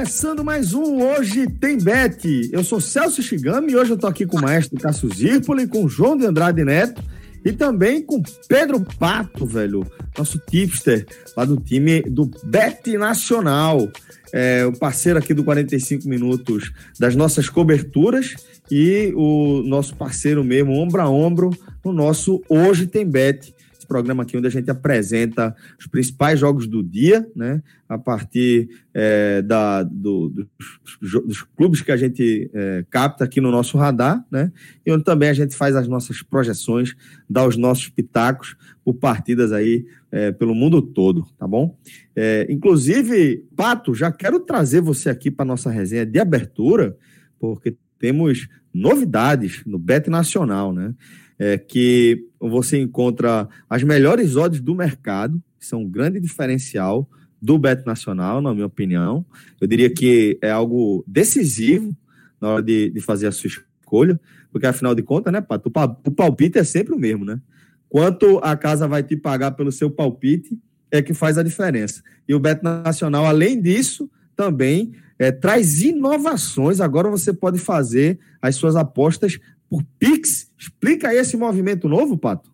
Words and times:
Começando 0.00 0.42
mais 0.42 0.72
um 0.72 1.02
Hoje 1.02 1.46
Tem 1.46 1.76
Bet. 1.76 2.48
Eu 2.50 2.64
sou 2.64 2.80
Celso 2.80 3.22
Shigami 3.22 3.72
e 3.72 3.76
hoje 3.76 3.90
eu 3.90 3.98
tô 3.98 4.06
aqui 4.06 4.24
com 4.24 4.38
o 4.38 4.40
maestro 4.40 4.80
Cássio 4.80 5.12
Zirpoli, 5.12 5.66
com 5.66 5.84
o 5.84 5.90
João 5.90 6.16
de 6.16 6.24
Andrade 6.24 6.64
Neto 6.64 7.02
e 7.44 7.52
também 7.52 8.00
com 8.00 8.22
Pedro 8.48 8.80
Pato, 8.98 9.44
velho, 9.44 9.86
nosso 10.16 10.38
tipster 10.38 11.06
lá 11.36 11.44
do 11.44 11.58
time 11.58 12.00
do 12.00 12.30
Bet 12.42 12.96
Nacional. 12.96 13.90
É, 14.32 14.64
o 14.64 14.72
parceiro 14.72 15.18
aqui 15.18 15.34
do 15.34 15.44
45 15.44 16.08
Minutos 16.08 16.72
das 16.98 17.14
nossas 17.14 17.50
coberturas 17.50 18.36
e 18.70 19.12
o 19.14 19.62
nosso 19.66 19.94
parceiro 19.96 20.42
mesmo, 20.42 20.72
ombro 20.72 21.02
a 21.02 21.10
ombro, 21.10 21.50
no 21.84 21.92
nosso 21.92 22.42
Hoje 22.48 22.86
Tem 22.86 23.06
Bet 23.06 23.54
programa 23.90 24.22
aqui 24.22 24.36
onde 24.36 24.46
a 24.46 24.50
gente 24.50 24.70
apresenta 24.70 25.52
os 25.76 25.88
principais 25.88 26.38
jogos 26.38 26.68
do 26.68 26.80
dia, 26.80 27.28
né? 27.34 27.60
A 27.88 27.98
partir 27.98 28.68
é, 28.94 29.42
da, 29.42 29.82
do, 29.82 30.28
dos, 30.28 31.24
dos, 31.26 31.42
clubes 31.42 31.82
que 31.82 31.90
a 31.90 31.96
gente 31.96 32.48
é, 32.54 32.84
capta 32.88 33.24
aqui 33.24 33.40
no 33.40 33.50
nosso 33.50 33.76
radar, 33.76 34.24
né? 34.30 34.52
E 34.86 34.92
onde 34.92 35.02
também 35.02 35.28
a 35.28 35.32
gente 35.32 35.56
faz 35.56 35.74
as 35.74 35.88
nossas 35.88 36.22
projeções, 36.22 36.94
dá 37.28 37.44
os 37.44 37.56
nossos 37.56 37.88
pitacos 37.88 38.56
por 38.84 38.94
partidas 38.94 39.50
aí 39.50 39.84
é, 40.12 40.30
pelo 40.30 40.54
mundo 40.54 40.80
todo, 40.80 41.26
tá 41.36 41.48
bom? 41.48 41.76
É, 42.14 42.46
inclusive, 42.48 43.44
Pato, 43.56 43.92
já 43.92 44.12
quero 44.12 44.38
trazer 44.38 44.80
você 44.80 45.10
aqui 45.10 45.32
para 45.32 45.44
nossa 45.44 45.68
resenha 45.68 46.06
de 46.06 46.20
abertura, 46.20 46.96
porque 47.40 47.76
temos 47.98 48.46
novidades 48.72 49.64
no 49.66 49.80
Bet 49.80 50.08
Nacional, 50.08 50.72
né? 50.72 50.94
É, 51.40 51.56
que 51.56 52.26
você 52.38 52.78
encontra 52.78 53.48
as 53.68 53.82
melhores 53.82 54.36
odds 54.36 54.60
do 54.60 54.74
mercado, 54.74 55.42
que 55.58 55.64
são 55.64 55.80
um 55.80 55.88
grande 55.88 56.20
diferencial 56.20 57.08
do 57.40 57.58
Beto 57.58 57.86
Nacional, 57.86 58.42
na 58.42 58.52
minha 58.52 58.66
opinião. 58.66 59.24
Eu 59.58 59.66
diria 59.66 59.88
que 59.88 60.38
é 60.42 60.50
algo 60.50 61.02
decisivo 61.06 61.96
na 62.38 62.50
hora 62.50 62.62
de, 62.62 62.90
de 62.90 63.00
fazer 63.00 63.26
a 63.26 63.32
sua 63.32 63.48
escolha, 63.48 64.20
porque 64.52 64.66
afinal 64.66 64.94
de 64.94 65.02
contas, 65.02 65.32
né, 65.32 65.40
Pato, 65.40 65.72
o 66.04 66.10
palpite 66.10 66.58
é 66.58 66.64
sempre 66.64 66.94
o 66.94 66.98
mesmo, 66.98 67.24
né? 67.24 67.40
Quanto 67.88 68.38
a 68.42 68.54
casa 68.54 68.86
vai 68.86 69.02
te 69.02 69.16
pagar 69.16 69.52
pelo 69.52 69.72
seu 69.72 69.90
palpite 69.90 70.58
é 70.90 71.00
que 71.00 71.14
faz 71.14 71.38
a 71.38 71.42
diferença. 71.42 72.02
E 72.28 72.34
o 72.34 72.38
Beto 72.38 72.62
Nacional, 72.62 73.24
além 73.24 73.60
disso, 73.60 74.10
também 74.36 74.92
é, 75.18 75.32
traz 75.32 75.82
inovações. 75.82 76.80
Agora 76.80 77.08
você 77.08 77.32
pode 77.32 77.58
fazer 77.58 78.18
as 78.40 78.56
suas 78.56 78.76
apostas 78.76 79.38
por 79.70 79.84
Pix. 79.98 80.50
Explica 80.58 81.14
esse 81.14 81.36
movimento 81.36 81.88
novo, 81.88 82.18
Pato. 82.18 82.50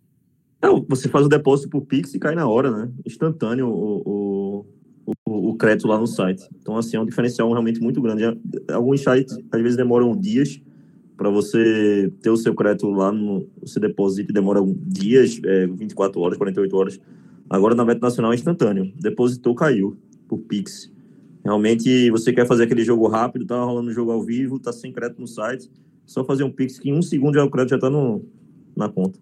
Não, 0.63 0.85
você 0.87 1.09
faz 1.09 1.25
o 1.25 1.29
depósito 1.29 1.71
por 1.71 1.83
Pix 1.83 2.15
e 2.15 2.19
cai 2.19 2.35
na 2.35 2.47
hora, 2.47 2.71
né? 2.71 2.91
Instantâneo 3.05 3.69
o, 3.69 4.03
o, 4.05 4.67
o, 5.25 5.51
o 5.51 5.57
crédito 5.57 5.89
lá 5.89 5.99
no 5.99 6.07
site. 6.07 6.43
Então, 6.61 6.77
assim, 6.77 6.97
é 6.97 7.01
um 7.01 7.07
diferencial 7.07 7.51
realmente 7.51 7.81
muito 7.81 8.01
grande. 8.03 8.23
Alguns 8.71 9.03
sites, 9.03 9.39
às 9.51 9.63
vezes, 9.63 9.77
demoram 9.77 10.15
dias 10.17 10.61
para 11.17 11.31
você 11.31 12.13
ter 12.21 12.29
o 12.29 12.37
seu 12.37 12.55
crédito 12.55 12.91
lá 12.91 13.11
no 13.11 13.49
seu 13.65 13.81
depósito, 13.81 14.33
demora 14.35 14.61
dias, 14.87 15.41
é, 15.45 15.67
24 15.67 16.21
horas, 16.21 16.37
48 16.37 16.77
horas. 16.77 17.01
Agora, 17.49 17.75
na 17.75 17.85
Meta 17.85 18.01
Nacional, 18.01 18.33
é 18.33 18.35
instantâneo. 18.35 18.93
Depositou, 19.01 19.55
caiu 19.55 19.97
por 20.29 20.39
Pix. 20.41 20.93
Realmente, 21.45 22.11
você 22.11 22.33
quer 22.33 22.47
fazer 22.47 22.65
aquele 22.65 22.85
jogo 22.85 23.07
rápido, 23.07 23.47
tá 23.47 23.63
rolando 23.63 23.89
o 23.89 23.93
jogo 23.93 24.11
ao 24.11 24.23
vivo, 24.23 24.59
tá 24.59 24.73
sem 24.73 24.93
crédito 24.93 25.21
no 25.21 25.29
site, 25.29 25.71
só 26.07 26.25
fazer 26.25 26.45
um 26.45 26.51
Pix 26.51 26.79
que 26.79 26.89
em 26.89 26.95
um 26.95 27.03
segundo 27.03 27.39
o 27.39 27.51
crédito 27.51 27.71
já 27.71 27.77
está 27.77 27.91
na 28.77 28.89
conta. 28.89 29.19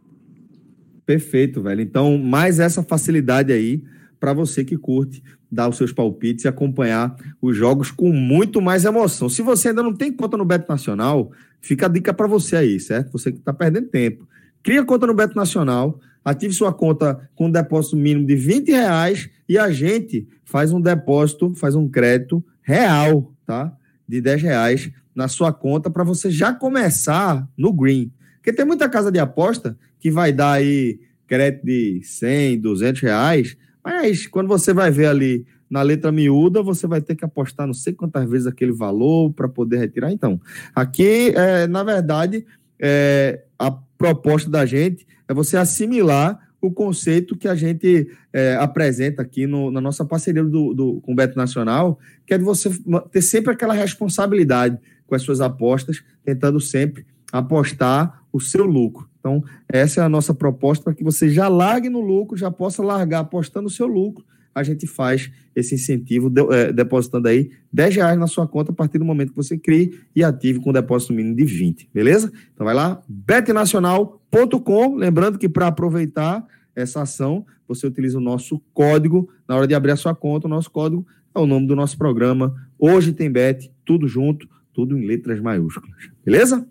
Perfeito, 1.07 1.63
velho. 1.63 1.81
Então, 1.81 2.17
mais 2.19 2.61
essa 2.61 2.83
facilidade 2.83 3.53
aí 3.53 3.83
para 4.21 4.33
você 4.33 4.65
que 4.65 4.77
curte 4.77 5.23
dar 5.51 5.69
os 5.69 5.77
seus 5.77 5.93
palpites 5.93 6.45
e 6.45 6.49
acompanhar 6.49 7.15
os 7.41 7.57
jogos 7.57 7.91
com 7.91 8.11
muito 8.11 8.61
mais 8.61 8.85
emoção. 8.85 9.29
Se 9.29 9.43
você 9.43 9.69
ainda 9.69 9.83
não 9.83 9.95
tem 9.95 10.13
conta 10.13 10.37
no 10.37 10.45
Beto 10.45 10.69
Nacional, 10.69 11.31
fica 11.61 11.87
a 11.87 11.89
dica 11.89 12.13
para 12.13 12.27
você 12.27 12.57
aí, 12.57 12.81
certo? 12.81 13.13
Você 13.13 13.31
que 13.31 13.39
está 13.39 13.53
perdendo 13.53 13.89
tempo. 13.89 14.27
Cria 14.63 14.85
conta 14.85 15.07
no 15.07 15.15
Beto 15.15 15.37
Nacional, 15.37 16.01
ative 16.25 16.55
sua 16.55 16.73
conta 16.73 17.29
com 17.35 17.47
um 17.47 17.51
depósito 17.51 17.97
mínimo 17.97 18.27
de 18.27 18.35
20 18.35 18.71
reais 18.71 19.29
e 19.49 19.59
a 19.59 19.71
gente 19.71 20.27
faz 20.45 20.73
um 20.73 20.81
depósito, 20.81 21.55
faz 21.55 21.75
um 21.75 21.89
crédito 21.89 22.43
real, 22.63 23.33
tá? 23.47 23.77
De 24.09 24.21
10 24.21 24.43
reais 24.43 24.91
na 25.15 25.29
sua 25.29 25.53
conta 25.53 25.91
para 25.91 26.05
você 26.05 26.31
já 26.31 26.53
começar 26.53 27.49
no 27.57 27.73
green. 27.73 28.11
Porque 28.37 28.53
tem 28.53 28.65
muita 28.65 28.89
casa 28.89 29.11
de 29.11 29.19
aposta 29.19 29.77
que 29.99 30.11
vai 30.11 30.33
dar 30.33 30.53
aí 30.53 31.01
crédito 31.27 31.65
de 31.65 32.01
100, 32.05 32.61
200 32.61 33.01
reais, 33.03 33.57
mas 33.83 34.27
quando 34.27 34.49
você 34.49 34.73
vai 34.73 34.91
ver 34.91 35.07
ali 35.07 35.47
na 35.71 35.83
letra 35.83 36.13
miúda, 36.13 36.63
você 36.63 36.87
vai 36.87 37.01
ter 37.01 37.15
que 37.15 37.25
apostar 37.25 37.67
não 37.67 37.75
sei 37.75 37.93
quantas 37.93 38.29
vezes 38.29 38.47
aquele 38.47 38.73
valor 38.73 39.33
para 39.33 39.49
poder 39.49 39.79
retirar. 39.79 40.13
Então, 40.13 40.41
aqui, 40.75 41.33
é, 41.35 41.67
na 41.67 41.83
verdade, 41.83 42.47
é, 42.79 43.45
a 43.59 43.71
proposta 43.71 44.51
da 44.51 44.67
gente 44.67 45.07
é 45.27 45.35
você 45.35 45.57
assimilar 45.57 46.39
o 46.61 46.71
conceito 46.71 47.37
que 47.37 47.47
a 47.47 47.55
gente 47.55 48.09
é, 48.33 48.57
apresenta 48.57 49.21
aqui 49.21 49.47
no, 49.47 49.71
na 49.71 49.81
nossa 49.81 50.05
parceria 50.05 50.43
do, 50.43 50.73
do, 50.73 51.01
com 51.03 51.13
o 51.13 51.15
Beto 51.15 51.37
Nacional, 51.37 51.99
que 52.27 52.33
é 52.33 52.39
de 52.39 52.45
você 52.45 52.71
ter 53.11 53.21
sempre 53.21 53.53
aquela 53.53 53.75
responsabilidade 53.75 54.79
com 55.15 55.17
as 55.17 55.23
suas 55.23 55.41
apostas, 55.41 56.03
tentando 56.25 56.61
sempre 56.61 57.07
apostar 57.33 58.25
o 58.33 58.41
seu 58.41 58.65
lucro. 58.65 59.09
Então, 59.21 59.43
essa 59.69 60.01
é 60.01 60.05
a 60.05 60.09
nossa 60.09 60.35
proposta 60.35 60.85
para 60.85 60.95
que 60.95 61.05
você 61.05 61.31
já 61.31 61.49
largue 61.49 61.89
no 61.89 62.01
lucro, 62.01 62.37
já 62.37 62.51
possa 62.51 62.83
largar 62.83 63.21
apostando 63.21 63.69
o 63.69 63.71
seu 63.71 63.87
lucro. 63.87 64.25
A 64.55 64.63
gente 64.63 64.87
faz 64.87 65.31
esse 65.55 65.75
incentivo 65.75 66.29
de, 66.29 66.43
é, 66.53 66.73
depositando 66.73 67.29
aí 67.29 67.51
10 67.73 67.97
reais 67.97 68.19
na 68.19 68.27
sua 68.27 68.47
conta 68.47 68.71
a 68.71 68.75
partir 68.75 68.99
do 68.99 69.05
momento 69.05 69.31
que 69.31 69.37
você 69.37 69.57
crie 69.57 69.99
e 70.15 70.23
ative 70.23 70.61
com 70.61 70.73
depósito 70.73 71.13
mínimo 71.13 71.35
de 71.35 71.45
20, 71.45 71.89
beleza? 71.93 72.33
Então 72.53 72.65
vai 72.65 72.75
lá, 72.75 73.03
betnacional.com. 73.09 74.97
Lembrando 74.97 75.39
que 75.39 75.49
para 75.49 75.69
aproveitar 75.69 76.45
essa 76.75 77.03
ação, 77.03 77.45
você 77.67 77.87
utiliza 77.87 78.19
o 78.19 78.21
nosso 78.21 78.61
código 78.73 79.29
na 79.49 79.57
hora 79.57 79.67
de 79.67 79.75
abrir 79.75 79.93
a 79.93 79.97
sua 79.97 80.15
conta. 80.15 80.47
O 80.47 80.51
nosso 80.51 80.71
código 80.71 81.07
é 81.35 81.39
o 81.39 81.47
nome 81.47 81.67
do 81.67 81.75
nosso 81.75 81.97
programa. 81.97 82.55
Hoje 82.79 83.13
tem 83.13 83.31
bet, 83.31 83.73
tudo 83.85 84.07
junto 84.07 84.49
tudo 84.75 84.99
em 84.99 85.07
letras 85.07 85.41
maiúsculas. 85.41 86.11
Beleza? 86.25 86.67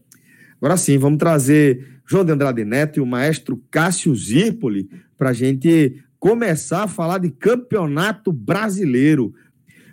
Agora 0.58 0.78
sim, 0.78 0.97
vamos 0.97 1.18
trazer 1.18 2.02
João 2.06 2.24
de 2.24 2.31
Andrade 2.31 2.64
Neto 2.64 3.00
e 3.00 3.02
o 3.02 3.06
maestro 3.06 3.62
Cássio 3.72 4.14
Zirpoli 4.16 4.90
para 5.18 5.30
a 5.30 5.34
gente 5.34 6.03
começar 6.19 6.84
a 6.84 6.88
falar 6.88 7.18
de 7.18 7.30
campeonato 7.31 8.32
brasileiro. 8.32 9.34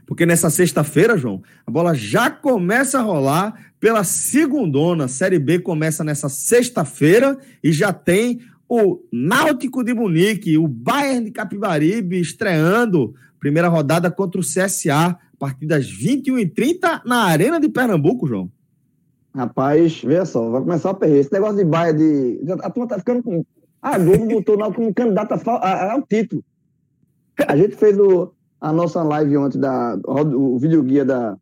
Porque 0.07 0.27
nessa 0.27 0.51
sexta-feira, 0.51 1.17
João, 1.17 1.41
a 1.65 1.71
bola 1.71 1.95
já 1.95 2.31
começa 2.31 2.99
a 2.99 3.03
rolar 3.03 3.73
pela 3.79 4.03
segundona. 4.03 5.07
Série 5.07 5.39
B 5.39 5.61
começa 5.61 6.03
nessa 6.03 6.29
sexta-feira 6.29 7.39
e 7.63 7.73
já 7.73 7.93
tem 7.93 8.41
o 8.69 9.01
Náutico 9.13 9.83
de 9.83 9.95
Munique, 9.95 10.59
o 10.59 10.69
Bayern 10.69 11.25
de 11.25 11.31
Capibaribe 11.31 12.21
estreando 12.21 13.15
primeira 13.41 13.69
rodada 13.69 14.11
contra 14.11 14.41
o 14.41 14.45
CSA 14.45 15.19
partir 15.41 15.67
das 15.67 15.87
21h30 15.87 17.01
na 17.07 17.25
Arena 17.25 17.59
de 17.59 17.69
Pernambuco, 17.69 18.27
João. 18.27 18.51
Rapaz, 19.35 20.03
veja 20.03 20.27
só, 20.27 20.51
vai 20.51 20.61
começar 20.61 20.91
a 20.91 20.95
perder. 20.95 21.21
Esse 21.21 21.33
negócio 21.33 21.57
de 21.57 21.65
baia 21.65 21.95
de. 21.95 22.41
A 22.63 22.71
turma 22.71 22.89
tá 22.89 22.99
ficando 22.99 23.23
com. 23.23 23.45
A 23.81 23.99
Globo 23.99 24.27
botou 24.27 24.59
lá 24.59 24.71
como 24.71 24.93
candidata 24.93 25.41
ao 25.91 26.03
título. 26.03 26.45
A 27.49 27.57
gente 27.57 27.75
fez 27.77 27.99
o, 27.99 28.35
a 28.61 28.71
nossa 28.71 29.03
live 29.03 29.39
ontem, 29.39 29.59
da, 29.59 29.99
o 30.05 30.59
videoguia 30.59 31.03
da, 31.03 31.39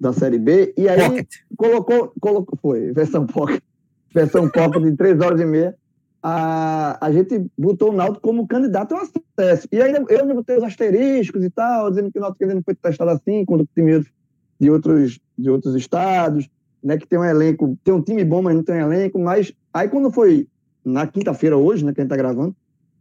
da 0.00 0.12
Série 0.12 0.38
B, 0.38 0.74
e 0.76 0.88
aí 0.88 1.24
colocou, 1.56 2.12
colocou. 2.20 2.58
Foi, 2.60 2.92
versão 2.92 3.24
pocket. 3.24 3.62
Versão 4.12 4.48
pocket 4.50 4.82
de 4.82 4.96
3 4.96 5.20
horas 5.20 5.40
e 5.40 5.44
meia. 5.44 5.76
A, 6.22 7.06
a 7.06 7.12
gente 7.12 7.46
botou 7.56 7.90
o 7.90 7.96
Náutico 7.96 8.20
como 8.20 8.46
candidato 8.46 8.94
ao 8.94 9.02
acesso. 9.02 9.68
E 9.70 9.80
aí 9.80 9.92
eu 9.92 10.20
ainda 10.20 10.34
botei 10.34 10.56
os 10.56 10.64
asteriscos 10.64 11.44
e 11.44 11.50
tal, 11.50 11.90
dizendo 11.90 12.10
que 12.10 12.18
o 12.18 12.20
Náutico 12.20 12.44
ainda 12.44 12.56
não 12.56 12.62
foi 12.62 12.74
testado 12.74 13.10
assim, 13.10 13.44
quando 13.44 13.68
time 13.74 14.04
de 14.60 14.70
outros, 14.70 15.20
de 15.36 15.50
outros 15.50 15.74
estados, 15.74 16.48
né, 16.82 16.96
que 16.96 17.06
tem 17.06 17.18
um 17.18 17.24
elenco, 17.24 17.78
tem 17.84 17.94
um 17.94 18.02
time 18.02 18.24
bom, 18.24 18.42
mas 18.42 18.54
não 18.54 18.62
tem 18.62 18.76
elenco, 18.76 19.18
mas 19.18 19.52
aí 19.72 19.88
quando 19.88 20.10
foi 20.10 20.48
na 20.84 21.06
quinta-feira 21.06 21.56
hoje, 21.56 21.84
né, 21.84 21.92
que 21.92 22.00
a 22.00 22.04
gente 22.04 22.10
tá 22.10 22.16
gravando, 22.16 22.54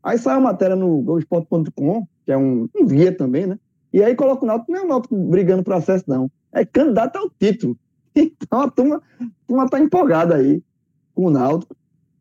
aí 0.04 0.18
saiu 0.18 0.38
a 0.38 0.42
matéria 0.42 0.76
no 0.76 1.02
Globoesporte.com, 1.02 2.08
que 2.26 2.32
é 2.32 2.38
um, 2.38 2.70
um 2.76 2.86
guia 2.86 3.16
também, 3.16 3.48
né, 3.48 3.60
e 3.92 4.04
aí 4.04 4.16
coloca 4.16 4.44
o 4.44 4.48
Náutico, 4.48 4.72
não 4.72 4.80
é 4.80 4.84
o 4.84 4.88
Náutico 4.88 5.16
brigando 5.16 5.64
por 5.64 5.74
acesso, 5.74 6.06
não, 6.08 6.30
é 6.52 6.66
candidato 6.66 7.18
ao 7.18 7.30
título. 7.30 7.78
Então 8.20 8.62
a 8.62 8.72
turma, 8.72 9.00
a 9.22 9.26
turma 9.48 9.70
tá 9.70 9.80
empolgada 9.80 10.38
aí 10.38 10.64
com 11.14 11.26
o 11.26 11.30
Náutico. 11.30 11.77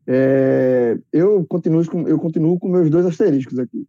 É, 0.06 0.98
eu, 1.12 1.44
continuo 1.48 1.84
com, 1.86 2.06
eu 2.06 2.18
continuo 2.18 2.58
com 2.58 2.68
meus 2.68 2.88
dois 2.88 3.04
asteriscos 3.06 3.58
aqui. 3.58 3.86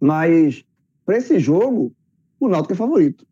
Mas, 0.00 0.64
para 1.04 1.18
esse 1.18 1.38
jogo, 1.38 1.92
o 2.40 2.48
Náutico 2.48 2.72
é 2.72 2.76
favorito. 2.76 3.26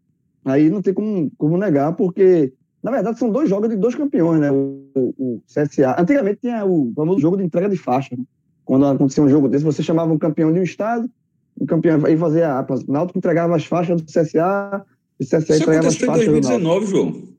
Aí 0.45 0.69
não 0.69 0.83
tem 0.83 0.93
como, 0.93 1.31
como 1.39 1.57
negar, 1.57 1.95
porque, 1.95 2.53
na 2.83 2.91
verdade, 2.91 3.19
são 3.19 3.31
dois 3.31 3.49
jogos 3.49 3.71
de 3.71 3.77
dois 3.77 3.95
campeões, 3.95 4.41
né? 4.41 4.53
O, 4.53 4.85
o, 4.95 5.43
CSA. 5.47 5.97
Antigamente 5.99 6.41
tinha 6.43 6.65
o 6.67 6.93
famoso 6.95 7.21
jogo 7.21 7.39
de 7.39 7.45
entrega 7.45 7.69
de 7.69 7.77
faixa. 7.77 8.15
Né? 8.15 8.25
Quando 8.65 8.87
acontecia 8.87 9.23
um 9.23 9.29
jogo 9.29 9.49
desse, 9.49 9.65
você 9.65 9.83
chamava 9.83 10.13
um 10.13 10.19
campeão 10.19 10.53
de 10.53 10.61
um 10.61 10.63
estado, 10.63 11.11
um 11.59 11.65
campeão 11.65 12.07
e 12.07 12.17
fazia. 12.17 12.61
O 12.61 12.93
Náutico 12.93 13.19
entregava 13.19 13.57
as 13.57 13.65
faixas 13.65 14.03
do 14.03 14.07
CSA, 14.07 14.85
o 15.19 15.25
CSA 15.25 15.39
Isso 15.39 15.63
entregava 15.63 15.89
as 15.89 15.97
faixas. 15.97 15.97
Isso 15.97 16.05
aconteceu 16.05 16.37
em 16.37 16.41
2019, 16.41 16.87
João. 16.87 17.35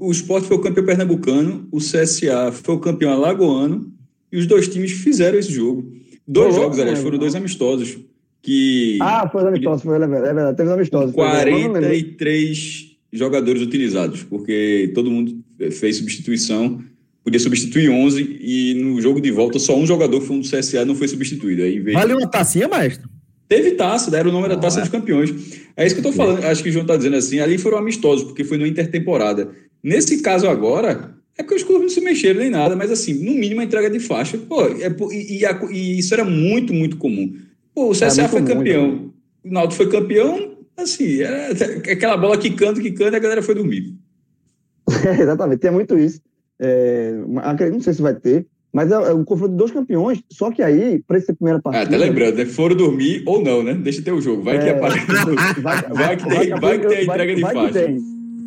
O 0.00 0.10
Sport 0.10 0.44
foi 0.44 0.56
o 0.56 0.60
campeão 0.60 0.84
pernambucano, 0.84 1.68
o 1.70 1.78
CSA 1.78 2.50
foi 2.52 2.74
o 2.74 2.80
campeão 2.80 3.12
alagoano, 3.12 3.92
e 4.32 4.38
os 4.38 4.46
dois 4.46 4.68
times 4.68 4.92
fizeram 4.92 5.38
esse 5.38 5.52
jogo. 5.52 5.92
Dois 6.26 6.54
jogos, 6.54 6.78
aliás, 6.78 6.98
foram 6.98 7.18
dois 7.18 7.34
amistosos. 7.34 7.98
Que, 8.42 8.98
ah, 9.00 9.28
foi 9.30 9.46
amistoso, 9.46 9.82
foi, 9.82 9.96
é 9.96 10.06
verdade, 10.06 10.56
teve 10.56 10.70
amistosos. 10.70 11.14
43 11.14 12.96
jogadores 13.12 13.62
utilizados, 13.62 14.22
porque 14.22 14.90
todo 14.94 15.10
mundo 15.10 15.42
fez 15.72 15.96
substituição, 15.96 16.82
podia 17.24 17.40
substituir 17.40 17.90
11, 17.90 18.38
e 18.40 18.74
no 18.74 19.00
jogo 19.00 19.20
de 19.20 19.30
volta 19.30 19.58
só 19.58 19.76
um 19.76 19.86
jogador 19.86 20.20
foi 20.20 20.36
um 20.36 20.40
do 20.40 20.48
CSA 20.48 20.84
não 20.84 20.94
foi 20.94 21.08
substituído. 21.08 21.62
Aí 21.62 21.78
veio... 21.78 21.98
Vale 21.98 22.14
uma 22.14 22.26
tacinha, 22.26 22.68
maestro? 22.68 23.08
Teve 23.48 23.72
taça, 23.72 24.10
deram 24.10 24.30
o 24.30 24.32
nome 24.32 24.48
da 24.48 24.54
ah, 24.54 24.58
taça 24.58 24.78
é. 24.78 24.82
dos 24.82 24.90
campeões. 24.90 25.30
É 25.78 25.86
isso 25.86 25.94
que 25.94 26.04
eu 26.04 26.10
estou 26.10 26.12
falando, 26.12 26.44
acho 26.44 26.60
que 26.60 26.70
o 26.70 26.72
João 26.72 26.82
está 26.82 26.96
dizendo 26.96 27.14
assim, 27.14 27.38
ali 27.38 27.56
foram 27.56 27.78
amistosos, 27.78 28.24
porque 28.24 28.42
foi 28.42 28.58
no 28.58 28.66
intertemporada. 28.66 29.52
Nesse 29.80 30.20
caso 30.20 30.48
agora, 30.48 31.14
é 31.38 31.42
que 31.44 31.54
os 31.54 31.62
clubes 31.62 31.82
não 31.82 31.88
se 31.88 32.00
mexeram 32.00 32.40
nem 32.40 32.50
nada, 32.50 32.74
mas 32.74 32.90
assim, 32.90 33.14
no 33.14 33.32
mínimo 33.32 33.60
a 33.60 33.64
entrega 33.64 33.88
de 33.88 34.00
faixa. 34.00 34.36
Pô, 34.36 34.64
é, 34.66 34.92
e, 35.12 35.44
e, 35.44 35.46
e, 35.70 35.98
isso 36.00 36.12
era 36.12 36.24
muito, 36.24 36.74
muito 36.74 36.96
comum. 36.96 37.32
Pô, 37.72 37.90
o 37.90 37.92
CSA 37.92 38.22
é 38.22 38.28
foi 38.28 38.42
campeão, 38.42 38.90
comum, 38.90 39.12
o 39.44 39.52
Naldo 39.52 39.72
foi 39.72 39.88
campeão, 39.88 40.58
assim, 40.76 41.20
era 41.20 41.52
aquela 41.92 42.16
bola 42.16 42.36
que 42.36 42.50
canta 42.50 42.82
e 42.82 42.88
a 42.88 43.18
galera 43.20 43.40
foi 43.40 43.54
dormir. 43.54 43.94
É, 45.06 45.22
exatamente, 45.22 45.60
tem 45.60 45.70
muito 45.70 45.96
isso. 45.96 46.20
É, 46.58 47.12
não 47.70 47.80
sei 47.80 47.92
se 47.92 48.02
vai 48.02 48.14
ter, 48.14 48.44
mas 48.72 48.90
é, 48.92 48.94
é 48.94 49.14
um 49.14 49.24
confronto 49.24 49.52
de 49.52 49.58
dois 49.58 49.70
campeões, 49.70 50.22
só 50.30 50.50
que 50.50 50.62
aí, 50.62 51.02
para 51.06 51.16
essa 51.16 51.34
primeira 51.34 51.60
partida. 51.60 51.84
Ah, 51.84 51.86
até 51.86 51.96
lembrando, 51.96 52.36
né? 52.36 52.44
Foram 52.44 52.76
dormir 52.76 53.22
ou 53.26 53.42
não, 53.42 53.62
né? 53.62 53.74
Deixa 53.74 54.02
ter 54.02 54.12
o 54.12 54.20
jogo. 54.20 54.42
Vai 54.42 54.58
que 54.58 54.68
é, 54.68 54.76
aparece. 54.76 55.06
Vai, 55.62 55.82
vai, 55.82 56.16
que 56.16 56.28
tem, 56.28 56.50
vai, 56.50 56.60
vai 56.60 56.78
que 56.78 56.86
tem 56.86 56.98
a 56.98 57.02
entrega 57.04 57.34
de 57.34 57.40
faixa. 57.40 57.80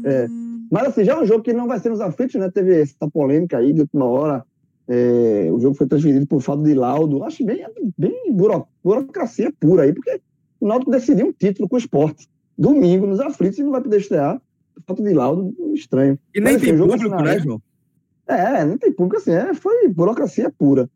É. 0.05 0.27
Mas 0.71 0.87
assim, 0.87 1.03
já 1.03 1.13
é 1.13 1.19
um 1.19 1.25
jogo 1.25 1.43
que 1.43 1.51
não 1.51 1.67
vai 1.67 1.79
ser 1.79 1.89
nos 1.89 1.99
aflitos, 1.99 2.35
né? 2.35 2.49
Teve 2.49 2.81
essa 2.81 3.09
polêmica 3.11 3.57
aí 3.57 3.73
de 3.73 3.81
última 3.81 4.05
hora. 4.05 4.45
É, 4.87 5.49
o 5.51 5.59
jogo 5.59 5.75
foi 5.75 5.87
transferido 5.87 6.25
por 6.27 6.41
falta 6.41 6.63
de 6.63 6.73
laudo. 6.73 7.23
Acho 7.23 7.43
bem, 7.43 7.65
bem 7.97 8.31
buro, 8.31 8.65
burocracia 8.83 9.51
pura 9.59 9.83
aí, 9.83 9.93
porque 9.93 10.21
o 10.59 10.67
Náutico 10.67 10.91
decidiu 10.91 11.27
um 11.27 11.33
título 11.33 11.67
com 11.67 11.75
o 11.75 11.79
esporte. 11.79 12.27
Domingo, 12.57 13.07
nos 13.07 13.19
aflitos, 13.19 13.57
e 13.59 13.63
não 13.63 13.71
vai 13.71 13.81
poder 13.81 13.97
estrear. 13.97 14.39
Falta 14.85 15.03
de 15.03 15.13
laudo, 15.13 15.53
estranho. 15.73 16.17
E 16.33 16.39
nem 16.39 16.53
Mas, 16.53 16.61
assim, 16.61 16.77
tem 16.77 16.77
público, 16.77 17.23
né, 17.23 17.39
João? 17.39 17.61
É, 18.31 18.65
não 18.65 18.77
tem 18.77 18.91
público 18.91 19.17
assim. 19.17 19.31
É, 19.31 19.53
foi 19.53 19.87
burocracia 19.87 20.51
pura. 20.57 20.89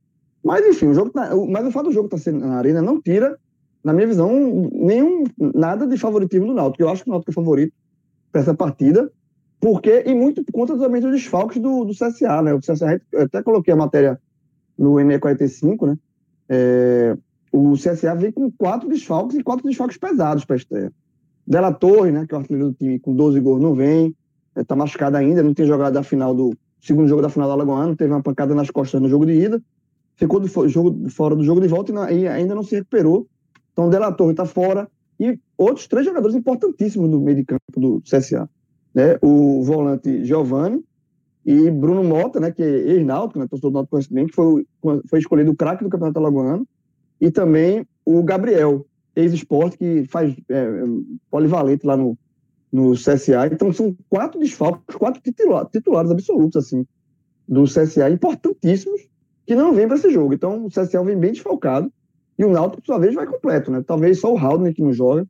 Mas, 0.44 0.66
enfim, 0.66 0.88
o 0.88 0.94
jogo 0.94 1.10
tá, 1.10 1.32
mas 1.50 1.66
o 1.66 1.72
fato 1.72 1.86
do 1.86 1.92
jogo 1.92 2.06
estar 2.06 2.18
tá 2.18 2.24
sendo 2.24 2.40
na 2.40 2.58
arena 2.58 2.82
não 2.82 3.02
tira, 3.02 3.38
na 3.84 3.94
minha 3.94 4.08
visão, 4.08 4.32
nenhum, 4.72 5.24
nada 5.38 5.88
de 5.88 5.98
favoritismo 5.98 6.48
do 6.48 6.54
Náutico. 6.54 6.84
Eu 6.84 6.90
acho 6.90 7.04
que 7.04 7.10
o 7.10 7.12
Náutico 7.12 7.32
é 7.32 7.34
favorito 7.34 7.74
para 8.32 8.42
essa 8.42 8.54
partida. 8.54 9.12
Porque, 9.60 10.04
e 10.06 10.14
muito 10.14 10.44
por 10.44 10.52
conta 10.52 10.78
também 10.78 11.02
dos 11.02 11.12
desfalques 11.12 11.60
do, 11.60 11.86
do 11.86 11.94
CSA, 11.94 12.42
né? 12.44 12.54
O 12.54 12.60
CSA, 12.60 13.02
eu 13.12 13.24
até 13.24 13.42
coloquei 13.42 13.74
a 13.74 13.78
matéria 13.78 14.20
no 14.78 14.94
ME45, 14.96 15.88
né? 15.88 15.98
É, 16.48 17.18
o 17.52 17.74
CSA 17.74 18.14
vem 18.16 18.32
com 18.32 18.52
quatro 18.52 18.90
desfalques 18.90 19.38
e 19.38 19.44
quatro 19.44 19.68
desfalques 19.68 19.98
pesados 19.98 20.46
para 20.46 20.56
a 20.56 20.58
estreia. 20.58 20.94
Dela 21.48 21.72
Torre, 21.72 22.12
né, 22.12 22.26
que 22.28 22.34
é 22.34 22.38
o 22.38 22.42
artilheiro 22.42 22.70
do 22.70 22.76
time 22.76 23.00
com 23.00 23.16
12 23.16 23.40
gols, 23.40 23.62
não 23.62 23.74
vem, 23.74 24.16
está 24.56 24.76
é, 24.76 24.78
machucado 24.78 25.16
ainda, 25.18 25.42
não 25.42 25.54
tem 25.54 25.66
jogado 25.66 25.96
a 25.98 26.04
final 26.04 26.34
do 26.34 26.56
segundo 26.86 27.08
jogo 27.08 27.22
da 27.22 27.30
final 27.30 27.48
da 27.48 27.54
Alagoana, 27.54 27.96
teve 27.96 28.12
uma 28.12 28.22
pancada 28.22 28.54
nas 28.54 28.70
costas 28.70 29.02
no 29.02 29.10
jogo 29.10 29.26
de 29.26 29.34
ida, 29.34 29.62
ficou 30.16 30.40
do 30.40 30.48
jogo, 30.70 31.10
fora 31.10 31.36
do 31.36 31.44
jogo 31.44 31.60
de 31.60 31.68
volta 31.68 31.92
e, 32.12 32.20
e 32.20 32.28
ainda 32.28 32.54
não 32.54 32.64
se 32.64 32.76
recuperou. 32.76 33.28
Então, 33.74 33.90
Dela 33.90 34.12
Torre 34.12 34.32
está 34.32 34.46
fora 34.46 34.88
e 35.20 35.40
outros 35.58 35.88
três 35.88 36.06
jogadores 36.06 36.36
importantíssimos 36.36 37.10
no 37.10 37.20
meio 37.20 37.38
de 37.38 37.46
campo 37.46 37.80
do 37.80 38.02
CSA 38.02 38.50
né, 38.96 39.18
o 39.22 39.62
volante 39.62 40.24
Giovanni 40.24 40.82
e 41.46 41.70
Bruno 41.70 42.04
Mota, 42.04 42.40
né, 42.40 42.52
que 42.52 42.64
é 42.64 42.94
ex-náutico, 42.94 43.38
né, 43.38 43.46
torcedor 43.48 43.72
do 43.72 43.74
Náutico 43.76 43.92
conhecimento, 43.92 44.30
que 44.30 44.36
foi, 44.36 44.66
foi 45.08 45.20
escolhido 45.20 45.52
o 45.52 45.56
craque 45.56 45.84
do 45.84 45.90
Campeonato 45.90 46.18
Alagoano, 46.18 46.66
e 47.20 47.30
também 47.30 47.86
o 48.06 48.24
Gabriel, 48.24 48.86
ex-esporte, 49.16 49.78
que 49.78 50.06
faz 50.06 50.34
é, 50.50 50.84
polivalente 51.30 51.86
lá 51.86 51.96
no, 51.96 52.18
no 52.76 52.92
CSA. 52.94 53.48
Então, 53.52 53.72
são 53.72 53.96
quatro 54.10 54.38
desfalques, 54.38 54.96
quatro 54.98 55.22
titulares, 55.22 56.12
absolutos, 56.12 56.66
assim, 56.66 56.86
do 57.48 57.64
CSA, 57.64 58.10
importantíssimos, 58.10 59.08
que 59.46 59.56
não 59.56 59.74
vêm 59.74 59.88
para 59.88 59.96
esse 59.96 60.12
jogo. 60.12 60.34
Então, 60.34 60.66
o 60.66 60.70
CSA 60.70 61.02
vem 61.04 61.18
bem 61.18 61.32
desfalcado, 61.32 61.90
e 62.38 62.44
o 62.44 62.52
Náutico, 62.52 62.82
por 62.82 62.88
sua 62.88 63.00
vez, 63.00 63.16
vai 63.16 63.26
completo, 63.26 63.72
né? 63.72 63.82
Talvez 63.82 64.20
só 64.20 64.34
o 64.34 64.38
Haldner 64.38 64.74
que 64.74 64.82
não 64.82 64.92
joga, 64.92 65.26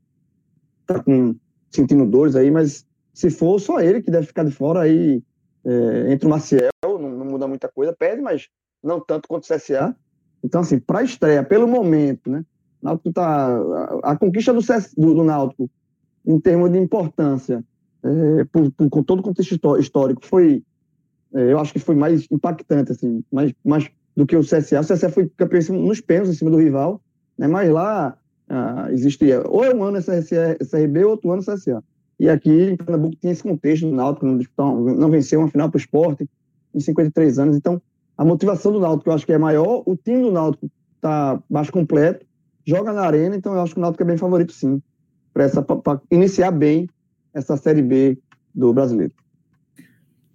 tá 0.87 1.03
com, 1.03 1.35
sentindo 1.69 2.03
dores 2.03 2.35
aí, 2.35 2.49
mas 2.49 2.83
se 3.13 3.29
for 3.29 3.59
só 3.59 3.79
ele 3.79 4.01
que 4.01 4.09
deve 4.09 4.25
ficar 4.25 4.43
de 4.43 4.49
fora, 4.49 4.81
aí 4.81 5.21
é, 5.63 6.11
entre 6.11 6.25
o 6.25 6.29
Maciel, 6.31 6.71
não, 6.83 6.97
não, 6.97 7.25
muda 7.25 7.47
muita 7.47 7.69
coisa, 7.69 7.93
perde, 7.93 8.23
mas 8.23 8.47
não 8.83 8.99
tanto 8.99 9.27
quanto 9.27 9.43
o 9.43 9.55
CSA. 9.55 9.95
Então, 10.43 10.61
assim, 10.61 10.79
para 10.79 10.99
a 10.99 11.03
estreia, 11.03 11.43
pelo 11.43 11.67
momento, 11.67 12.27
né? 12.27 12.43
Náutico 12.81 13.13
tá, 13.13 13.55
a, 14.03 14.11
a 14.11 14.17
conquista 14.17 14.51
do, 14.51 14.63
CS, 14.63 14.95
do, 14.95 15.13
do, 15.13 15.23
Náutico, 15.23 15.69
em 16.25 16.39
termos 16.39 16.71
de 16.71 16.79
importância, 16.79 17.63
é, 18.03 18.43
por, 18.45 18.71
por, 18.71 18.89
com 18.89 19.03
todo 19.03 19.19
o 19.19 19.23
contexto 19.23 19.59
histórico, 19.79 20.25
foi, 20.25 20.63
é, 21.33 21.51
eu 21.51 21.59
acho 21.59 21.73
que 21.73 21.79
foi 21.79 21.95
mais 21.95 22.27
impactante, 22.31 22.91
assim, 22.91 23.23
mais, 23.31 23.53
mais 23.63 23.89
do 24.15 24.25
que 24.25 24.35
o 24.35 24.41
CSA. 24.41 24.79
O 24.79 24.85
CSA 24.85 25.09
foi 25.09 25.29
campeão 25.35 25.75
nos 25.75 25.99
pênaltis 25.99 26.35
em 26.35 26.37
cima 26.37 26.51
do 26.51 26.57
rival, 26.57 27.01
né? 27.37 27.47
mas 27.47 27.69
lá 27.69 28.17
ah, 28.47 28.87
existia 28.91 29.43
ou 29.47 29.63
é 29.63 29.73
um 29.73 29.83
ano 29.83 29.99
CRB 30.01 31.03
ou 31.03 31.11
outro 31.11 31.31
ano 31.31 31.43
CSA. 31.43 31.83
E 32.19 32.29
aqui 32.29 32.49
em 32.49 32.77
Pernambuco 32.77 33.17
tinha 33.17 33.33
esse 33.33 33.43
contexto 33.43 33.89
do 33.89 33.95
Náutico, 33.95 34.25
não, 34.25 34.81
não 34.81 35.09
venceu 35.09 35.39
uma 35.39 35.49
final 35.49 35.69
para 35.69 35.77
o 35.77 35.81
esporte 35.81 36.29
em 36.73 36.79
53 36.79 37.39
anos. 37.39 37.57
Então, 37.57 37.81
a 38.17 38.23
motivação 38.23 38.71
do 38.71 38.79
Náutico 38.79 39.09
eu 39.09 39.13
acho 39.13 39.25
que 39.25 39.33
é 39.33 39.37
maior. 39.37 39.83
O 39.85 39.97
time 39.97 40.21
do 40.21 40.31
Náutico 40.31 40.69
está 40.95 41.41
mais 41.49 41.69
completo, 41.69 42.25
joga 42.65 42.93
na 42.93 43.01
arena, 43.01 43.35
então 43.35 43.53
eu 43.53 43.61
acho 43.61 43.73
que 43.73 43.79
o 43.79 43.81
Náutico 43.81 44.03
é 44.03 44.07
bem 44.07 44.17
favorito 44.17 44.53
sim, 44.53 44.81
para 45.35 46.01
iniciar 46.09 46.51
bem 46.51 46.89
essa 47.33 47.57
Série 47.57 47.81
B 47.81 48.17
do 48.53 48.73
brasileiro. 48.73 49.13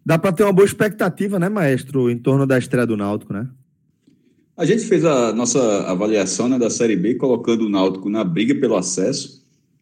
Dá 0.05 0.19
para 0.19 0.33
ter 0.33 0.45
uma 0.45 0.53
boa 0.53 0.67
expectativa, 0.67 1.39
né, 1.39 1.49
maestro, 1.49 2.11
em 2.11 2.19
torno 2.19 2.47
da 2.47 2.59
estreia 2.59 2.87
do 2.87 2.97
Náutico, 2.97 3.33
né? 3.33 3.49
A 4.57 4.67
gente 4.67 4.85
fez 4.85 5.05
a 5.07 5.33
nossa 5.33 5.85
avaliação 5.91 6.47
né, 6.47 6.59
da 6.59 6.69
Série 6.69 6.97
B, 6.97 7.15
colocando 7.15 7.65
o 7.65 7.69
Náutico 7.69 8.11
na 8.11 8.23
briga 8.23 8.55
pelo 8.55 8.77
acesso. 8.77 9.41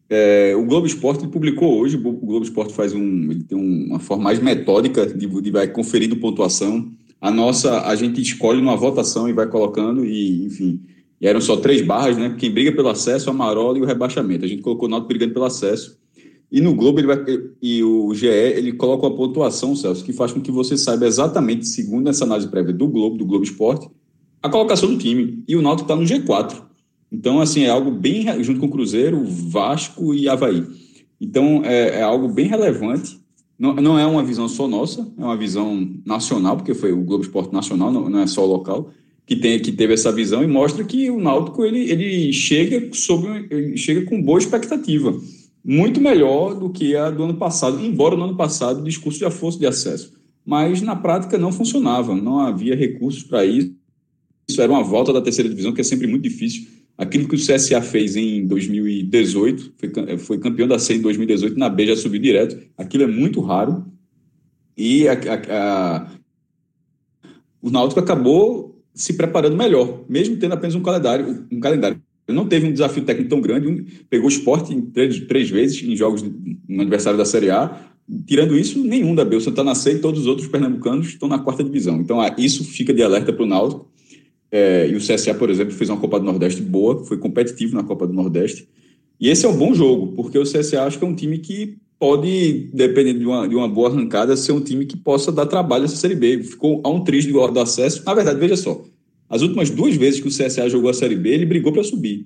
É, 0.09 0.55
o 0.55 0.65
Globo 0.65 0.87
Esporte 0.87 1.27
publicou 1.27 1.79
hoje, 1.79 1.97
o 1.97 1.99
Globo 1.99 2.43
Esporte 2.43 2.73
faz 2.73 2.93
um, 2.93 3.29
ele 3.29 3.43
tem 3.43 3.57
uma 3.57 3.99
forma 3.99 4.23
mais 4.23 4.39
metódica 4.39 5.05
de, 5.05 5.27
de 5.27 5.51
vai 5.51 5.67
conferindo 5.67 6.15
pontuação. 6.15 6.89
A 7.19 7.29
nossa, 7.29 7.81
a 7.85 7.95
gente 7.95 8.21
escolhe 8.21 8.61
numa 8.61 8.77
votação 8.77 9.27
e 9.27 9.33
vai 9.33 9.47
colocando, 9.47 10.05
e 10.05 10.45
enfim, 10.45 10.81
e 11.21 11.27
eram 11.27 11.41
só 11.41 11.57
três 11.57 11.81
barras, 11.81 12.17
né? 12.17 12.35
Quem 12.37 12.49
briga 12.49 12.71
pelo 12.71 12.89
acesso, 12.89 13.29
a 13.29 13.33
Marola 13.33 13.77
e 13.77 13.81
o 13.81 13.85
rebaixamento. 13.85 14.45
A 14.45 14.47
gente 14.47 14.61
colocou 14.61 14.87
o 14.87 14.91
Náutico 14.91 15.09
brigando 15.09 15.33
pelo 15.33 15.45
acesso. 15.45 15.97
E 16.51 16.61
no 16.61 16.73
Globo 16.73 16.99
ele 16.99 17.07
vai, 17.07 17.23
e 17.61 17.83
o 17.83 18.13
GE 18.13 18.25
ele 18.25 18.73
coloca 18.73 19.05
uma 19.05 19.15
pontuação, 19.15 19.75
Celso, 19.75 20.03
que 20.03 20.13
faz 20.13 20.31
com 20.31 20.41
que 20.41 20.51
você 20.51 20.75
saiba 20.75 21.05
exatamente, 21.05 21.67
segundo 21.67 22.09
essa 22.09 22.23
análise 22.23 22.47
prévia 22.47 22.73
do 22.73 22.87
Globo, 22.87 23.17
do 23.17 23.25
Globo 23.25 23.43
Esporte, 23.43 23.87
a 24.41 24.49
colocação 24.49 24.89
do 24.89 24.97
time. 24.97 25.43
E 25.47 25.55
o 25.55 25.61
Náutico 25.61 25.91
está 25.91 25.95
no 25.95 26.07
G4. 26.07 26.63
Então, 27.11 27.39
assim, 27.39 27.63
é 27.63 27.69
algo 27.69 27.91
bem, 27.91 28.25
junto 28.43 28.59
com 28.59 28.67
o 28.67 28.71
Cruzeiro, 28.71 29.23
Vasco 29.25 30.13
e 30.13 30.27
Havaí. 30.27 30.65
Então, 31.19 31.61
é, 31.65 31.99
é 31.99 32.01
algo 32.01 32.27
bem 32.27 32.47
relevante. 32.47 33.19
Não, 33.57 33.75
não 33.75 33.99
é 33.99 34.05
uma 34.05 34.23
visão 34.23 34.47
só 34.47 34.67
nossa, 34.67 35.11
é 35.17 35.23
uma 35.23 35.35
visão 35.35 35.87
nacional, 36.05 36.55
porque 36.55 36.73
foi 36.73 36.93
o 36.93 37.03
Globo 37.03 37.23
Esporte 37.23 37.51
Nacional, 37.51 37.91
não, 37.91 38.09
não 38.09 38.19
é 38.19 38.27
só 38.27 38.45
local. 38.45 38.89
Que, 39.29 39.35
tem, 39.35 39.59
que 39.59 39.71
teve 39.71 39.93
essa 39.93 40.11
visão 40.11 40.43
e 40.43 40.47
mostra 40.47 40.83
que 40.83 41.07
o 41.11 41.21
Náutico 41.21 41.63
ele, 41.63 41.81
ele 41.91 42.33
chega, 42.33 42.89
sob, 42.93 43.27
ele 43.51 43.77
chega 43.77 44.01
com 44.01 44.19
boa 44.19 44.39
expectativa. 44.39 45.15
Muito 45.63 46.01
melhor 46.01 46.55
do 46.55 46.71
que 46.71 46.95
a 46.95 47.11
do 47.11 47.25
ano 47.25 47.35
passado, 47.35 47.79
embora 47.79 48.15
no 48.15 48.23
ano 48.23 48.35
passado 48.35 48.81
o 48.81 48.83
discurso 48.83 49.19
já 49.19 49.29
fosse 49.29 49.59
de 49.59 49.67
acesso. 49.67 50.19
Mas 50.43 50.81
na 50.81 50.95
prática 50.95 51.37
não 51.37 51.51
funcionava, 51.51 52.15
não 52.15 52.39
havia 52.39 52.75
recursos 52.75 53.21
para 53.21 53.45
isso. 53.45 53.71
Isso 54.49 54.59
era 54.59 54.71
uma 54.71 54.81
volta 54.81 55.13
da 55.13 55.21
terceira 55.21 55.47
divisão, 55.47 55.73
que 55.73 55.81
é 55.81 55.83
sempre 55.83 56.07
muito 56.07 56.23
difícil. 56.23 56.65
Aquilo 56.97 57.27
que 57.27 57.35
o 57.35 57.37
CSA 57.37 57.83
fez 57.83 58.15
em 58.15 58.47
2018, 58.47 59.73
foi, 59.77 60.17
foi 60.17 60.39
campeão 60.39 60.67
da 60.67 60.79
C 60.79 60.95
em 60.95 61.01
2018, 61.01 61.55
na 61.55 61.69
B 61.69 61.85
já 61.85 61.95
subiu 61.95 62.19
direto. 62.19 62.57
Aquilo 62.75 63.03
é 63.03 63.07
muito 63.07 63.41
raro. 63.41 63.85
E 64.75 65.07
a, 65.07 65.13
a, 65.13 65.97
a, 65.99 66.11
o 67.61 67.69
Náutico 67.69 67.99
acabou 67.99 68.78
se 68.99 69.13
preparando 69.13 69.55
melhor, 69.55 70.03
mesmo 70.09 70.35
tendo 70.35 70.53
apenas 70.53 70.75
um 70.75 70.81
calendário. 70.81 71.45
Um 71.49 71.61
calendário. 71.61 72.01
Não 72.27 72.45
teve 72.45 72.67
um 72.67 72.73
desafio 72.73 73.03
técnico 73.05 73.29
tão 73.29 73.39
grande, 73.39 73.85
pegou 74.09 74.25
o 74.25 74.29
esporte 74.29 74.75
três, 74.93 75.21
três 75.21 75.49
vezes 75.49 75.81
em 75.81 75.95
jogos 75.95 76.21
no 76.21 76.81
aniversário 76.81 77.17
da 77.17 77.23
Série 77.23 77.49
A. 77.49 77.87
Tirando 78.27 78.57
isso, 78.57 78.77
nenhum 78.83 79.15
da 79.15 79.23
B. 79.23 79.37
O 79.37 79.41
Santana 79.41 79.73
C 79.73 79.93
e 79.93 79.99
todos 79.99 80.19
os 80.19 80.27
outros 80.27 80.49
pernambucanos 80.49 81.07
estão 81.07 81.29
na 81.29 81.39
quarta 81.39 81.63
divisão. 81.63 82.01
Então, 82.01 82.19
isso 82.37 82.65
fica 82.65 82.93
de 82.93 83.01
alerta 83.01 83.31
para 83.31 83.43
o 83.43 83.47
Náutico. 83.47 83.89
É, 84.51 84.89
e 84.89 84.95
o 84.95 84.99
CSA, 84.99 85.33
por 85.33 85.49
exemplo, 85.49 85.73
fez 85.73 85.89
uma 85.89 85.97
Copa 85.97 86.19
do 86.19 86.25
Nordeste 86.25 86.61
boa, 86.61 87.05
foi 87.05 87.17
competitivo 87.17 87.75
na 87.75 87.83
Copa 87.83 88.05
do 88.05 88.13
Nordeste. 88.13 88.67
E 89.17 89.29
esse 89.29 89.45
é 89.45 89.49
um 89.49 89.55
bom 89.55 89.73
jogo, 89.73 90.13
porque 90.13 90.37
o 90.37 90.43
CSA 90.43 90.83
acho 90.83 90.99
que 90.99 91.05
é 91.05 91.07
um 91.07 91.15
time 91.15 91.37
que 91.37 91.77
pode, 91.99 92.69
dependendo 92.73 93.19
de 93.19 93.25
uma, 93.25 93.47
de 93.47 93.55
uma 93.55 93.67
boa 93.67 93.89
arrancada, 93.89 94.37
ser 94.37 94.53
um 94.53 94.61
time 94.61 94.85
que 94.85 94.95
possa 94.95 95.31
dar 95.31 95.45
trabalho 95.45 95.81
nessa 95.81 95.97
Série 95.97 96.15
B. 96.15 96.41
Ficou 96.41 96.81
a 96.83 96.89
um 96.89 97.03
triste 97.03 97.31
do, 97.31 97.45
do 97.45 97.59
acesso. 97.59 98.03
Na 98.05 98.13
verdade, 98.13 98.39
veja 98.39 98.55
só, 98.55 98.81
as 99.29 99.41
últimas 99.41 99.69
duas 99.69 99.95
vezes 99.95 100.21
que 100.21 100.27
o 100.27 100.31
CSA 100.31 100.69
jogou 100.69 100.89
a 100.89 100.93
Série 100.93 101.17
B, 101.17 101.29
ele 101.29 101.45
brigou 101.45 101.73
para 101.73 101.83
subir. 101.83 102.25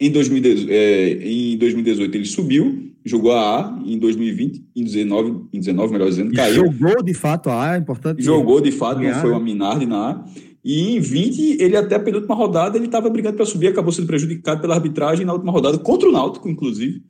Em, 0.00 0.10
2018, 0.10 0.68
é, 0.72 1.10
em 1.22 1.56
2018 1.58 2.14
ele 2.16 2.24
subiu, 2.24 2.90
jogou 3.04 3.32
a 3.32 3.60
A, 3.60 3.82
em 3.86 3.98
2020, 3.98 4.64
em 4.74 4.82
19, 4.82 5.42
em 5.52 5.58
19 5.60 5.92
melhor 5.92 6.08
dizendo, 6.08 6.32
caiu. 6.32 6.54
Jogou 6.54 7.02
de 7.02 7.14
fato 7.14 7.50
a 7.50 7.70
A, 7.70 7.74
é 7.76 7.78
importante. 7.78 8.22
Jogou 8.22 8.60
de 8.60 8.72
fato, 8.72 8.98
ganhar. 8.98 9.14
não 9.14 9.20
foi 9.20 9.30
uma 9.30 9.38
Minardi 9.38 9.86
na 9.86 10.10
A. 10.10 10.24
E 10.64 10.96
em 10.96 11.00
20, 11.00 11.62
ele 11.62 11.76
até 11.76 11.98
pela 11.98 12.16
última 12.16 12.34
rodada, 12.34 12.78
ele 12.78 12.86
estava 12.86 13.10
brigando 13.10 13.36
para 13.36 13.44
subir, 13.44 13.66
acabou 13.66 13.92
sendo 13.92 14.06
prejudicado 14.06 14.60
pela 14.60 14.74
arbitragem 14.74 15.26
na 15.26 15.34
última 15.34 15.52
rodada, 15.52 15.76
contra 15.78 16.08
o 16.08 16.12
Náutico, 16.12 16.48
inclusive 16.48 17.02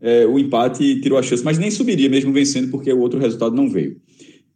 é, 0.00 0.26
o 0.26 0.38
empate 0.38 1.00
tirou 1.00 1.18
a 1.18 1.22
chance, 1.22 1.44
mas 1.44 1.58
nem 1.58 1.70
subiria 1.70 2.08
mesmo 2.08 2.32
vencendo, 2.32 2.70
porque 2.70 2.92
o 2.92 3.00
outro 3.00 3.18
resultado 3.18 3.54
não 3.54 3.68
veio. 3.68 3.96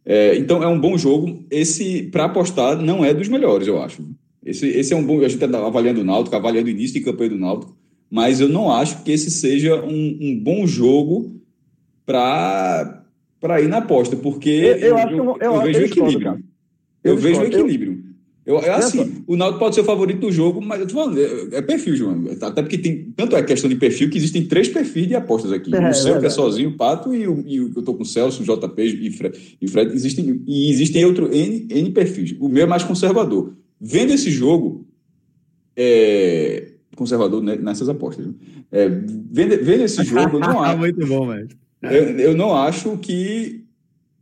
É, 0.05 0.35
então 0.35 0.63
é 0.63 0.67
um 0.67 0.79
bom 0.79 0.97
jogo. 0.97 1.45
Esse, 1.49 2.03
para 2.03 2.25
apostar, 2.25 2.81
não 2.81 3.03
é 3.03 3.13
dos 3.13 3.27
melhores, 3.27 3.67
eu 3.67 3.81
acho. 3.81 4.03
Esse, 4.43 4.67
esse 4.67 4.93
é 4.93 4.95
um 4.95 5.03
bom. 5.03 5.19
A 5.19 5.27
gente 5.27 5.43
está 5.43 5.65
avaliando 5.65 6.01
o 6.01 6.03
Náutico, 6.03 6.35
avaliando 6.35 6.67
o 6.67 6.71
início 6.71 6.99
de 6.99 7.05
campanha 7.05 7.31
do 7.31 7.37
Náutico, 7.37 7.77
mas 8.09 8.39
eu 8.39 8.49
não 8.49 8.71
acho 8.71 9.03
que 9.03 9.11
esse 9.11 9.29
seja 9.29 9.81
um, 9.83 10.17
um 10.21 10.39
bom 10.39 10.65
jogo 10.65 11.39
para 12.05 13.03
ir 13.61 13.67
na 13.67 13.77
aposta, 13.77 14.15
porque 14.15 14.49
eu, 14.49 14.97
eu, 14.97 14.97
eu, 14.97 15.37
eu 15.39 15.61
vejo 15.61 15.81
equilíbrio. 15.81 16.43
Eu, 17.03 17.17
vejo 17.17 17.43
equilíbrio. 17.43 17.90
Eu, 18.51 18.59
é 18.59 18.69
assim, 18.71 19.23
o 19.27 19.35
Náutico 19.35 19.59
pode 19.59 19.75
ser 19.75 19.81
o 19.81 19.85
favorito 19.85 20.19
do 20.19 20.31
jogo, 20.31 20.61
mas 20.61 20.79
eu 20.79 20.87
tô 20.87 20.93
falando, 20.93 21.19
é, 21.19 21.57
é, 21.57 21.61
perfil, 21.61 21.95
João. 21.95 22.25
Até 22.41 22.61
porque 22.61 22.77
tem, 22.77 23.11
tanto 23.15 23.35
é 23.35 23.43
questão 23.43 23.69
de 23.69 23.75
perfil 23.75 24.09
que 24.09 24.17
existem 24.17 24.45
três 24.45 24.67
perfis 24.67 25.07
de 25.07 25.15
apostas 25.15 25.51
aqui. 25.51 25.73
É, 25.75 25.89
o 25.89 25.93
seu, 25.93 26.19
que 26.19 26.25
é 26.25 26.29
sozinho, 26.29 26.69
o 26.69 26.77
Pato, 26.77 27.13
e, 27.13 27.27
o, 27.27 27.43
e 27.45 27.57
eu 27.57 27.83
tô 27.83 27.93
com 27.93 28.03
o 28.03 28.05
Celso, 28.05 28.41
o 28.41 28.45
JP 28.45 28.81
e 28.81 29.11
Fred. 29.11 29.57
E, 29.61 29.67
Fred 29.67 29.93
existem, 29.93 30.43
e 30.47 30.71
existem 30.71 31.05
outro 31.05 31.33
N, 31.33 31.67
N 31.69 31.91
perfis. 31.91 32.35
O 32.39 32.49
meu 32.49 32.63
é 32.63 32.67
mais 32.67 32.83
conservador. 32.83 33.53
Vendo 33.79 34.13
esse 34.13 34.29
jogo, 34.29 34.87
é, 35.75 36.71
conservador 36.95 37.41
nessas 37.41 37.89
apostas. 37.89 38.27
É, 38.71 38.87
vendo, 38.87 39.63
vendo 39.63 39.83
esse 39.83 40.03
jogo, 40.03 40.37
eu 40.37 40.39
não 40.39 40.61
acho. 40.63 40.77
Muito 40.77 41.07
bom, 41.07 41.27
velho. 41.27 41.49
Eu, 41.81 42.19
eu 42.19 42.37
não 42.37 42.55
acho 42.55 42.97
que. 42.97 43.65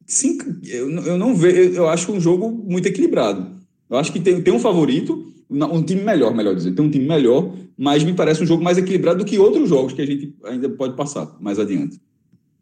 Sim, 0.06 0.40
eu, 0.66 0.90
eu 0.90 1.18
não 1.18 1.36
vejo. 1.36 1.74
Eu 1.74 1.90
acho 1.90 2.12
um 2.12 2.20
jogo 2.20 2.50
muito 2.50 2.88
equilibrado. 2.88 3.59
Eu 3.90 3.98
acho 3.98 4.14
que 4.14 4.20
tem, 4.20 4.42
tem 4.42 4.54
um 4.54 4.60
favorito, 4.60 5.34
um 5.50 5.82
time 5.82 6.04
melhor, 6.04 6.34
melhor 6.36 6.56
dizer, 6.56 6.74
tem 6.74 6.86
um 6.86 6.92
time 6.92 7.08
melhor, 7.08 7.52
mas 7.76 8.04
me 8.04 8.14
parece 8.14 8.44
um 8.44 8.46
jogo 8.46 8.64
mais 8.64 8.78
equilibrado 8.78 9.20
do 9.20 9.26
que 9.26 9.40
outros 9.40 9.68
jogos 9.68 9.94
que 9.94 10.02
a 10.02 10.06
gente 10.06 10.36
ainda 10.44 10.70
pode 10.70 10.96
passar 10.96 11.36
mais 11.40 11.58
adiante. 11.58 12.00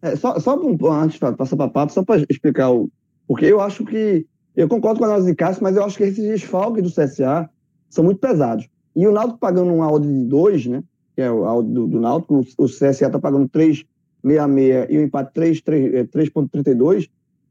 É, 0.01 0.15
só, 0.15 0.39
só 0.39 0.57
antes 0.91 1.19
de 1.19 1.35
passar 1.35 1.57
para 1.57 1.69
papo, 1.69 1.91
só 1.91 2.03
para 2.03 2.23
explicar 2.29 2.71
o. 2.71 2.89
Porque 3.27 3.45
eu 3.45 3.59
acho 3.59 3.83
que. 3.83 4.25
Eu 4.55 4.67
concordo 4.67 4.99
com 4.99 5.05
a 5.05 5.09
análise 5.09 5.29
de 5.29 5.35
Cássio, 5.35 5.61
mas 5.61 5.75
eu 5.75 5.83
acho 5.83 5.97
que 5.97 6.03
esses 6.03 6.23
desfalques 6.23 6.83
do 6.83 6.89
CSA 6.89 7.47
são 7.89 8.03
muito 8.03 8.19
pesados. 8.19 8.67
E 8.95 9.05
o 9.07 9.11
Náutico 9.11 9.37
pagando 9.37 9.71
um 9.71 9.83
áudio 9.83 10.11
de 10.11 10.23
2, 10.25 10.65
né? 10.67 10.83
Que 11.15 11.21
é 11.21 11.31
o 11.31 11.45
áudio 11.45 11.73
do, 11.73 11.87
do 11.87 11.99
Náutico, 11.99 12.35
o, 12.35 12.63
o 12.63 12.65
CSA 12.65 12.89
está 12.89 13.19
pagando 13.19 13.47
3,66 13.49 14.87
e 14.89 14.97
o 14.97 15.01
empate 15.01 15.31
3,32. 15.39 17.03
É, 17.03 17.07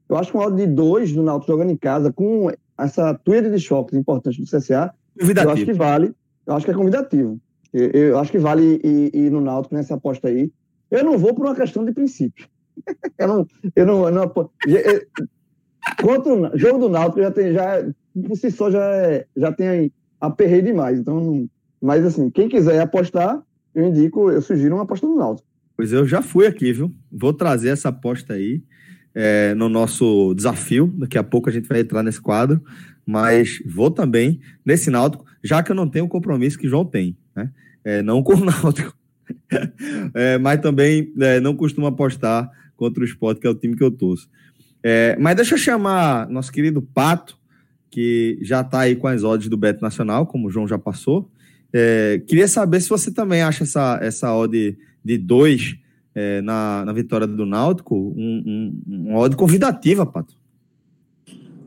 eu 0.09 0.17
acho 0.17 0.33
que 0.33 0.37
um 0.37 0.41
áudio 0.41 0.67
de 0.67 0.73
2 0.73 1.13
do 1.13 1.23
Náutico 1.23 1.53
jogando 1.53 1.71
em 1.71 1.77
casa, 1.77 2.13
com 2.13 2.51
essa 2.79 3.15
tríade 3.15 3.51
de 3.51 3.59
choques 3.59 3.95
importantes 3.99 4.39
do 4.39 4.45
CSA, 4.45 4.93
eu 5.17 5.51
acho 5.51 5.65
que 5.65 5.73
vale, 5.73 6.15
eu 6.47 6.55
acho 6.55 6.65
que 6.65 6.73
é 6.73 6.75
convidativo. 6.75 7.41
Eu, 7.73 7.91
eu 7.91 8.19
acho 8.19 8.31
que 8.31 8.39
vale 8.39 8.81
ir, 8.83 9.15
ir, 9.15 9.31
no 9.31 9.41
Náutico 9.41 9.75
nessa 9.75 9.95
aposta 9.95 10.29
aí. 10.29 10.53
Eu 10.91 11.05
não 11.05 11.19
vou 11.19 11.35
por 11.35 11.47
uma 11.47 11.55
questão 11.55 11.85
de 11.85 11.93
princípio. 11.93 12.47
eu 13.19 13.29
não, 13.29 13.47
eu 13.75 13.87
não, 13.87 14.05
eu 14.07 14.13
não 14.13 14.23
eu, 14.67 15.07
contra 16.01 16.33
o 16.33 16.59
jogo 16.59 16.79
do 16.79 16.89
Náutico 16.89 17.23
já 17.23 17.31
tem, 17.31 17.53
já 17.53 17.87
por 18.27 18.37
si 18.37 18.51
só 18.51 18.71
já, 18.71 18.85
é, 18.97 19.27
já 19.37 19.53
tem 19.53 19.93
aperrei 20.21 20.63
demais. 20.63 20.99
Então, 20.99 21.49
mas 21.81 22.05
assim, 22.05 22.31
quem 22.31 22.49
quiser 22.49 22.81
apostar, 22.81 23.43
eu 23.75 23.87
indico, 23.87 24.31
eu 24.31 24.43
sugiro 24.43 24.75
uma 24.75 24.85
aposta 24.85 25.07
no 25.07 25.17
Náutico. 25.17 25.49
Pois 25.77 25.93
eu 25.93 26.07
já 26.07 26.23
fui 26.23 26.47
aqui, 26.47 26.73
viu? 26.73 26.93
Vou 27.13 27.33
trazer 27.33 27.69
essa 27.69 27.91
aposta 27.91 28.35
aí 28.35 28.63
é, 29.17 29.55
no 29.55 29.71
nosso 29.71 30.35
desafio. 30.35 30.93
Daqui 30.99 31.17
a 31.17 31.25
pouco 31.25 31.49
a 31.49 31.53
gente 31.53 31.67
vai 31.67 31.81
entrar 31.81 32.03
nesse 32.03 32.21
quadro, 32.21 32.63
mas 33.07 33.63
vou 33.65 33.91
também 33.91 34.39
nesse 34.63 34.91
Náutico, 34.91 35.25
já 35.43 35.63
que 35.63 35.73
eu 35.73 35.77
não 35.77 35.89
tenho 35.89 36.05
o 36.05 36.09
compromisso 36.09 36.59
que 36.59 36.69
João 36.69 36.85
tem, 36.85 37.17
né? 37.35 37.51
É, 37.83 38.03
não 38.03 38.23
com 38.23 38.35
o 38.35 38.45
Náutico, 38.45 38.95
é, 40.13 40.37
mas 40.37 40.61
também 40.61 41.13
é, 41.19 41.41
não 41.41 41.57
costumo 41.57 41.87
apostar 41.87 42.51
contra 42.77 43.03
o 43.03 43.07
esporte, 43.07 43.41
que 43.41 43.47
é 43.47 43.51
o 43.51 43.55
time 43.55 43.75
que 43.75 43.83
eu 43.83 43.91
torço. 43.91 44.29
É, 44.83 45.17
mas 45.19 45.35
deixa 45.35 45.55
eu 45.55 45.59
chamar 45.59 46.29
nosso 46.29 46.53
querido 46.53 46.83
Pato, 46.83 47.39
que 47.91 48.39
já 48.43 48.61
está 48.61 48.81
aí 48.81 48.95
com 48.95 49.09
as 49.09 49.25
odds 49.25 49.49
do 49.49 49.57
Beto 49.57 49.81
Nacional, 49.81 50.27
como 50.27 50.49
o 50.49 50.51
João 50.51 50.69
já 50.69 50.79
passou. 50.79 51.31
É, 51.73 52.23
queria 52.27 52.47
saber 52.47 52.81
se 52.83 52.89
você 52.91 53.11
também 53.11 53.41
acha 53.41 53.65
essa, 53.65 53.99
essa 54.03 54.35
odd 54.35 54.77
de 55.03 55.19
2 55.19 55.79
é, 56.17 56.41
na, 56.41 56.83
na 56.87 56.95
vitória 56.95 57.27
do 57.27 57.45
Náutico, 57.45 57.95
um, 57.95 58.43
um, 58.87 59.05
uma 59.05 59.19
odd 59.19 59.37
convidativa, 59.37 60.07
Pato. 60.07 60.35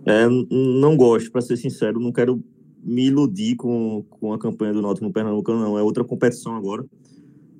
É, 0.03 0.27
não 0.27 0.97
gosto, 0.97 1.31
para 1.31 1.41
ser 1.41 1.55
sincero, 1.55 1.99
não 1.99 2.11
quero 2.11 2.43
me 2.83 3.05
iludir 3.05 3.55
com, 3.55 4.03
com 4.09 4.33
a 4.33 4.39
campanha 4.39 4.73
do 4.73 4.81
Náutico 4.81 5.05
no 5.05 5.13
Pernambuco, 5.13 5.51
não. 5.51 5.77
É 5.77 5.83
outra 5.83 6.03
competição 6.03 6.55
agora. 6.55 6.83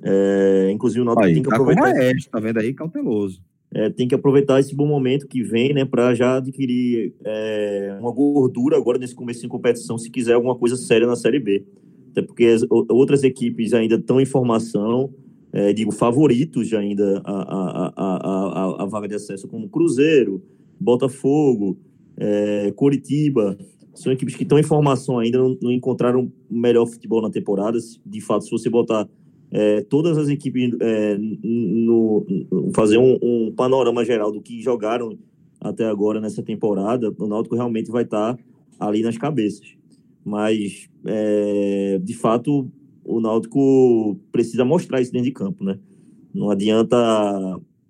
É, 0.02 0.72
inclusive 0.74 1.02
o 1.02 1.06
Náutico 1.06 1.28
aí, 1.28 1.34
tem 1.36 1.44
que 1.44 1.50
tá 1.50 1.56
aproveitar. 1.56 1.96
É, 1.96 2.12
tá 2.32 2.40
vendo 2.40 2.58
aí, 2.58 2.74
cauteloso. 2.74 3.40
É, 3.72 3.92
tem 3.92 4.08
que 4.08 4.16
aproveitar 4.16 4.60
esse 4.60 4.76
bom 4.76 4.88
momento 4.88 5.28
que 5.28 5.44
vem, 5.44 5.76
né, 5.76 5.86
para 5.86 6.16
já 6.16 6.38
adquirir 6.38 7.14
é, 7.24 7.96
uma 8.02 8.12
gordura 8.12 8.78
agora 8.78 8.98
nesse 8.98 9.14
começo 9.14 9.42
de 9.42 9.48
competição, 9.48 9.96
se 9.96 10.10
quiser 10.10 10.34
alguma 10.34 10.56
coisa 10.56 10.76
séria 10.76 11.06
na 11.06 11.16
Série 11.16 11.40
B. 11.40 11.64
Até 12.10 12.24
porque 12.24 12.46
as, 12.46 12.66
outras 12.68 13.24
equipes 13.24 13.74
ainda 13.74 13.94
estão 13.94 14.20
em 14.20 14.26
formação, 14.26 15.14
é, 15.52 15.74
digo, 15.74 15.92
favoritos 15.92 16.72
ainda 16.74 17.22
a, 17.24 17.32
a, 17.32 17.94
a, 17.96 18.84
a, 18.84 18.86
vaga 18.86 19.08
de 19.08 19.16
acesso, 19.16 19.48
como 19.48 19.70
Cruzeiro, 19.70 20.42
Botafogo, 20.80 21.78
é, 22.18 22.72
Coritiba, 22.76 23.58
são 23.94 24.14
equipes 24.14 24.36
que 24.36 24.44
estão 24.44 24.60
em 24.60 24.64
formação 24.64 25.20
ainda, 25.20 25.38
não, 25.38 25.58
não, 25.62 25.72
encontraram 25.72 26.32
melhor 26.50 26.86
futebol 26.86 27.22
na 27.22 27.30
temporada. 27.30 27.78
De 28.06 28.22
fato, 28.22 28.46
se 28.46 28.52
você 28.52 28.70
botar 28.70 29.10
é, 29.52 29.82
todas 29.82 30.18
as 30.18 30.30
equipes, 30.30 30.72
é, 30.80 31.18
no, 31.18 32.26
no, 32.52 32.72
fazer 32.74 32.98
um, 32.98 33.18
um, 33.22 33.52
panorama 33.52 34.06
geral 34.06 34.32
do 34.32 34.42
que 34.42 34.62
jogaram 34.62 35.18
até 35.60 35.86
agora 35.86 36.22
nessa 36.22 36.44
temporada, 36.44 37.14
o 37.18 37.28
Náutico 37.28 37.56
realmente 37.56 37.92
vai 37.92 38.04
estar 38.04 38.38
ali 38.80 39.02
nas 39.02 39.18
cabeças. 39.18 39.76
Mas, 40.24 40.88
é, 41.06 42.00
de 42.02 42.14
fato, 42.14 42.70
o 43.10 43.20
Náutico 43.20 44.20
precisa 44.32 44.64
mostrar 44.64 45.02
isso 45.02 45.12
dentro 45.12 45.26
de 45.26 45.34
campo, 45.34 45.64
né? 45.64 45.80
Não 46.34 46.52
adianta 46.52 46.96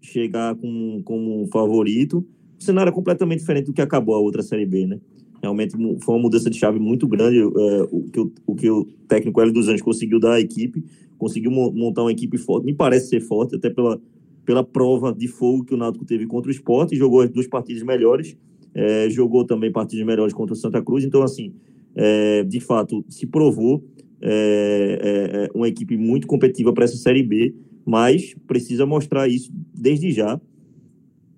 chegar 0.01 0.55
com, 0.55 1.01
como 1.03 1.45
favorito. 1.47 2.25
O 2.57 2.63
cenário 2.63 2.89
é 2.89 2.93
completamente 2.93 3.39
diferente 3.39 3.65
do 3.65 3.73
que 3.73 3.81
acabou 3.81 4.15
a 4.15 4.19
outra 4.19 4.41
Série 4.41 4.65
B, 4.65 4.88
né? 4.88 4.99
Realmente 5.41 5.75
foi 6.01 6.15
uma 6.15 6.21
mudança 6.21 6.49
de 6.49 6.57
chave 6.57 6.79
muito 6.79 7.07
grande 7.07 7.39
é, 7.39 7.88
o, 7.91 8.09
que 8.11 8.19
o, 8.19 8.31
o 8.47 8.55
que 8.55 8.69
o 8.69 8.85
técnico 9.07 9.39
Hélio 9.41 9.53
dos 9.53 9.67
Anjos 9.67 9.81
conseguiu 9.81 10.19
dar 10.19 10.33
à 10.33 10.39
equipe, 10.39 10.83
conseguiu 11.17 11.51
montar 11.51 12.01
uma 12.01 12.11
equipe 12.11 12.38
forte, 12.38 12.65
me 12.65 12.73
parece 12.73 13.09
ser 13.09 13.19
forte, 13.19 13.55
até 13.55 13.69
pela, 13.69 14.01
pela 14.45 14.63
prova 14.63 15.13
de 15.13 15.27
fogo 15.27 15.65
que 15.65 15.73
o 15.73 15.77
Náutico 15.77 16.05
teve 16.05 16.25
contra 16.25 16.49
o 16.49 16.51
esporte, 16.51 16.95
jogou 16.95 17.21
as 17.21 17.29
duas 17.29 17.47
partidas 17.47 17.83
melhores, 17.83 18.38
é, 18.73 19.09
jogou 19.09 19.45
também 19.45 19.71
partidas 19.71 20.05
melhores 20.05 20.33
contra 20.33 20.53
o 20.53 20.57
Santa 20.57 20.81
Cruz, 20.81 21.03
então 21.03 21.23
assim, 21.23 21.53
é, 21.95 22.43
de 22.43 22.59
fato, 22.59 23.03
se 23.09 23.25
provou 23.25 23.83
é, 24.21 24.99
é, 25.01 25.45
é 25.45 25.49
uma 25.53 25.67
equipe 25.67 25.97
muito 25.97 26.27
competitiva 26.27 26.73
para 26.73 26.85
essa 26.85 26.97
Série 26.97 27.23
B, 27.23 27.53
mas 27.85 28.35
precisa 28.47 28.85
mostrar 28.85 29.27
isso 29.27 29.51
desde 29.73 30.11
já 30.11 30.39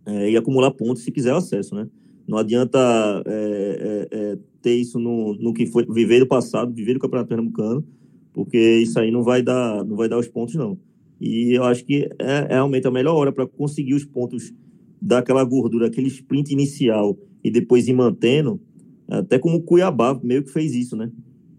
é, 0.05 0.31
e 0.31 0.37
acumular 0.37 0.71
pontos 0.71 1.03
se 1.03 1.11
quiser 1.11 1.33
acesso, 1.33 1.75
né? 1.75 1.87
Não 2.27 2.37
adianta 2.37 2.79
é, 3.25 4.07
é, 4.11 4.37
ter 4.61 4.75
isso 4.75 4.99
no, 4.99 5.33
no 5.35 5.53
que 5.53 5.65
foi 5.65 5.85
viver 5.85 6.19
do 6.19 6.27
passado, 6.27 6.73
viver 6.73 6.93
do 6.93 6.99
Campeonato 6.99 7.29
Pernambucano, 7.29 7.85
porque 8.33 8.57
isso 8.77 8.99
aí 8.99 9.11
não 9.11 9.23
vai 9.23 9.41
dar, 9.41 9.83
não 9.83 9.95
vai 9.95 10.07
dar 10.07 10.17
os 10.17 10.27
pontos, 10.27 10.55
não. 10.55 10.77
E 11.19 11.53
eu 11.55 11.63
acho 11.63 11.85
que 11.85 12.09
é, 12.19 12.47
realmente 12.49 12.87
a 12.87 12.91
melhor 12.91 13.15
hora 13.15 13.31
para 13.31 13.45
conseguir 13.45 13.93
os 13.93 14.05
pontos 14.05 14.53
daquela 15.01 15.43
gordura, 15.43 15.87
aquele 15.87 16.07
sprint 16.07 16.51
inicial 16.51 17.17
e 17.43 17.51
depois 17.51 17.87
ir 17.87 17.93
mantendo, 17.93 18.59
até 19.07 19.37
como 19.37 19.57
o 19.57 19.61
Cuiabá 19.61 20.19
meio 20.23 20.43
que 20.43 20.51
fez 20.51 20.73
isso, 20.73 20.95
né? 20.95 21.11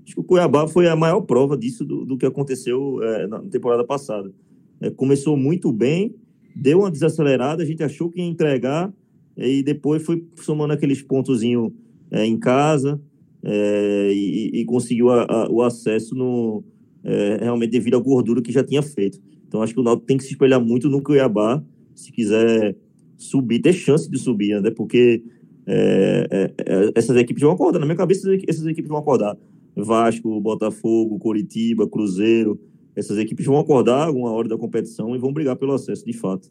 Acho 0.05 0.15
que 0.15 0.21
o 0.21 0.25
Cuiabá 0.25 0.67
foi 0.67 0.89
a 0.89 0.97
maior 0.97 1.21
prova 1.23 1.57
disso 1.57 1.85
do, 1.85 2.05
do 2.05 2.17
que 2.19 2.27
aconteceu 2.27 3.03
é, 3.03 3.27
na 3.27 3.41
temporada 3.41 3.85
passada. 3.85 4.33
É, 4.81 4.91
começou 4.91 5.37
muito 5.37 5.73
bem, 5.73 6.15
deu 6.55 6.81
uma 6.81 6.91
desacelerada, 6.91 7.63
a 7.63 7.67
gente 7.67 7.83
achou 7.83 8.11
que 8.11 8.21
ia 8.21 8.27
entregar, 8.27 8.93
e 9.37 9.63
depois 9.63 10.03
foi 10.03 10.25
somando 10.37 10.73
aqueles 10.73 11.03
pontozinhos 11.03 11.73
é, 12.11 12.27
em 12.27 12.39
casa 12.39 13.01
é, 13.43 14.11
e, 14.13 14.61
e, 14.61 14.65
conseguiu 14.65 15.11
a, 15.11 15.25
a, 15.25 15.51
o 15.51 15.63
acesso 15.63 16.15
no, 16.15 16.63
é, 17.03 17.39
realmente 17.43 17.71
devido 17.71 17.97
à 17.97 18.01
gordura 18.01 18.43
que 18.43 18.53
já 18.53 18.63
tinha 18.63 18.83
feito. 18.83 19.19
Então 19.47 19.63
acho 19.63 19.75
que 19.75 19.81
o 19.81 19.83
Náutico 19.83 20.07
tem 20.07 20.17
que 20.17 20.25
se 20.25 20.33
espelhar 20.33 20.61
muito 20.61 20.89
no 20.89 21.03
Cuiabá 21.03 21.63
se 21.95 22.13
quiser 22.13 22.77
subir, 23.17 23.61
ter 23.61 23.73
chance 23.73 24.11
de 24.11 24.19
subir, 24.19 24.61
né? 24.61 24.71
Porque 24.71 25.23
é, 25.67 26.27
é, 26.31 26.55
é, 26.59 26.93
essas 26.95 27.17
equipes 27.17 27.43
vão 27.43 27.53
acordar. 27.53 27.79
Na 27.79 27.87
minha 27.87 27.97
cabeça, 27.97 28.29
essas 28.49 28.67
equipes 28.67 28.89
vão 28.89 28.99
acordar. 28.99 29.37
Vasco, 29.77 30.41
Botafogo, 30.41 31.19
Coritiba, 31.19 31.89
Cruzeiro. 31.89 32.61
Essas 32.95 33.19
equipes 33.19 33.47
vão 33.47 33.59
acordar 33.59 34.07
alguma 34.07 34.31
hora 34.31 34.49
da 34.49 34.59
competição 34.59 35.15
e 35.15 35.19
vão 35.19 35.33
brigar 35.33 35.57
pelo 35.57 35.73
acesso, 35.73 36.05
de 36.05 36.13
fato. 36.13 36.51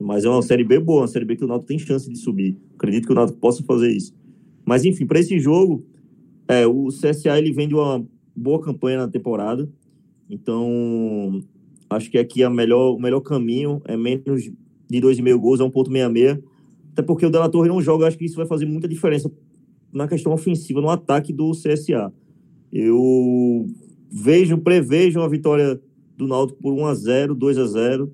Mas 0.00 0.24
é 0.24 0.28
uma 0.28 0.42
Série 0.42 0.64
B 0.64 0.78
boa, 0.78 1.02
uma 1.02 1.08
Série 1.08 1.24
B 1.24 1.36
que 1.36 1.44
o 1.44 1.46
Náutico 1.46 1.68
tem 1.68 1.78
chance 1.78 2.08
de 2.08 2.18
subir. 2.18 2.56
Acredito 2.74 3.06
que 3.06 3.12
o 3.12 3.14
Náutico 3.14 3.38
possa 3.38 3.62
fazer 3.62 3.90
isso. 3.90 4.14
Mas, 4.64 4.84
enfim, 4.84 5.06
para 5.06 5.20
esse 5.20 5.38
jogo, 5.38 5.84
é, 6.48 6.66
o 6.66 6.88
CSA 6.88 7.38
ele 7.38 7.52
vem 7.52 7.68
de 7.68 7.74
uma 7.74 8.06
boa 8.34 8.60
campanha 8.60 8.98
na 8.98 9.08
temporada. 9.08 9.68
Então, 10.28 11.42
acho 11.90 12.10
que 12.10 12.18
aqui 12.18 12.42
a 12.42 12.50
melhor, 12.50 12.94
o 12.94 12.98
melhor 12.98 13.20
caminho 13.20 13.80
é 13.84 13.96
menos 13.96 14.42
de 14.42 15.00
2,5 15.00 15.38
gols, 15.38 15.60
é 15.60 15.64
1,66. 15.64 16.42
Até 16.92 17.02
porque 17.02 17.26
o 17.26 17.30
Della 17.30 17.48
Torre 17.48 17.68
não 17.68 17.80
joga, 17.80 18.06
acho 18.06 18.16
que 18.16 18.24
isso 18.24 18.36
vai 18.36 18.46
fazer 18.46 18.66
muita 18.66 18.86
diferença 18.86 19.30
na 19.92 20.08
questão 20.08 20.32
ofensiva, 20.32 20.80
no 20.80 20.88
ataque 20.88 21.32
do 21.32 21.52
CSA. 21.52 22.12
Eu 22.74 23.66
vejo, 24.10 24.58
prevejo 24.58 25.20
uma 25.20 25.28
vitória 25.28 25.80
do 26.16 26.26
Náutico 26.26 26.60
por 26.60 26.72
1 26.72 26.86
a 26.86 26.94
0 26.94 27.34
2 27.34 27.58
a 27.58 27.66
0 27.66 28.12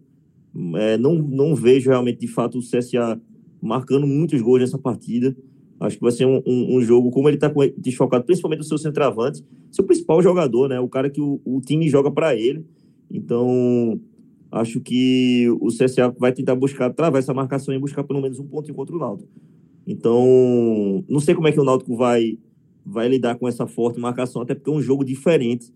é, 0.76 0.98
não, 0.98 1.14
não 1.14 1.54
vejo 1.54 1.90
realmente, 1.90 2.20
de 2.20 2.28
fato, 2.28 2.58
o 2.58 2.60
CSA 2.60 3.20
marcando 3.62 4.06
muitos 4.06 4.40
gols 4.42 4.60
nessa 4.60 4.78
partida. 4.78 5.34
Acho 5.78 5.96
que 5.96 6.02
vai 6.02 6.12
ser 6.12 6.26
um, 6.26 6.42
um, 6.46 6.76
um 6.76 6.82
jogo, 6.82 7.10
como 7.10 7.28
ele 7.28 7.36
está 7.36 7.50
desfocado, 7.78 8.24
principalmente 8.24 8.58
do 8.58 8.64
seu 8.64 8.76
centroavante, 8.76 9.42
seu 9.70 9.84
principal 9.84 10.20
jogador, 10.22 10.68
né? 10.68 10.78
O 10.78 10.88
cara 10.88 11.08
que 11.08 11.20
o, 11.20 11.40
o 11.44 11.60
time 11.60 11.88
joga 11.88 12.10
para 12.10 12.34
ele. 12.34 12.66
Então, 13.10 13.98
acho 14.52 14.80
que 14.80 15.48
o 15.60 15.68
CSA 15.68 16.14
vai 16.18 16.32
tentar 16.32 16.54
buscar, 16.54 16.92
travar 16.92 17.18
essa 17.18 17.32
marcação 17.32 17.74
e 17.74 17.78
buscar 17.78 18.04
pelo 18.04 18.20
menos 18.20 18.38
um 18.38 18.46
ponto 18.46 18.72
contra 18.74 18.94
o 18.94 18.98
Náutico. 18.98 19.30
Então, 19.86 21.02
não 21.08 21.20
sei 21.20 21.34
como 21.34 21.48
é 21.48 21.52
que 21.52 21.60
o 21.60 21.64
Náutico 21.64 21.96
vai, 21.96 22.38
vai 22.84 23.08
lidar 23.08 23.36
com 23.36 23.46
essa 23.46 23.66
forte 23.66 24.00
marcação, 24.00 24.42
até 24.42 24.54
porque 24.54 24.70
é 24.70 24.72
um 24.72 24.82
jogo 24.82 25.04
diferente, 25.04 25.72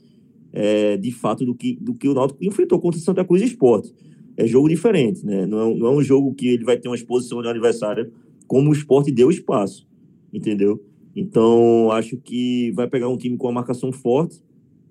é, 0.52 0.96
de 0.96 1.10
fato, 1.12 1.44
do 1.44 1.54
que, 1.54 1.76
do 1.80 1.94
que 1.94 2.08
o 2.08 2.14
Náutico 2.14 2.44
enfrentou 2.44 2.78
contra 2.78 2.98
o 2.98 3.02
Santa 3.02 3.24
Cruz 3.24 3.42
Esporte 3.42 3.92
é 4.36 4.46
jogo 4.46 4.68
diferente, 4.68 5.24
né? 5.24 5.46
Não 5.46 5.60
é, 5.60 5.74
não 5.74 5.86
é 5.86 5.90
um 5.90 6.02
jogo 6.02 6.34
que 6.34 6.48
ele 6.48 6.64
vai 6.64 6.76
ter 6.76 6.88
uma 6.88 6.96
exposição 6.96 7.40
de 7.40 7.48
aniversário 7.48 8.10
como 8.46 8.70
o 8.70 8.72
esporte 8.72 9.10
deu 9.10 9.30
espaço, 9.30 9.86
entendeu? 10.32 10.82
Então, 11.14 11.90
acho 11.92 12.16
que 12.16 12.72
vai 12.72 12.88
pegar 12.88 13.08
um 13.08 13.16
time 13.16 13.36
com 13.36 13.46
uma 13.46 13.54
marcação 13.54 13.92
forte, 13.92 14.42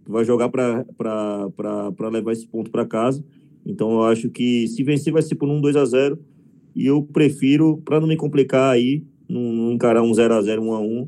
vai 0.08 0.24
jogar 0.24 0.50
para 0.50 2.10
levar 2.12 2.32
esse 2.32 2.48
ponto 2.48 2.72
para 2.72 2.86
casa. 2.86 3.24
Então, 3.66 3.92
eu 3.92 4.04
acho 4.04 4.30
que 4.30 4.68
se 4.68 4.84
vencer 4.84 5.12
vai 5.12 5.22
ser 5.22 5.36
por 5.36 5.50
um 5.50 5.60
2 5.60 5.76
a 5.76 5.86
0 5.86 6.18
e 6.76 6.86
eu 6.86 7.04
prefiro, 7.04 7.82
para 7.84 8.00
não 8.00 8.08
me 8.08 8.16
complicar 8.16 8.74
aí, 8.74 9.04
não, 9.30 9.72
encarar 9.72 10.02
um 10.02 10.14
0 10.14 10.34
a 10.34 10.42
0 10.42 10.62
1 10.64 10.74
a 10.74 10.80
1 10.80 11.08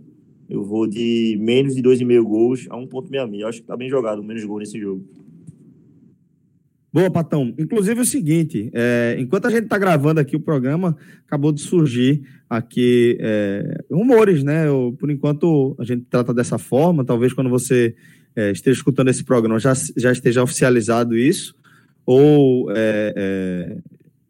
eu 0.50 0.64
vou 0.64 0.88
de 0.88 1.38
menos 1.40 1.76
de 1.76 1.82
2,5 1.82 2.24
gols 2.24 2.68
a 2.70 2.76
1,66. 2.76 3.44
Acho 3.46 3.62
que 3.62 3.68
tá 3.68 3.76
bem 3.76 3.90
jogado, 3.90 4.24
menos 4.24 4.44
gol 4.44 4.60
nesse 4.60 4.80
jogo. 4.80 5.04
Boa, 6.96 7.12
Patão. 7.12 7.54
Inclusive 7.60 8.00
é 8.00 8.04
o 8.04 8.06
seguinte, 8.06 8.72
é, 8.74 9.18
enquanto 9.20 9.48
a 9.48 9.50
gente 9.50 9.66
está 9.66 9.78
gravando 9.78 10.22
aqui 10.22 10.38
o 10.38 10.40
programa, 10.40 10.96
acabou 11.28 11.52
de 11.52 11.60
surgir 11.60 12.22
aqui 12.50 13.18
é, 13.20 13.84
rumores, 13.92 14.44
né? 14.44 14.66
Eu, 14.66 14.96
por 14.98 15.12
enquanto 15.12 15.76
a 15.78 15.84
gente 15.84 16.06
trata 16.10 16.34
dessa 16.34 16.58
forma, 16.58 17.04
talvez 17.04 17.34
quando 17.34 17.50
você 17.50 17.94
é, 18.34 18.50
esteja 18.52 18.78
escutando 18.78 19.10
esse 19.10 19.26
programa 19.26 19.60
já, 19.60 19.74
já 19.98 20.10
esteja 20.10 20.42
oficializado 20.42 21.18
isso, 21.18 21.54
ou 22.06 22.72
é, 22.72 23.14
é, 23.18 23.78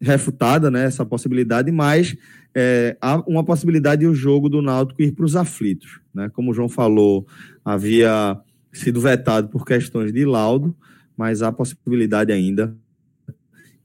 refutada 0.00 0.70
né, 0.70 0.86
essa 0.86 1.04
possibilidade, 1.04 1.70
mas 1.70 2.16
é, 2.58 2.96
há 3.02 3.22
uma 3.26 3.44
possibilidade 3.44 4.00
de 4.00 4.06
o 4.06 4.14
jogo 4.14 4.48
do 4.48 4.62
Náutico 4.62 5.02
ir 5.02 5.12
para 5.12 5.26
os 5.26 5.36
aflitos. 5.36 6.00
Né? 6.14 6.30
Como 6.30 6.50
o 6.50 6.54
João 6.54 6.70
falou, 6.70 7.26
havia 7.62 8.40
sido 8.72 8.98
vetado 8.98 9.48
por 9.48 9.66
questões 9.66 10.10
de 10.10 10.24
laudo, 10.24 10.74
mas 11.14 11.42
há 11.42 11.52
possibilidade 11.52 12.32
ainda, 12.32 12.74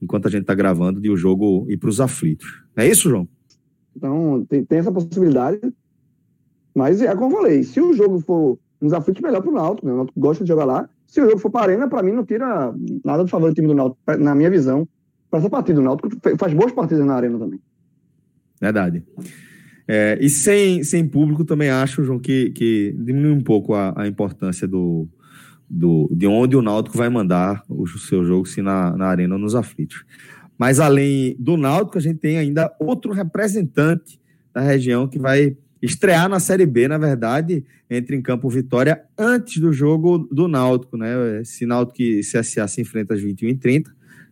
enquanto 0.01 0.27
a 0.27 0.31
gente 0.31 0.43
está 0.43 0.55
gravando, 0.55 1.01
de 1.01 1.09
o 1.09 1.17
jogo 1.17 1.65
ir 1.69 1.75
para 1.75 1.89
os 1.89 1.99
aflitos. 1.99 2.63
É 2.73 2.87
isso, 2.87 3.09
João? 3.09 3.27
Então, 3.93 4.45
tem, 4.47 4.63
tem, 4.63 4.79
essa 4.79 4.91
possibilidade, 4.91 5.59
mas 6.73 7.01
é 7.01 7.13
como 7.13 7.35
eu 7.35 7.41
falei, 7.41 7.63
se 7.63 7.81
o 7.81 7.93
jogo 7.93 8.21
for 8.21 8.57
nos 8.79 8.93
aflitos, 8.93 9.21
melhor 9.21 9.41
para 9.41 9.51
o 9.51 9.53
Náutico, 9.53 9.85
né? 9.85 9.91
o 9.91 9.97
Náutico 9.97 10.17
gosta 10.17 10.45
de 10.45 10.47
jogar 10.47 10.63
lá. 10.63 10.89
Se 11.05 11.19
o 11.19 11.25
jogo 11.25 11.39
for 11.39 11.51
para 11.51 11.59
a 11.59 11.63
Arena, 11.65 11.89
para 11.89 12.01
mim 12.01 12.13
não 12.13 12.23
tira 12.23 12.73
nada 13.03 13.23
do 13.23 13.29
favor 13.29 13.49
do 13.49 13.53
time 13.53 13.67
do 13.67 13.75
Náutico, 13.75 13.99
na 14.17 14.33
minha 14.33 14.49
visão, 14.49 14.87
para 15.29 15.39
essa 15.39 15.49
partida. 15.49 15.81
O 15.81 15.83
Náutico 15.83 16.09
faz 16.39 16.53
boas 16.53 16.71
partidas 16.71 17.05
na 17.05 17.15
Arena 17.15 17.37
também. 17.37 17.59
Verdade. 18.61 19.03
É, 19.87 20.17
e 20.21 20.29
sem, 20.29 20.83
sem 20.83 21.07
público 21.07 21.43
também 21.43 21.69
acho, 21.69 22.03
João, 22.03 22.19
que, 22.19 22.51
que 22.51 22.95
diminui 22.97 23.31
um 23.31 23.41
pouco 23.41 23.73
a, 23.73 23.93
a 24.03 24.07
importância 24.07 24.67
do, 24.67 25.07
do, 25.69 26.09
de 26.11 26.27
onde 26.27 26.55
o 26.55 26.61
Náutico 26.61 26.97
vai 26.97 27.09
mandar 27.09 27.63
o 27.67 27.87
seu 27.87 28.23
jogo, 28.23 28.45
se 28.45 28.61
na, 28.61 28.95
na 28.95 29.07
Arena 29.07 29.35
ou 29.35 29.41
nos 29.41 29.55
aflitos. 29.55 30.05
Mas 30.57 30.79
além 30.79 31.35
do 31.39 31.57
Náutico, 31.57 31.97
a 31.97 32.01
gente 32.01 32.19
tem 32.19 32.37
ainda 32.37 32.71
outro 32.79 33.11
representante 33.11 34.19
da 34.53 34.61
região 34.61 35.07
que 35.07 35.17
vai 35.17 35.57
estrear 35.81 36.29
na 36.29 36.39
Série 36.39 36.65
B, 36.65 36.87
na 36.87 36.97
verdade, 36.97 37.65
entre 37.89 38.15
em 38.15 38.21
campo 38.21 38.47
Vitória 38.47 39.01
antes 39.17 39.59
do 39.59 39.73
jogo 39.73 40.19
do 40.31 40.47
Náutico, 40.47 40.95
né? 40.95 41.41
Esse 41.41 41.65
Náutico 41.65 42.01
e 42.01 42.19
CSA 42.21 42.67
se 42.67 42.81
enfrenta 42.81 43.15
às 43.15 43.21
21h30. 43.21 43.87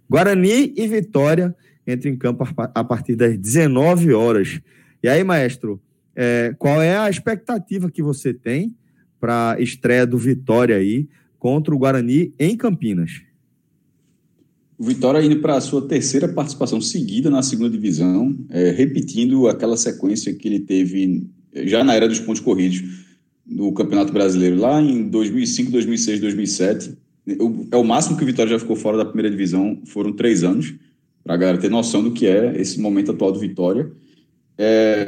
Guarani 0.10 0.74
e 0.78 0.88
Vitória 0.88 1.56
entram 1.92 2.12
em 2.12 2.18
campo 2.18 2.48
a 2.58 2.84
partir 2.84 3.16
das 3.16 3.38
19 3.38 4.14
horas. 4.14 4.60
E 5.02 5.08
aí, 5.08 5.24
maestro, 5.24 5.82
é, 6.16 6.54
qual 6.58 6.82
é 6.82 6.98
a 6.98 7.10
expectativa 7.10 7.90
que 7.90 8.02
você 8.02 8.34
tem 8.34 8.76
para 9.20 9.54
a 9.54 9.62
estreia 9.62 10.06
do 10.06 10.18
Vitória 10.18 10.76
aí? 10.76 11.08
contra 11.40 11.74
o 11.74 11.78
Guarani 11.78 12.34
em 12.38 12.56
Campinas. 12.56 13.22
O 14.78 14.84
Vitória 14.84 15.22
indo 15.22 15.40
para 15.40 15.56
a 15.56 15.62
sua 15.62 15.88
terceira 15.88 16.28
participação 16.28 16.80
seguida 16.80 17.30
na 17.30 17.42
segunda 17.42 17.70
divisão, 17.70 18.38
é, 18.50 18.70
repetindo 18.72 19.48
aquela 19.48 19.76
sequência 19.76 20.34
que 20.34 20.48
ele 20.48 20.60
teve 20.60 21.28
já 21.66 21.84
na 21.84 21.96
era 21.96 22.08
dos 22.08 22.20
pontos 22.20 22.42
corridos 22.42 22.84
no 23.46 23.74
Campeonato 23.74 24.14
Brasileiro, 24.14 24.58
lá 24.58 24.80
em 24.82 25.10
2005, 25.10 25.72
2006, 25.72 26.20
2007. 26.22 26.98
É 27.72 27.76
o 27.76 27.84
máximo 27.84 28.16
que 28.16 28.24
o 28.24 28.26
Vitória 28.26 28.52
já 28.52 28.60
ficou 28.60 28.76
fora 28.76 28.98
da 28.98 29.06
primeira 29.06 29.30
divisão, 29.30 29.82
foram 29.86 30.14
três 30.14 30.44
anos, 30.44 30.76
para 31.30 31.36
a 31.36 31.38
galera 31.38 31.58
ter 31.60 31.70
noção 31.70 32.02
do 32.02 32.10
que 32.10 32.26
é 32.26 32.60
esse 32.60 32.80
momento 32.80 33.12
atual 33.12 33.32
do 33.32 33.40
Vitória. 33.40 33.92
É, 34.58 35.06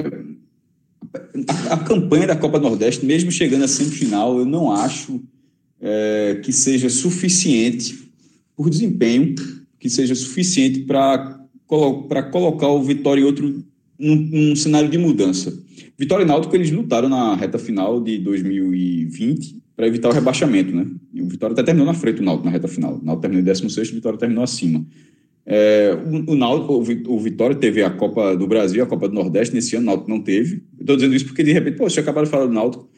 a, 1.48 1.74
a, 1.74 1.78
campanha 1.80 2.28
da 2.28 2.36
Copa 2.36 2.60
Nordeste, 2.60 3.04
mesmo 3.04 3.32
chegando 3.32 3.64
à 3.64 3.68
semifinal, 3.68 4.38
eu 4.38 4.46
não 4.46 4.72
acho 4.72 5.20
é, 5.82 6.40
que 6.44 6.54
seja 6.54 6.92
suficiente, 6.92 7.98
por 8.56 8.70
desempenho, 8.70 9.34
que 9.80 9.90
seja 9.90 10.14
suficiente 10.14 10.82
para 10.82 11.40
colo 11.66 12.08
colocar 12.30 12.68
o 12.68 12.84
Vitória 12.84 13.22
em 13.22 13.26
outro 13.26 13.66
num, 13.98 14.16
num, 14.16 14.56
cenário 14.56 14.90
de 14.90 15.00
mudança. 15.00 15.52
Vitória 15.98 16.24
e 16.24 16.28
Náutico, 16.28 16.56
eles 16.56 16.70
lutaram 16.70 17.10
na 17.10 17.34
reta 17.34 17.58
final 17.58 18.00
de 18.00 18.20
2020 18.20 19.60
para 19.76 19.88
evitar 19.88 20.10
o 20.10 20.14
rebaixamento, 20.14 20.76
né? 20.76 20.86
E 21.12 21.20
o 21.20 21.26
Vitória 21.26 21.54
até 21.54 21.64
terminou 21.64 21.92
na 21.92 21.96
frente 21.96 22.18
do 22.18 22.24
Náutico 22.26 22.46
na 22.46 22.52
reta 22.52 22.68
final. 22.68 23.00
O 23.02 23.04
Náutico 23.04 23.22
terminou 23.22 23.42
em 23.42 23.46
16 23.46 23.90
o 23.90 23.96
Vitória 23.96 24.20
terminou 24.20 24.44
acima. 24.44 24.86
É, 25.46 25.98
o, 26.28 26.36
Náutico, 26.36 26.74
o, 27.08 27.20
Vitória 27.20 27.56
teve 27.56 27.82
a 27.82 27.90
Copa 27.90 28.36
do 28.36 28.46
Brasil, 28.48 28.84
a 28.84 28.88
Copa 28.88 29.08
do 29.08 29.16
Nordeste, 29.16 29.56
nesse 29.56 29.76
ano 29.76 29.84
o 29.84 29.88
Náutico 29.88 30.10
não 30.10 30.22
teve. 30.22 30.64
Estou 30.80 30.96
dizendo 30.96 31.16
isso 31.16 31.26
porque, 31.26 31.44
de 31.44 31.52
repente, 31.52 31.78
pô, 31.78 31.90
você 31.90 32.00
acabaram 32.00 32.26
de 32.26 32.32
falar 32.32 32.46
do 32.46 32.54
Náutico, 32.54 32.90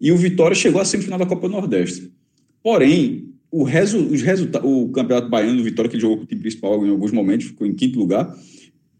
e 0.00 0.10
o 0.10 0.16
Vitória 0.16 0.54
chegou 0.54 0.80
à 0.80 0.84
semifinal 0.84 1.18
da 1.18 1.26
Copa 1.26 1.48
do 1.48 1.52
Nordeste. 1.52 2.10
Porém, 2.62 3.28
o, 3.50 3.62
resu, 3.62 3.98
os 3.98 4.22
resultados, 4.22 4.68
o 4.68 4.88
Campeonato 4.88 5.28
Baiano 5.28 5.58
do 5.58 5.64
Vitória, 5.64 5.90
que 5.90 5.98
jogou 5.98 6.18
com 6.18 6.24
o 6.24 6.26
time 6.26 6.40
principal 6.40 6.84
em 6.84 6.90
alguns 6.90 7.12
momentos, 7.12 7.46
ficou 7.46 7.66
em 7.66 7.74
quinto 7.74 7.98
lugar, 7.98 8.34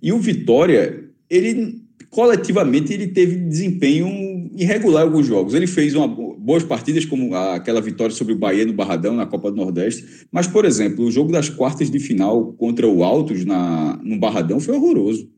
e 0.01 0.13
o 0.13 0.19
Vitória, 0.19 1.05
ele 1.29 1.83
coletivamente 2.13 2.93
ele 2.93 3.09
teve 3.09 3.37
desempenho 3.37 4.51
irregular 4.55 5.03
em 5.03 5.07
alguns 5.07 5.27
jogos. 5.27 5.55
Ele 5.55 5.67
fez 5.67 5.95
uma, 5.95 6.07
boas 6.43 6.65
partidas, 6.65 7.05
como 7.05 7.35
aquela 7.35 7.81
vitória 7.81 8.15
sobre 8.15 8.35
o 8.35 8.39
Bahia 8.39 8.67
no 8.67 8.73
Barradão, 8.73 9.15
na 9.15 9.27
Copa 9.27 9.51
do 9.51 9.57
Nordeste. 9.57 10.27
Mas, 10.31 10.47
por 10.47 10.65
exemplo, 10.65 11.05
o 11.05 11.11
jogo 11.11 11.33
das 11.33 11.49
quartas 11.49 11.91
de 11.91 11.99
final 11.99 12.53
contra 12.55 12.87
o 12.87 13.05
Altos 13.05 13.45
na, 13.45 13.99
no 14.03 14.19
Barradão 14.19 14.61
foi 14.61 14.75
horroroso. 14.75 15.29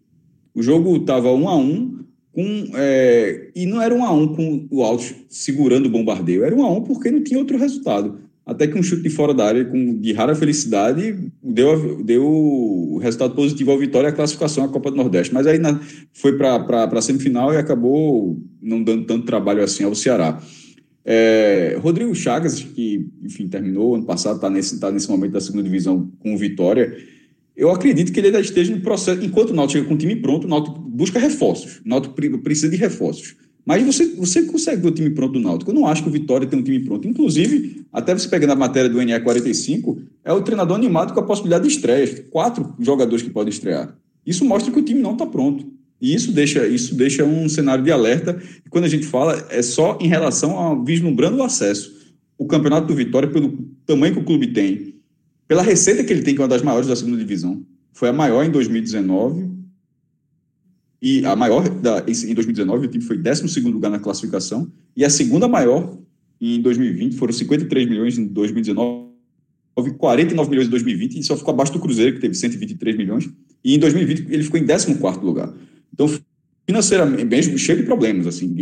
O 0.55 0.63
jogo 0.63 0.97
estava 0.97 1.33
um 1.33 1.49
a 1.49 1.57
um, 1.57 2.05
com, 2.33 2.71
é, 2.75 3.51
e 3.55 3.67
não 3.67 3.81
era 3.81 3.95
um 3.95 4.05
a 4.05 4.13
um 4.13 4.29
com 4.29 4.67
o 4.71 4.83
Altos 4.83 5.15
segurando 5.29 5.87
o 5.87 5.91
bombardeio, 5.91 6.45
era 6.45 6.55
um 6.55 6.65
a 6.65 6.71
um 6.71 6.83
porque 6.83 7.11
não 7.11 7.23
tinha 7.23 7.39
outro 7.39 7.59
resultado 7.59 8.25
até 8.47 8.67
que 8.67 8.79
um 8.79 8.83
chute 8.83 9.03
de 9.03 9.11
fora 9.11 9.33
da 9.33 9.47
área 9.47 9.65
com, 9.65 9.99
de 9.99 10.13
rara 10.13 10.35
felicidade 10.35 11.33
deu, 11.43 12.03
deu 12.05 12.27
o 12.27 12.99
resultado 12.99 13.35
positivo 13.35 13.71
ao 13.71 13.79
Vitória 13.79 14.09
e 14.09 14.11
a 14.11 14.15
classificação 14.15 14.65
à 14.65 14.69
Copa 14.69 14.91
do 14.91 14.97
Nordeste. 14.97 15.33
Mas 15.33 15.47
aí 15.47 15.59
na, 15.59 15.81
foi 16.13 16.37
para 16.37 16.85
a 16.85 17.03
semifinal 17.03 17.53
e 17.55 17.57
acabou 17.57 18.39
não 18.61 18.83
dando 18.83 19.07
tanto 19.07 19.25
trabalho 19.25 19.63
assim 19.63 19.85
ao 19.85 19.95
Ceará. 19.95 20.41
É, 21.05 21.77
Rodrigo 21.81 22.15
Chagas, 22.15 22.61
que 22.61 23.09
enfim 23.23 23.47
terminou 23.47 23.95
ano 23.95 24.05
passado, 24.05 24.37
está 24.37 24.49
nesse, 24.49 24.81
tá 24.81 24.91
nesse 24.91 25.09
momento 25.09 25.33
da 25.33 25.41
segunda 25.41 25.63
divisão 25.63 26.11
com 26.19 26.37
Vitória. 26.37 26.97
Eu 27.57 27.71
acredito 27.71 28.13
que 28.13 28.19
ele 28.19 28.29
ainda 28.29 28.41
esteja 28.41 28.75
no 28.75 28.81
processo. 28.81 29.23
Enquanto 29.23 29.51
o 29.51 29.55
Náutico 29.55 29.79
chega 29.79 29.89
com 29.89 29.95
o 29.95 29.99
time 29.99 30.17
pronto, 30.17 30.45
o 30.45 30.49
Náutico 30.49 30.79
busca 30.81 31.19
reforços. 31.19 31.81
O 31.85 31.89
Náutico 31.89 32.15
precisa 32.43 32.69
de 32.69 32.77
reforços. 32.77 33.37
Mas 33.65 33.83
você, 33.83 34.15
você 34.15 34.43
consegue 34.43 34.83
ver 34.83 34.89
o 34.89 34.93
time 34.93 35.11
pronto 35.11 35.35
do 35.35 35.41
Náutico. 35.41 35.71
Eu 35.71 35.75
não 35.75 35.87
acho 35.87 36.03
que 36.03 36.09
o 36.09 36.13
Vitória 36.13 36.47
tem 36.47 36.59
um 36.59 36.63
time 36.63 36.81
pronto. 36.81 37.07
Inclusive, 37.07 37.87
até 37.93 38.13
você 38.13 38.29
pegando 38.29 38.53
a 38.53 38.57
matéria 38.57 38.91
do 38.91 38.99
NE45, 38.99 39.99
é 40.25 40.33
o 40.33 40.43
treinador 40.43 40.77
animado 40.77 41.15
com 41.15 41.21
a 41.21 41.23
possibilidade 41.23 41.67
de 41.69 41.75
estreia. 41.75 42.25
Quatro 42.31 42.75
jogadores 42.79 43.23
que 43.23 43.31
podem 43.31 43.51
estrear. 43.51 43.97
Isso 44.27 44.45
mostra 44.45 44.73
que 44.73 44.79
o 44.79 44.83
time 44.83 45.01
não 45.01 45.13
está 45.13 45.25
pronto. 45.25 45.67
E 46.01 46.15
isso 46.15 46.33
deixa, 46.33 46.67
isso 46.67 46.95
deixa 46.95 47.25
um 47.25 47.49
cenário 47.49 47.85
de 47.85 47.91
alerta. 47.91 48.41
E 48.65 48.69
quando 48.69 48.85
a 48.85 48.89
gente 48.89 49.07
fala, 49.07 49.47
é 49.51 49.63
só 49.63 49.99
em 50.01 50.09
relação 50.09 50.59
a 50.59 50.85
vislumbrando 50.85 51.39
o 51.39 51.43
acesso. 51.43 51.95
O 52.37 52.47
campeonato 52.47 52.87
do 52.87 52.95
Vitória, 52.95 53.29
pelo 53.29 53.59
tamanho 53.87 54.15
que 54.15 54.21
o 54.21 54.25
clube 54.25 54.49
tem, 54.49 54.95
pela 55.47 55.63
receita 55.63 56.03
que 56.03 56.13
ele 56.13 56.23
tem, 56.23 56.35
que 56.35 56.41
é 56.41 56.45
uma 56.45 56.49
das 56.49 56.63
maiores 56.63 56.89
da 56.89 56.97
segunda 56.97 57.17
divisão, 57.17 57.65
foi 57.93 58.09
a 58.09 58.13
maior 58.13 58.45
em 58.45 58.51
2019, 58.51 59.55
e 61.01 61.25
a 61.25 61.37
maior 61.37 61.69
da, 61.69 62.01
em 62.01 62.35
2019, 62.35 62.87
o 62.87 62.91
time 62.91 63.05
foi 63.05 63.19
12 63.19 63.61
lugar 63.61 63.91
na 63.91 63.99
classificação, 63.99 64.73
e 64.97 65.05
a 65.05 65.11
segunda 65.11 65.47
maior 65.47 65.99
em 66.41 66.61
2020, 66.61 67.17
foram 67.17 67.33
53 67.33 67.89
milhões 67.89 68.19
em 68.19 68.27
2019, 68.27 69.11
49 69.99 70.51
milhões 70.51 70.67
em 70.67 70.71
2020, 70.71 71.19
e 71.19 71.23
só 71.23 71.37
ficou 71.37 71.53
abaixo 71.53 71.73
do 71.73 71.79
Cruzeiro, 71.79 72.15
que 72.15 72.21
teve 72.21 72.35
123 72.35 72.97
milhões, 72.97 73.31
e 73.63 73.75
em 73.75 73.79
2020 73.79 74.27
ele 74.31 74.43
ficou 74.43 74.59
em 74.59 74.67
14 74.67 75.21
lugar. 75.25 75.53
Então, 75.95 76.11
financeiramente, 76.67 77.25
bem 77.25 77.43
cheio 77.57 77.79
de 77.79 77.85
problemas, 77.85 78.27
assim, 78.27 78.55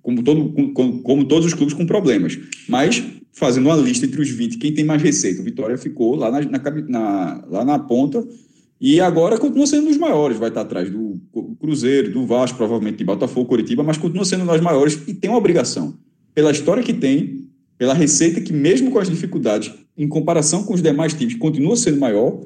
como, 0.00 0.22
todo, 0.22 0.72
como, 0.72 1.02
como 1.02 1.24
todos 1.24 1.46
os 1.46 1.54
clubes 1.54 1.74
com 1.74 1.84
problemas, 1.84 2.38
mas 2.68 3.02
fazendo 3.32 3.66
uma 3.66 3.76
lista 3.76 4.06
entre 4.06 4.20
os 4.20 4.30
20, 4.30 4.58
quem 4.58 4.72
tem 4.72 4.84
mais 4.84 5.02
receita, 5.02 5.40
o 5.40 5.44
Vitória 5.44 5.76
ficou 5.76 6.14
lá 6.14 6.30
na, 6.30 6.40
na, 6.40 6.60
na 6.88 7.44
lá 7.48 7.64
na 7.64 7.78
ponta, 7.78 8.26
e 8.80 9.00
agora 9.00 9.38
continua 9.38 9.66
sendo 9.66 9.84
um 9.84 9.88
dos 9.88 9.98
maiores, 9.98 10.38
vai 10.38 10.48
estar 10.48 10.62
atrás 10.62 10.90
do 10.90 11.20
Cruzeiro, 11.60 12.12
do 12.12 12.24
Vasco, 12.24 12.56
provavelmente 12.56 12.98
de 12.98 13.04
Botafogo, 13.04 13.46
Curitiba, 13.46 13.82
mas 13.82 13.98
continua 13.98 14.24
sendo 14.24 14.44
um 14.44 14.46
dos 14.46 14.60
maiores 14.60 14.98
e 15.06 15.12
tem 15.12 15.28
uma 15.28 15.38
obrigação. 15.38 15.98
Pela 16.34 16.50
história 16.50 16.82
que 16.82 16.94
tem, 16.94 17.48
pela 17.76 17.92
receita 17.92 18.40
que, 18.40 18.52
mesmo 18.52 18.90
com 18.90 18.98
as 18.98 19.10
dificuldades, 19.10 19.72
em 19.98 20.08
comparação 20.08 20.62
com 20.62 20.72
os 20.72 20.82
demais 20.82 21.12
times, 21.12 21.34
continua 21.34 21.76
sendo 21.76 21.98
maior, 21.98 22.40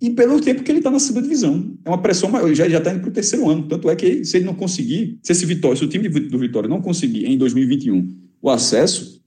e 0.00 0.10
pelo 0.10 0.40
tempo 0.40 0.62
que 0.62 0.70
ele 0.70 0.78
está 0.78 0.90
na 0.90 0.98
segunda 0.98 1.22
divisão. 1.22 1.72
É 1.84 1.88
uma 1.88 2.00
pressão 2.00 2.28
maior, 2.28 2.46
ele 2.46 2.54
já 2.54 2.66
está 2.66 2.92
indo 2.92 3.00
para 3.00 3.10
o 3.10 3.12
terceiro 3.12 3.48
ano. 3.48 3.66
Tanto 3.68 3.88
é 3.88 3.96
que 3.96 4.24
se 4.24 4.36
ele 4.36 4.44
não 4.44 4.54
conseguir, 4.54 5.18
se 5.22 5.32
esse 5.32 5.46
Vitória, 5.46 5.76
se 5.76 5.84
o 5.84 5.88
time 5.88 6.08
do 6.08 6.38
Vitória 6.38 6.68
não 6.68 6.80
conseguir 6.80 7.26
em 7.26 7.38
2021 7.38 8.14
o 8.42 8.50
acesso, 8.50 9.22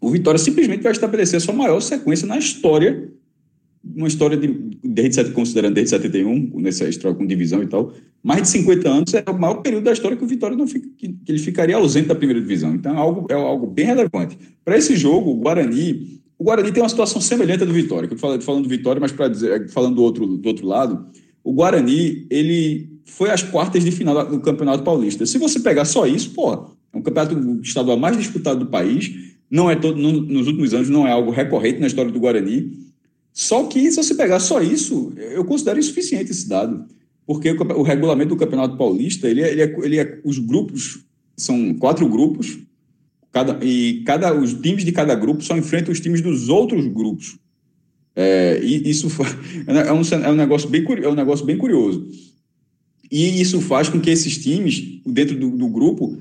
o 0.00 0.10
Vitória 0.10 0.38
simplesmente 0.38 0.82
vai 0.82 0.92
estabelecer 0.92 1.38
a 1.38 1.40
sua 1.40 1.54
maior 1.54 1.80
sequência 1.80 2.26
na 2.26 2.38
história 2.38 3.10
uma 3.84 4.08
história 4.08 4.36
de, 4.36 4.48
desde, 4.82 5.24
considerando 5.30 5.74
desde 5.74 5.90
71, 5.90 6.60
nessa 6.60 6.88
história 6.88 7.16
com 7.16 7.26
divisão 7.26 7.62
e 7.62 7.66
tal, 7.66 7.92
mais 8.22 8.42
de 8.42 8.48
50 8.48 8.88
anos 8.88 9.14
é 9.14 9.24
o 9.28 9.38
maior 9.38 9.56
período 9.56 9.84
da 9.84 9.92
história 9.92 10.16
que 10.16 10.24
o 10.24 10.26
Vitória 10.26 10.56
não 10.56 10.66
fica, 10.66 10.88
que, 10.96 11.16
ele 11.26 11.38
ficaria 11.38 11.76
ausente 11.76 12.08
da 12.08 12.14
primeira 12.14 12.40
divisão. 12.40 12.74
Então 12.74 12.94
é 12.94 12.98
algo, 12.98 13.26
é 13.30 13.34
algo 13.34 13.66
bem 13.66 13.86
relevante. 13.86 14.36
Para 14.64 14.76
esse 14.76 14.96
jogo, 14.96 15.30
o 15.30 15.36
Guarani, 15.36 16.20
o 16.38 16.44
Guarani 16.44 16.70
tem 16.70 16.82
uma 16.82 16.88
situação 16.88 17.20
semelhante 17.20 17.64
à 17.64 17.66
do 17.66 17.72
Vitória, 17.72 18.08
eu 18.10 18.40
falando, 18.40 18.62
do 18.62 18.68
Vitória, 18.68 19.00
mas 19.00 19.10
para 19.10 19.28
dizer, 19.28 19.68
falando 19.70 19.96
do 19.96 20.02
outro, 20.02 20.24
do 20.24 20.48
outro 20.48 20.66
lado, 20.66 21.06
o 21.42 21.52
Guarani, 21.52 22.26
ele 22.30 22.88
foi 23.04 23.30
às 23.30 23.42
quartas 23.42 23.84
de 23.84 23.90
final 23.90 24.24
do 24.24 24.40
Campeonato 24.40 24.84
Paulista. 24.84 25.26
Se 25.26 25.38
você 25.38 25.58
pegar 25.58 25.84
só 25.84 26.06
isso, 26.06 26.30
pô, 26.30 26.52
é 26.92 26.96
um 26.96 27.02
campeonato 27.02 27.60
estadual 27.62 27.98
mais 27.98 28.16
disputado 28.16 28.60
do 28.60 28.66
país, 28.66 29.12
não 29.50 29.68
é 29.68 29.74
todo, 29.74 30.00
no, 30.00 30.12
nos 30.12 30.46
últimos 30.46 30.72
anos 30.74 30.88
não 30.88 31.06
é 31.08 31.10
algo 31.10 31.30
recorrente 31.30 31.80
na 31.80 31.88
história 31.88 32.12
do 32.12 32.20
Guarani, 32.20 32.70
só 33.32 33.64
que, 33.64 33.90
se 33.90 33.96
você 33.96 34.14
pegar 34.14 34.40
só 34.40 34.60
isso, 34.60 35.12
eu 35.16 35.44
considero 35.44 35.78
insuficiente 35.78 36.30
esse 36.30 36.48
dado, 36.48 36.84
porque 37.26 37.50
o, 37.50 37.62
o 37.78 37.82
regulamento 37.82 38.30
do 38.30 38.36
Campeonato 38.36 38.76
Paulista, 38.76 39.28
ele 39.28 39.42
é, 39.42 39.52
ele, 39.52 39.62
é, 39.62 39.76
ele 39.82 39.98
é, 39.98 40.20
os 40.24 40.38
grupos, 40.38 41.04
são 41.36 41.74
quatro 41.74 42.08
grupos, 42.08 42.58
cada, 43.32 43.64
e 43.64 44.02
cada, 44.04 44.34
os 44.34 44.54
times 44.54 44.84
de 44.84 44.92
cada 44.92 45.14
grupo 45.14 45.42
só 45.42 45.56
enfrentam 45.56 45.92
os 45.92 46.00
times 46.00 46.20
dos 46.20 46.48
outros 46.48 46.86
grupos. 46.86 47.38
É, 48.16 48.60
e 48.62 48.88
isso 48.88 49.08
é 49.66 49.92
um, 49.92 50.24
é, 50.24 50.30
um 50.30 50.34
negócio 50.34 50.68
bem, 50.68 50.84
é 51.02 51.08
um 51.08 51.14
negócio 51.14 51.44
bem 51.44 51.56
curioso. 51.56 52.08
E 53.10 53.40
isso 53.40 53.60
faz 53.60 53.88
com 53.88 54.00
que 54.00 54.10
esses 54.10 54.38
times, 54.38 55.00
dentro 55.06 55.38
do, 55.38 55.50
do 55.50 55.68
grupo, 55.68 56.18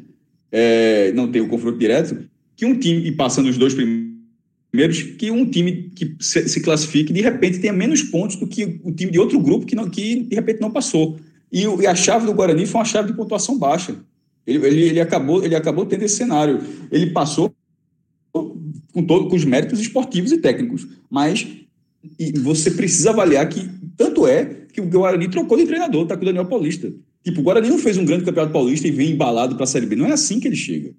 é, 0.51 1.11
não 1.13 1.29
tenham 1.29 1.47
confronto 1.47 1.77
direto, 1.77 2.17
que 2.55 2.65
um 2.65 2.77
time, 2.77 3.07
e 3.07 3.11
passando 3.11 3.49
os 3.49 3.57
dois 3.57 3.73
primeiros 3.73 5.01
que 5.17 5.31
um 5.31 5.49
time 5.49 5.91
que 5.95 6.15
se, 6.19 6.47
se, 6.47 6.61
classifique 6.61 7.11
de 7.11 7.21
repente 7.21 7.59
tenha 7.59 7.73
menos 7.73 8.03
pontos 8.03 8.35
do 8.35 8.45
que 8.47 8.79
o 8.83 8.91
time 8.91 9.11
de 9.11 9.19
outro 9.19 9.39
grupo 9.39 9.65
que, 9.65 9.75
não, 9.75 9.89
que 9.89 10.21
de 10.23 10.35
repente 10.35 10.61
não 10.61 10.71
passou. 10.71 11.17
E, 11.51 11.63
e 11.63 11.87
a 11.87 11.95
chave 11.95 12.25
do 12.25 12.33
Guarani 12.33 12.65
foi 12.65 12.79
uma 12.79 12.85
chave 12.85 13.09
de 13.09 13.17
pontuação 13.17 13.57
baixa. 13.57 13.95
Ele, 14.47 14.65
ele, 14.65 14.81
ele, 14.83 14.99
acabou, 15.01 15.43
ele 15.43 15.55
acabou 15.55 15.85
tendo 15.85 16.03
esse 16.03 16.15
cenário. 16.15 16.61
Ele 16.89 17.07
passou 17.07 17.53
com, 18.31 19.05
todo, 19.05 19.27
com 19.27 19.35
os 19.35 19.43
méritos 19.43 19.79
esportivos 19.79 20.31
e 20.31 20.37
técnicos, 20.37 20.87
mas 21.09 21.45
e 22.17 22.31
você 22.39 22.71
precisa 22.71 23.09
avaliar 23.09 23.47
que 23.49 23.69
tanto 23.97 24.25
é 24.25 24.45
que 24.71 24.79
o 24.79 24.85
Guarani 24.85 25.27
trocou 25.29 25.57
de 25.57 25.65
treinador, 25.65 26.05
tá 26.05 26.15
com 26.15 26.21
o 26.21 26.25
Daniel 26.25 26.45
Paulista. 26.45 26.93
Tipo, 27.23 27.41
o 27.41 27.43
Guarani 27.43 27.69
não 27.69 27.77
fez 27.77 27.97
um 27.97 28.05
grande 28.05 28.23
campeonato 28.23 28.53
paulista 28.53 28.87
e 28.87 28.91
vem 28.91 29.11
embalado 29.11 29.55
para 29.55 29.65
a 29.65 29.67
Série 29.67 29.85
B. 29.85 29.95
Não 29.95 30.05
é 30.05 30.13
assim 30.13 30.39
que 30.39 30.47
ele 30.47 30.55
chega. 30.55 30.93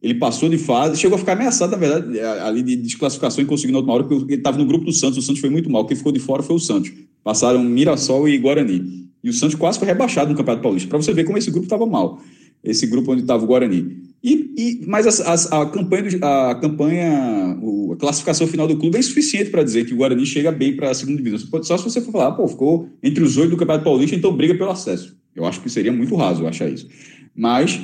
Ele 0.00 0.14
passou 0.14 0.48
de 0.48 0.58
fase, 0.58 1.00
chegou 1.00 1.16
a 1.16 1.18
ficar 1.18 1.32
ameaçado, 1.32 1.70
na 1.70 1.78
verdade, 1.78 2.18
é, 2.18 2.40
ali 2.42 2.62
de 2.62 2.76
desclassificação 2.76 3.42
e 3.42 3.46
conseguiu 3.46 3.72
na 3.72 3.78
última 3.78 3.94
hora, 3.94 4.04
porque 4.04 4.34
ele 4.34 4.40
estava 4.40 4.58
no 4.58 4.66
grupo 4.66 4.84
do 4.84 4.92
Santos. 4.92 5.18
O 5.18 5.22
Santos 5.22 5.40
foi 5.40 5.50
muito 5.50 5.70
mal. 5.70 5.86
Quem 5.86 5.96
ficou 5.96 6.12
de 6.12 6.20
fora 6.20 6.42
foi 6.42 6.54
o 6.54 6.60
Santos. 6.60 6.92
Passaram 7.24 7.64
Mirassol 7.64 8.28
e 8.28 8.36
Guarani. 8.38 9.08
E 9.24 9.30
o 9.30 9.32
Santos 9.32 9.54
quase 9.54 9.78
foi 9.78 9.88
rebaixado 9.88 10.30
no 10.30 10.36
Campeonato 10.36 10.62
Paulista, 10.62 10.88
para 10.88 10.98
você 10.98 11.12
ver 11.14 11.24
como 11.24 11.38
esse 11.38 11.50
grupo 11.50 11.64
estava 11.64 11.86
mal. 11.86 12.20
Esse 12.64 12.86
grupo 12.86 13.12
onde 13.12 13.22
estava 13.22 13.44
o 13.44 13.46
Guarani. 13.46 14.04
E, 14.22 14.54
e, 14.56 14.84
mas 14.86 15.20
a, 15.20 15.32
a, 15.32 15.62
a 15.62 15.66
campanha, 15.66 16.18
a, 16.22 16.54
campanha 16.54 17.58
a 17.92 17.96
classificação 17.96 18.46
final 18.46 18.66
do 18.66 18.78
clube 18.78 18.96
é 18.96 19.00
insuficiente 19.00 19.50
para 19.50 19.62
dizer 19.62 19.84
que 19.84 19.92
o 19.92 19.98
Guarani 19.98 20.24
chega 20.24 20.50
bem 20.50 20.74
para 20.74 20.90
a 20.90 20.94
segunda 20.94 21.22
divisão. 21.22 21.62
Só 21.62 21.76
se 21.76 21.84
você 21.84 22.00
for 22.00 22.12
falar, 22.12 22.32
pô, 22.32 22.48
ficou 22.48 22.88
entre 23.02 23.22
os 23.22 23.36
oito 23.36 23.50
do 23.50 23.56
Campeonato 23.58 23.84
Paulista, 23.84 24.16
então 24.16 24.34
briga 24.34 24.54
pelo 24.54 24.70
acesso. 24.70 25.14
Eu 25.36 25.44
acho 25.44 25.60
que 25.60 25.68
seria 25.68 25.92
muito 25.92 26.14
raso 26.16 26.46
achar 26.46 26.70
isso. 26.70 26.88
Mas 27.36 27.78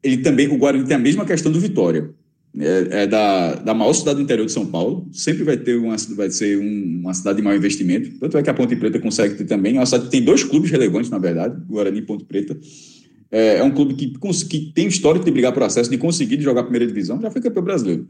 ele 0.00 0.18
também, 0.18 0.46
o 0.46 0.56
Guarani 0.56 0.84
tem 0.84 0.94
a 0.94 1.00
mesma 1.00 1.24
questão 1.24 1.50
do 1.50 1.58
Vitória. 1.58 2.10
É, 2.56 3.02
é, 3.02 3.06
da, 3.06 3.56
da 3.56 3.74
maior 3.74 3.92
cidade 3.92 4.16
do 4.16 4.22
interior 4.22 4.46
de 4.46 4.52
São 4.52 4.66
Paulo, 4.66 5.06
sempre 5.12 5.44
vai 5.44 5.56
ter 5.56 5.76
uma, 5.76 5.94
vai 6.16 6.30
ser 6.30 6.58
um, 6.58 7.00
uma 7.00 7.12
cidade 7.12 7.36
de 7.36 7.42
maior 7.42 7.56
investimento. 7.56 8.18
Tanto 8.18 8.38
é 8.38 8.42
que 8.42 8.50
a 8.50 8.54
Ponte 8.54 8.74
Preta 8.74 8.98
consegue 8.98 9.34
ter 9.34 9.44
também. 9.44 9.76
É 9.76 9.80
uma 9.80 9.86
cidade 9.86 10.04
que 10.04 10.10
tem 10.10 10.22
dois 10.22 10.42
clubes 10.42 10.70
relevantes, 10.70 11.10
na 11.10 11.18
verdade, 11.18 11.60
Guarani 11.68 11.98
e 11.98 12.02
Ponte 12.02 12.24
Preta. 12.24 12.58
É, 13.30 13.58
é 13.58 13.64
um 13.64 13.70
clube 13.70 13.94
que, 13.94 14.12
que 14.48 14.72
tem 14.72 14.86
histórico 14.86 15.24
de 15.24 15.30
brigar 15.30 15.52
por 15.52 15.62
acesso, 15.62 15.90
de 15.90 15.98
conseguir 15.98 16.40
jogar 16.40 16.62
a 16.62 16.64
primeira 16.64 16.86
divisão, 16.86 17.20
já 17.20 17.30
foi 17.30 17.40
campeão 17.40 17.64
brasileiro. 17.64 18.08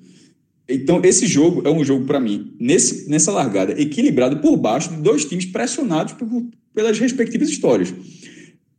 Então, 0.68 1.00
esse 1.02 1.26
jogo 1.26 1.62
é 1.66 1.70
um 1.70 1.82
jogo, 1.82 2.04
para 2.04 2.20
mim, 2.20 2.54
nesse, 2.60 3.08
nessa 3.08 3.32
largada, 3.32 3.72
equilibrado 3.80 4.38
por 4.38 4.56
baixo 4.56 4.90
de 4.90 5.00
dois 5.00 5.24
times 5.24 5.46
pressionados 5.46 6.12
por, 6.12 6.28
pelas 6.74 6.98
respectivas 6.98 7.48
histórias. 7.48 7.92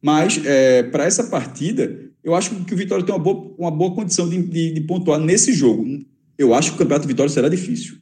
Mas, 0.02 0.39
é, 0.45 0.84
para 0.84 1.06
essa 1.06 1.23
partida, 1.25 1.99
eu 2.23 2.36
acho 2.36 2.54
que 2.63 2.73
o 2.73 2.78
Vitória 2.78 3.04
tem 3.04 3.13
uma 3.13 3.21
boa, 3.21 3.56
uma 3.58 3.71
boa 3.71 3.95
condição 3.95 4.30
de, 4.30 4.41
de, 4.43 4.71
de 4.71 4.82
pontuar 4.82 5.19
nesse 5.19 5.52
jogo. 5.52 5.84
Eu 6.38 6.54
acho 6.54 6.69
que 6.69 6.75
o 6.75 6.80
Campeonato 6.80 7.08
Vitória 7.08 7.30
será 7.30 7.49
difícil. 7.49 7.97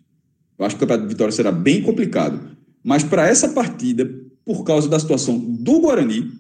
Eu 0.60 0.66
acho 0.66 0.76
que 0.76 0.84
o 0.84 0.88
Campeonato 0.88 1.10
Vitória 1.10 1.32
será 1.32 1.52
bem 1.52 1.82
complicado. 1.82 2.58
Mas 2.84 3.04
para 3.04 3.28
essa 3.28 3.50
partida, 3.50 4.10
por 4.44 4.64
causa 4.64 4.90
da 4.90 5.00
situação 5.00 5.38
do 5.38 5.80
Guarani, 5.80 6.32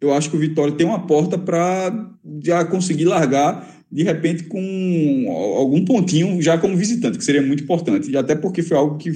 eu 0.00 0.12
acho 0.12 0.30
que 0.30 0.36
o 0.36 0.40
Vitória 0.40 0.74
tem 0.74 0.86
uma 0.86 1.06
porta 1.06 1.38
para 1.38 2.10
já 2.42 2.64
conseguir 2.64 3.06
largar 3.06 3.76
de 3.90 4.02
repente 4.02 4.44
com 4.44 5.26
algum 5.56 5.84
pontinho 5.84 6.42
já 6.42 6.58
como 6.58 6.76
visitante, 6.76 7.18
que 7.18 7.24
seria 7.24 7.42
muito 7.42 7.62
importante, 7.62 8.10
e 8.10 8.16
até 8.16 8.34
porque 8.34 8.62
foi 8.62 8.76
algo 8.76 8.96
que 8.96 9.12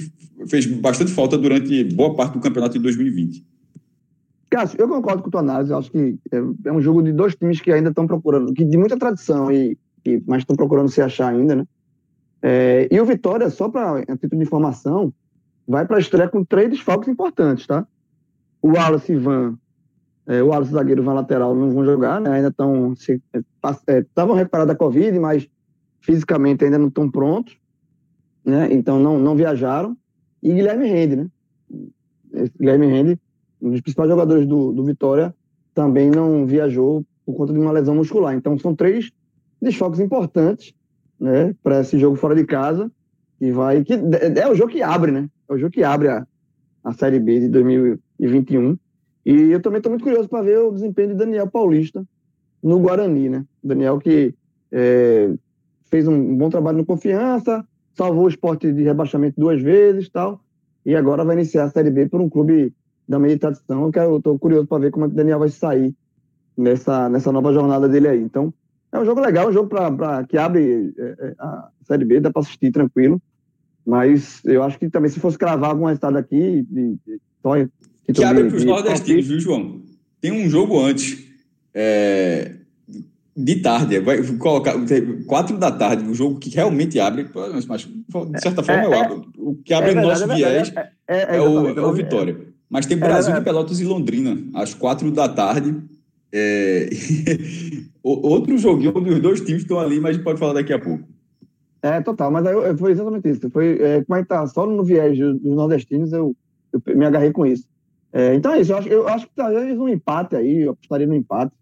fez 0.47 0.65
bastante 0.65 1.11
falta 1.11 1.37
durante 1.37 1.83
boa 1.83 2.15
parte 2.15 2.33
do 2.33 2.39
campeonato 2.39 2.73
de 2.73 2.79
2020. 2.79 3.45
Cássio, 4.49 4.79
eu 4.79 4.87
concordo 4.87 5.21
com 5.21 5.29
a 5.29 5.31
tua 5.31 5.41
análise, 5.41 5.71
eu 5.71 5.77
acho 5.77 5.91
que 5.91 6.17
é 6.65 6.71
um 6.71 6.81
jogo 6.81 7.01
de 7.01 7.13
dois 7.13 7.35
times 7.35 7.61
que 7.61 7.71
ainda 7.71 7.89
estão 7.89 8.07
procurando, 8.07 8.53
que 8.53 8.65
de 8.65 8.77
muita 8.77 8.97
tradição, 8.97 9.51
e, 9.51 9.77
e 10.05 10.21
mas 10.25 10.39
estão 10.39 10.55
procurando 10.55 10.89
se 10.89 11.01
achar 11.01 11.33
ainda, 11.33 11.55
né? 11.55 11.65
É, 12.41 12.87
e 12.89 12.99
o 12.99 13.05
Vitória, 13.05 13.49
só 13.49 13.69
para 13.69 14.03
título 14.17 14.39
de 14.39 14.47
informação, 14.47 15.13
vai 15.67 15.85
para 15.85 15.97
a 15.97 15.99
estreia 15.99 16.27
com 16.27 16.43
três 16.43 16.69
desfalques 16.69 17.07
importantes, 17.07 17.67
tá? 17.67 17.85
O 18.61 18.69
Wallace 18.69 19.13
Ivan, 19.13 19.57
é, 20.31 20.41
o 20.41 20.47
Wallace 20.47 20.71
zagueiro 20.71 21.03
Van 21.03 21.13
lateral 21.13 21.53
não 21.53 21.71
vão 21.71 21.83
jogar, 21.83 22.21
né? 22.21 22.31
Ainda 22.31 22.47
estão 22.47 22.93
estavam 22.93 24.35
é, 24.35 24.39
recuperados 24.39 24.73
da 24.73 24.77
Covid, 24.77 25.19
mas 25.19 25.45
fisicamente 25.99 26.63
ainda 26.63 26.77
não 26.77 26.87
estão 26.87 27.11
prontos, 27.11 27.57
né? 28.45 28.69
Então 28.71 28.97
não 28.97 29.19
não 29.19 29.35
viajaram. 29.35 29.97
E 30.41 30.53
Guilherme 30.53 30.87
Rende, 30.87 31.15
né? 31.17 31.27
Esse 32.33 32.57
Guilherme 32.57 32.87
Rende, 32.87 33.19
um 33.61 33.71
dos 33.71 33.81
principais 33.81 34.09
jogadores 34.09 34.47
do, 34.47 34.71
do 34.71 34.85
Vitória, 34.85 35.35
também 35.73 36.09
não 36.09 36.45
viajou 36.45 37.05
por 37.25 37.35
conta 37.35 37.51
de 37.51 37.59
uma 37.59 37.73
lesão 37.73 37.95
muscular. 37.95 38.33
Então 38.33 38.57
são 38.57 38.73
três 38.73 39.11
desfalques 39.61 39.99
importantes, 39.99 40.73
né? 41.19 41.53
Para 41.61 41.81
esse 41.81 41.99
jogo 41.99 42.15
fora 42.15 42.35
de 42.35 42.45
casa 42.45 42.89
e 43.41 43.51
vai 43.51 43.83
que 43.83 43.93
é 43.93 44.47
o 44.47 44.55
jogo 44.55 44.71
que 44.71 44.81
abre, 44.81 45.11
né? 45.11 45.29
É 45.49 45.53
o 45.53 45.57
jogo 45.57 45.73
que 45.73 45.83
abre 45.83 46.07
a, 46.07 46.25
a 46.85 46.93
Série 46.93 47.19
B 47.19 47.41
de 47.41 47.49
2021. 47.49 48.77
E 49.25 49.51
eu 49.51 49.61
também 49.61 49.77
estou 49.77 49.91
muito 49.91 50.03
curioso 50.03 50.27
para 50.27 50.43
ver 50.43 50.59
o 50.59 50.71
desempenho 50.71 51.09
de 51.09 51.15
Daniel 51.15 51.47
Paulista 51.47 52.03
no 52.61 52.79
Guarani, 52.79 53.29
né? 53.29 53.45
Daniel 53.63 53.99
que 53.99 54.33
é, 54.71 55.31
fez 55.89 56.07
um 56.07 56.35
bom 56.35 56.49
trabalho 56.49 56.79
no 56.79 56.85
Confiança, 56.85 57.65
salvou 57.95 58.25
o 58.25 58.29
esporte 58.29 58.71
de 58.71 58.83
rebaixamento 58.83 59.39
duas 59.39 59.61
vezes 59.61 60.09
tal, 60.09 60.41
e 60.85 60.95
agora 60.95 61.23
vai 61.23 61.35
iniciar 61.35 61.65
a 61.65 61.69
Série 61.69 61.91
B 61.91 62.07
por 62.07 62.21
um 62.21 62.29
clube 62.29 62.73
da 63.07 63.19
meia 63.19 63.37
tradição. 63.37 63.91
Eu 63.93 64.17
estou 64.17 64.39
curioso 64.39 64.67
para 64.67 64.79
ver 64.79 64.91
como 64.91 65.05
é 65.05 65.07
que 65.07 65.13
o 65.13 65.17
Daniel 65.17 65.39
vai 65.39 65.49
sair 65.49 65.93
nessa, 66.57 67.09
nessa 67.09 67.31
nova 67.31 67.53
jornada 67.53 67.87
dele 67.87 68.07
aí. 68.07 68.21
Então, 68.21 68.53
é 68.91 68.99
um 68.99 69.05
jogo 69.05 69.21
legal, 69.21 69.49
um 69.49 69.53
jogo 69.53 69.69
pra, 69.69 69.91
pra 69.91 70.23
que 70.23 70.37
abre 70.37 70.93
é, 70.97 71.03
é 71.19 71.35
a 71.37 71.69
Série 71.83 72.05
B, 72.05 72.19
dá 72.19 72.31
para 72.31 72.41
assistir 72.41 72.71
tranquilo. 72.71 73.21
Mas 73.85 74.43
eu 74.45 74.63
acho 74.63 74.77
que 74.77 74.89
também, 74.89 75.09
se 75.09 75.19
fosse 75.19 75.37
cravar 75.37 75.71
algum 75.71 75.85
resultado 75.85 76.17
aqui, 76.17 76.65
de, 76.69 76.97
de, 77.05 77.21
que 78.13 78.23
abre 78.23 78.45
para 78.45 78.57
os 78.57 78.65
nordestinos, 78.65 79.27
viu, 79.27 79.39
João? 79.39 79.81
Tem 80.19 80.31
um 80.31 80.49
jogo 80.49 80.79
antes, 80.79 81.17
é, 81.73 82.55
de 83.35 83.55
tarde, 83.57 83.99
vai 83.99 84.21
colocar 84.37 84.75
quatro 85.25 85.57
da 85.57 85.71
tarde, 85.71 86.03
um 86.03 86.13
jogo 86.13 86.39
que 86.39 86.49
realmente 86.49 86.99
abre, 86.99 87.27
mas 87.67 87.85
de 87.85 88.41
certa 88.41 88.61
forma 88.61 88.95
é, 88.95 88.99
é, 88.99 89.21
o 89.37 89.55
que 89.55 89.73
abre 89.73 89.91
é 89.91 89.95
no 89.95 90.01
nosso 90.01 90.27
viés 90.27 90.71
é, 91.07 91.41
o, 91.41 91.67
é 91.69 91.81
o 91.81 91.93
Vitória. 91.93 92.37
Mas 92.69 92.85
tem 92.85 92.97
Brasil 92.97 93.33
de 93.33 93.41
Pelotas 93.41 93.79
e 93.79 93.85
Londrina, 93.85 94.37
às 94.53 94.73
quatro 94.73 95.11
da 95.11 95.27
tarde. 95.27 95.75
Outro 98.01 98.57
joguinho 98.57 98.93
dos 98.93 99.19
dois 99.19 99.41
times 99.41 99.63
estão 99.63 99.79
ali, 99.79 99.99
mas 99.99 100.11
a 100.11 100.13
gente 100.13 100.23
pode 100.23 100.39
falar 100.39 100.53
daqui 100.53 100.71
a 100.71 100.79
pouco. 100.79 101.03
É, 101.81 101.99
total, 101.99 102.31
mas 102.31 102.45
aí 102.45 102.77
foi 102.77 102.91
exatamente 102.91 103.27
isso. 103.27 103.49
Foi, 103.49 103.81
é, 103.81 104.03
como 104.03 104.17
é 104.17 104.21
que 104.21 104.29
tá 104.29 104.45
só 104.47 104.65
no 104.65 104.83
viés 104.83 105.17
dos 105.17 105.55
nordestinos, 105.55 106.13
eu, 106.13 106.35
eu 106.71 106.81
me 106.95 107.05
agarrei 107.05 107.31
com 107.31 107.45
isso. 107.45 107.65
É, 108.13 108.35
então 108.35 108.53
é 108.53 108.61
isso, 108.61 108.71
eu 108.71 108.77
acho, 108.77 108.89
eu 108.89 109.07
acho 109.07 109.25
que 109.25 109.31
talvez 109.35 109.79
um 109.79 109.87
empate 109.87 110.35
aí, 110.35 110.61
eu 110.61 110.71
apostaria 110.71 111.07
no 111.07 111.15
empate, 111.15 111.53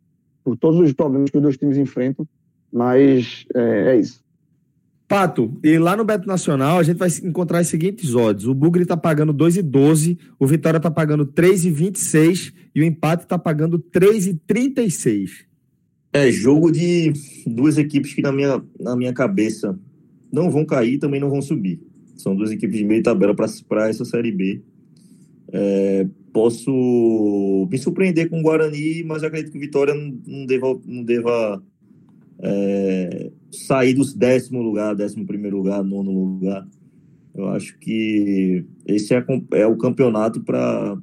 por 0.44 0.58
todos 0.58 0.80
os 0.80 0.94
problemas 0.94 1.30
que 1.30 1.38
os 1.38 1.44
dois 1.44 1.58
times 1.58 1.78
enfrentam, 1.78 2.28
mas 2.72 3.46
é, 3.54 3.94
é 3.94 4.00
isso. 4.00 4.24
Pato, 5.08 5.58
e 5.64 5.78
lá 5.80 5.98
no 5.98 6.06
Beto 6.06 6.28
Nacional 6.28 6.78
a 6.78 6.84
gente 6.84 6.98
vai 6.98 7.10
encontrar 7.24 7.62
os 7.62 7.68
seguintes 7.68 8.14
odds. 8.14 8.46
O 8.46 8.54
Bugre 8.54 8.86
tá 8.86 8.96
pagando 8.96 9.34
2,12, 9.34 10.18
o 10.38 10.46
Vitória 10.46 10.80
tá 10.80 10.92
pagando 10.92 11.26
3,26 11.26 12.54
e 12.76 12.82
o 12.82 12.84
empate 12.84 13.26
tá 13.26 13.38
pagando 13.38 13.80
3,36. 13.80 15.32
É 16.14 16.32
jogo 16.32 16.72
de 16.72 17.12
duas 17.46 17.80
equipes 17.80 18.14
que 18.14 18.22
na 18.22 18.32
minha, 18.32 18.64
na 18.80 18.96
minha 18.96 19.12
cabeça 19.12 19.80
não 20.32 20.50
vão 20.52 20.64
cair 20.64 21.00
também 21.00 21.20
não 21.20 21.30
vão 21.30 21.42
subir. 21.42 21.80
São 22.16 22.36
duas 22.36 22.52
equipes 22.52 22.78
de 22.78 22.86
meio 22.86 23.02
tabela 23.02 23.34
para 23.34 23.90
essa 23.90 24.06
Série 24.06 24.32
B. 24.32 24.62
É, 25.52 26.08
posso 26.40 27.68
me 27.70 27.78
surpreender 27.78 28.30
com 28.30 28.40
o 28.40 28.42
Guarani, 28.42 29.04
mas 29.04 29.26
acredito 29.26 29.52
que 29.52 29.58
o 29.58 29.62
Vitória 29.62 29.94
não 29.94 30.46
deva, 30.46 30.80
não 30.86 31.04
deva 31.04 31.62
é, 32.42 33.30
sair 33.52 33.94
dos 33.94 34.14
décimo 34.14 34.62
lugar, 34.62 34.96
décimo 34.96 35.26
primeiro 35.26 35.58
lugar, 35.58 35.84
nono 35.84 36.14
lugar. 36.14 36.66
Eu 37.36 37.50
acho 37.50 37.78
que 37.78 38.64
esse 38.88 39.14
é, 39.14 39.26
é 39.52 39.68
o 39.68 39.76
campeonato 39.76 40.42
para 40.42 40.98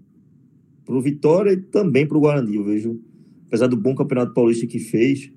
o 0.88 1.02
Vitória 1.02 1.52
e 1.52 1.58
também 1.58 2.06
para 2.06 2.16
o 2.16 2.20
Guarani. 2.20 2.56
Eu 2.56 2.64
vejo, 2.64 2.98
apesar 3.46 3.66
do 3.66 3.76
bom 3.76 3.94
campeonato 3.94 4.32
paulista 4.32 4.66
que 4.66 4.78
fez, 4.78 5.30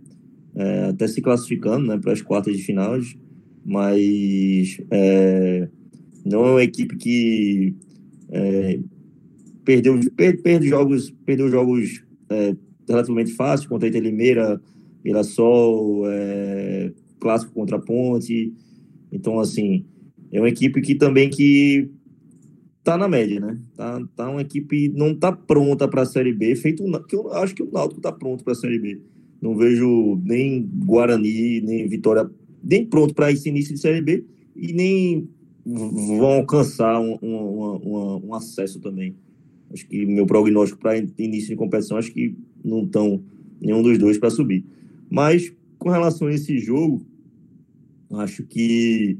é, 0.55 0.85
até 0.85 1.09
se 1.09 1.21
classificando 1.21 1.87
né, 1.87 1.97
para 1.97 2.13
as 2.13 2.21
quartas 2.21 2.55
de 2.55 2.63
finais, 2.63 3.17
mas 3.65 4.79
é, 4.91 5.67
não 6.25 6.45
é 6.45 6.51
uma 6.51 6.63
equipe 6.63 6.95
que 6.95 7.75
é, 8.31 8.79
perdeu, 9.63 9.99
per, 10.15 10.41
perde 10.41 10.67
jogos, 10.67 11.11
perdeu 11.25 11.49
jogos 11.49 12.03
é, 12.29 12.55
relativamente 12.87 13.31
fáceis 13.33 13.67
contra 13.67 13.87
a 13.87 13.91
Limeira, 13.91 14.61
Mirassol, 15.03 16.03
é, 16.07 16.91
clássico 17.19 17.53
contra 17.53 17.77
a 17.77 17.81
Ponte. 17.81 18.53
Então, 19.11 19.39
assim, 19.39 19.85
é 20.31 20.39
uma 20.39 20.49
equipe 20.49 20.81
que 20.81 20.95
também 20.95 21.29
que 21.29 21.89
tá 22.83 22.97
na 22.97 23.07
média, 23.07 23.39
né? 23.39 23.59
Tá, 23.75 24.01
tá 24.15 24.29
uma 24.29 24.41
equipe 24.41 24.89
não 24.89 25.13
tá 25.13 25.31
pronta 25.31 25.87
para 25.87 26.03
a 26.03 26.05
Série 26.05 26.33
B, 26.33 26.55
feito 26.55 26.83
que 27.07 27.15
eu 27.15 27.31
acho 27.33 27.53
que 27.53 27.63
o 27.63 27.71
Náutico 27.71 28.01
tá 28.01 28.11
pronto 28.11 28.43
para 28.43 28.53
a 28.53 28.55
Série 28.55 28.79
B. 28.79 29.01
Não 29.41 29.55
vejo 29.55 30.19
nem 30.23 30.67
Guarani, 30.85 31.61
nem 31.61 31.87
Vitória 31.87 32.29
nem 32.63 32.85
pronto 32.85 33.13
para 33.13 33.31
esse 33.31 33.47
início 33.47 33.73
de 33.73 33.79
Série 33.79 34.01
B 34.01 34.25
e 34.55 34.73
nem 34.73 35.29
vão 35.65 36.39
alcançar 36.39 36.99
um, 36.99 37.17
um, 37.21 37.79
um, 37.83 38.27
um 38.27 38.33
acesso 38.33 38.79
também. 38.79 39.15
Acho 39.71 39.87
que 39.87 40.05
meu 40.05 40.25
prognóstico 40.25 40.81
para 40.81 40.97
início 40.97 41.49
de 41.49 41.55
competição, 41.55 41.97
acho 41.97 42.11
que 42.11 42.35
não 42.63 42.83
estão 42.83 43.21
nenhum 43.61 43.81
dos 43.81 43.97
dois 43.97 44.17
para 44.17 44.29
subir. 44.29 44.63
Mas 45.09 45.53
com 45.77 45.89
relação 45.89 46.27
a 46.27 46.33
esse 46.33 46.57
jogo, 46.59 47.01
acho 48.11 48.43
que 48.43 49.17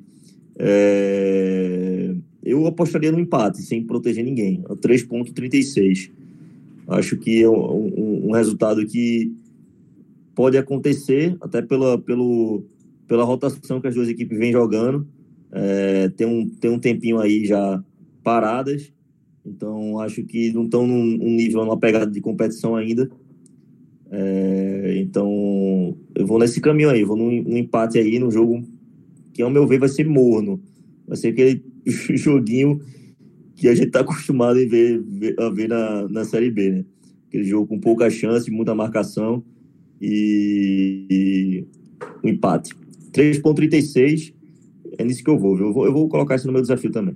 é, 0.58 2.14
eu 2.44 2.68
apostaria 2.68 3.12
no 3.12 3.20
empate, 3.20 3.62
sem 3.62 3.84
proteger 3.84 4.24
ninguém, 4.24 4.62
3,36. 4.64 6.12
Acho 6.88 7.18
que 7.18 7.44
é 7.44 7.50
um, 7.50 8.28
um, 8.28 8.32
resultado 8.32 8.86
que 8.86 9.32
pode 10.34 10.58
acontecer, 10.58 11.38
até 11.40 11.62
pela, 11.62 11.98
pelo, 12.00 12.64
pela 13.08 13.24
rotação 13.24 13.80
que 13.80 13.88
as 13.88 13.96
duas 13.96 14.10
equipes 14.10 14.38
vêm 14.38 14.52
jogando. 14.52 15.08
É, 15.52 16.10
tem, 16.10 16.28
um, 16.28 16.50
tem 16.50 16.72
um 16.72 16.80
tempinho 16.80 17.20
aí 17.20 17.46
já 17.46 17.84
paradas, 18.24 18.92
então 19.50 20.00
acho 20.00 20.24
que 20.24 20.52
não 20.54 20.66
estão 20.66 20.86
num, 20.86 21.04
num 21.04 21.32
nível, 21.32 21.66
numa 21.66 21.78
pegada 21.78 22.10
de 22.10 22.22
competição 22.22 22.76
ainda. 22.76 23.10
É, 24.12 24.96
então 24.98 25.98
eu 26.16 26.26
vou 26.26 26.40
nesse 26.40 26.60
caminho 26.60 26.90
aí, 26.90 27.04
vou 27.04 27.16
num, 27.16 27.44
num, 27.44 27.58
empate 27.58 27.98
aí 27.98 28.18
no 28.18 28.32
jogo 28.32 28.64
que, 29.34 29.42
ao 29.42 29.50
meu 29.50 29.68
ver, 29.68 29.80
vai 29.80 29.90
ser 29.90 30.08
morno. 30.08 30.62
Vai 31.08 31.18
ser 31.18 31.30
aquele 31.30 31.64
joguinho 32.18 32.80
que 33.56 33.68
a 33.68 33.76
gente 33.76 33.88
está 33.88 34.02
acostumado 34.02 34.58
a 34.60 34.66
ver, 34.66 35.04
a 35.38 35.50
ver 35.50 35.68
na, 35.68 36.08
na 36.08 36.26
Série 36.26 36.50
B, 36.50 36.72
né? 36.72 36.86
Aquele 37.28 37.44
jogo 37.44 37.68
com 37.68 37.80
pouca 37.80 38.10
chance, 38.10 38.50
muita 38.50 38.74
marcação 38.74 39.44
e, 40.02 41.06
e 41.10 41.66
um 42.24 42.30
empate. 42.30 42.74
3,36 43.12 44.34
é 44.98 45.04
nisso 45.04 45.24
que 45.24 45.30
eu 45.30 45.38
vou, 45.38 45.58
eu 45.58 45.74
vou. 45.74 45.86
Eu 45.86 45.94
vou 45.94 46.10
colocar 46.10 46.36
isso 46.36 46.48
no 46.48 46.54
meu 46.54 46.62
desafio 46.62 46.92
também. 46.92 47.16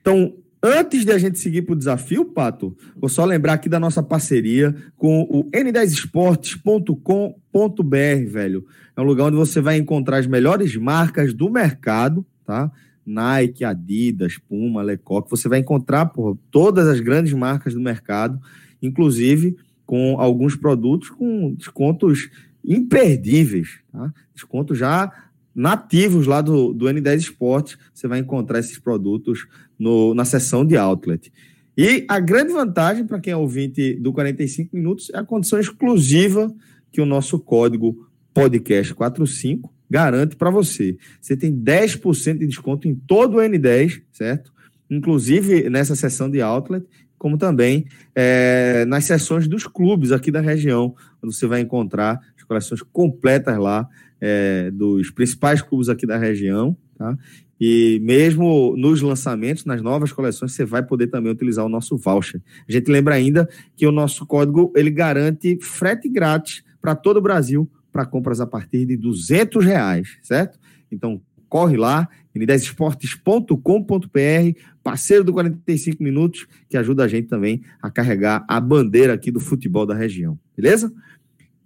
Então, 0.00 0.34
Antes 0.62 1.04
de 1.04 1.10
a 1.12 1.18
gente 1.18 1.38
seguir 1.38 1.62
para 1.62 1.74
o 1.74 1.78
desafio, 1.78 2.24
Pato, 2.24 2.76
vou 2.96 3.08
só 3.08 3.24
lembrar 3.24 3.52
aqui 3.52 3.68
da 3.68 3.78
nossa 3.78 4.02
parceria 4.02 4.74
com 4.96 5.22
o 5.22 5.48
n10esportes.com.br, 5.50 8.26
velho. 8.26 8.66
É 8.96 9.00
um 9.00 9.04
lugar 9.04 9.26
onde 9.26 9.36
você 9.36 9.60
vai 9.60 9.76
encontrar 9.76 10.18
as 10.18 10.26
melhores 10.26 10.74
marcas 10.74 11.32
do 11.32 11.48
mercado, 11.48 12.26
tá? 12.44 12.72
Nike, 13.06 13.64
Adidas, 13.64 14.36
Puma, 14.36 14.82
Lecoq. 14.82 15.30
Você 15.30 15.48
vai 15.48 15.60
encontrar 15.60 16.06
por 16.06 16.36
todas 16.50 16.88
as 16.88 16.98
grandes 16.98 17.32
marcas 17.32 17.72
do 17.72 17.80
mercado, 17.80 18.40
inclusive 18.82 19.56
com 19.86 20.20
alguns 20.20 20.56
produtos 20.56 21.08
com 21.08 21.54
descontos 21.54 22.28
imperdíveis, 22.64 23.78
tá? 23.92 24.12
Desconto 24.34 24.74
já 24.74 25.12
nativos 25.58 26.26
lá 26.26 26.40
do, 26.40 26.72
do 26.72 26.86
N10 26.86 27.16
Esportes. 27.16 27.76
Você 27.92 28.06
vai 28.06 28.20
encontrar 28.20 28.60
esses 28.60 28.78
produtos 28.78 29.46
no, 29.76 30.14
na 30.14 30.24
seção 30.24 30.64
de 30.64 30.76
outlet. 30.76 31.32
E 31.76 32.04
a 32.08 32.20
grande 32.20 32.52
vantagem 32.52 33.04
para 33.04 33.18
quem 33.18 33.32
é 33.32 33.36
ouvinte 33.36 33.94
do 33.94 34.12
45 34.12 34.74
Minutos 34.76 35.10
é 35.10 35.18
a 35.18 35.24
condição 35.24 35.58
exclusiva 35.58 36.52
que 36.92 37.00
o 37.00 37.06
nosso 37.06 37.38
código 37.40 38.08
podcast 38.32 38.94
45 38.94 39.72
garante 39.90 40.36
para 40.36 40.50
você. 40.50 40.96
Você 41.20 41.36
tem 41.36 41.52
10% 41.52 42.38
de 42.38 42.46
desconto 42.46 42.86
em 42.86 42.94
todo 42.94 43.38
o 43.38 43.40
N10, 43.40 44.02
certo? 44.12 44.52
Inclusive 44.88 45.68
nessa 45.68 45.96
sessão 45.96 46.30
de 46.30 46.40
outlet, 46.40 46.86
como 47.18 47.36
também 47.36 47.86
é, 48.14 48.84
nas 48.86 49.04
sessões 49.04 49.48
dos 49.48 49.66
clubes 49.66 50.12
aqui 50.12 50.30
da 50.30 50.40
região, 50.40 50.94
onde 51.22 51.34
você 51.34 51.46
vai 51.46 51.60
encontrar 51.60 52.20
as 52.36 52.44
coleções 52.44 52.80
completas 52.92 53.58
lá 53.58 53.88
é, 54.20 54.70
dos 54.70 55.10
principais 55.10 55.62
clubes 55.62 55.88
aqui 55.88 56.06
da 56.06 56.18
região, 56.18 56.76
tá? 56.96 57.16
E 57.60 57.98
mesmo 58.02 58.76
nos 58.76 59.02
lançamentos, 59.02 59.64
nas 59.64 59.82
novas 59.82 60.12
coleções, 60.12 60.52
você 60.52 60.64
vai 60.64 60.82
poder 60.82 61.08
também 61.08 61.32
utilizar 61.32 61.64
o 61.64 61.68
nosso 61.68 61.96
voucher. 61.96 62.40
A 62.68 62.72
gente 62.72 62.90
lembra 62.90 63.16
ainda 63.16 63.48
que 63.76 63.86
o 63.86 63.90
nosso 63.90 64.24
código 64.26 64.72
ele 64.76 64.90
garante 64.90 65.58
frete 65.60 66.08
grátis 66.08 66.62
para 66.80 66.94
todo 66.94 67.16
o 67.16 67.22
Brasil 67.22 67.68
para 67.90 68.06
compras 68.06 68.40
a 68.40 68.46
partir 68.46 68.86
de 68.86 68.96
200 68.96 69.64
reais, 69.64 70.18
certo? 70.22 70.56
Então, 70.90 71.20
corre 71.48 71.76
lá, 71.76 72.08
n10esportes.com.br, 72.36 74.60
parceiro 74.82 75.24
do 75.24 75.32
45 75.32 76.02
Minutos, 76.02 76.46
que 76.68 76.76
ajuda 76.76 77.04
a 77.04 77.08
gente 77.08 77.26
também 77.26 77.62
a 77.82 77.90
carregar 77.90 78.44
a 78.46 78.60
bandeira 78.60 79.14
aqui 79.14 79.32
do 79.32 79.40
futebol 79.40 79.84
da 79.84 79.94
região, 79.94 80.38
beleza? 80.56 80.92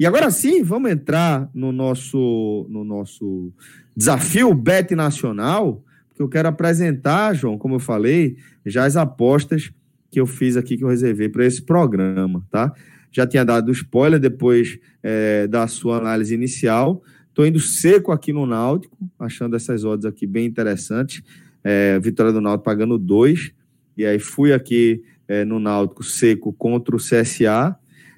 E 0.03 0.07
agora 0.07 0.33
sim, 0.33 0.65
vamos 0.65 0.91
entrar 0.91 1.49
no 1.55 1.71
nosso, 1.71 2.67
no 2.69 2.83
nosso 2.83 3.53
desafio 3.97 4.53
Bet 4.53 4.97
Nacional, 4.97 5.85
porque 6.09 6.21
eu 6.21 6.29
quero 6.29 6.49
apresentar, 6.49 7.33
João, 7.37 7.57
como 7.57 7.77
eu 7.77 7.79
falei, 7.79 8.37
já 8.67 8.85
as 8.85 8.97
apostas 8.97 9.73
que 10.11 10.19
eu 10.19 10.27
fiz 10.27 10.57
aqui, 10.57 10.77
que 10.77 10.83
eu 10.83 10.89
reservei 10.89 11.29
para 11.29 11.47
esse 11.47 11.63
programa, 11.63 12.45
tá? 12.51 12.75
Já 13.13 13.29
tinha 13.29 13.45
dado 13.45 13.71
spoiler 13.71 14.19
depois 14.19 14.77
é, 15.05 15.47
da 15.47 15.69
sua 15.69 15.99
análise 15.99 16.35
inicial. 16.35 17.01
Estou 17.29 17.47
indo 17.47 17.61
seco 17.61 18.11
aqui 18.11 18.33
no 18.33 18.45
Náutico, 18.45 18.99
achando 19.21 19.55
essas 19.55 19.85
odds 19.85 20.05
aqui 20.05 20.27
bem 20.27 20.47
interessantes. 20.47 21.23
É, 21.63 22.01
vitória 22.01 22.33
do 22.33 22.41
Náutico 22.41 22.65
pagando 22.65 22.99
dois. 22.99 23.53
E 23.97 24.05
aí 24.05 24.19
fui 24.19 24.53
aqui 24.53 25.01
é, 25.29 25.45
no 25.45 25.61
Náutico 25.61 26.03
seco 26.03 26.53
contra 26.53 26.97
o 26.97 26.99
CSA. 26.99 27.77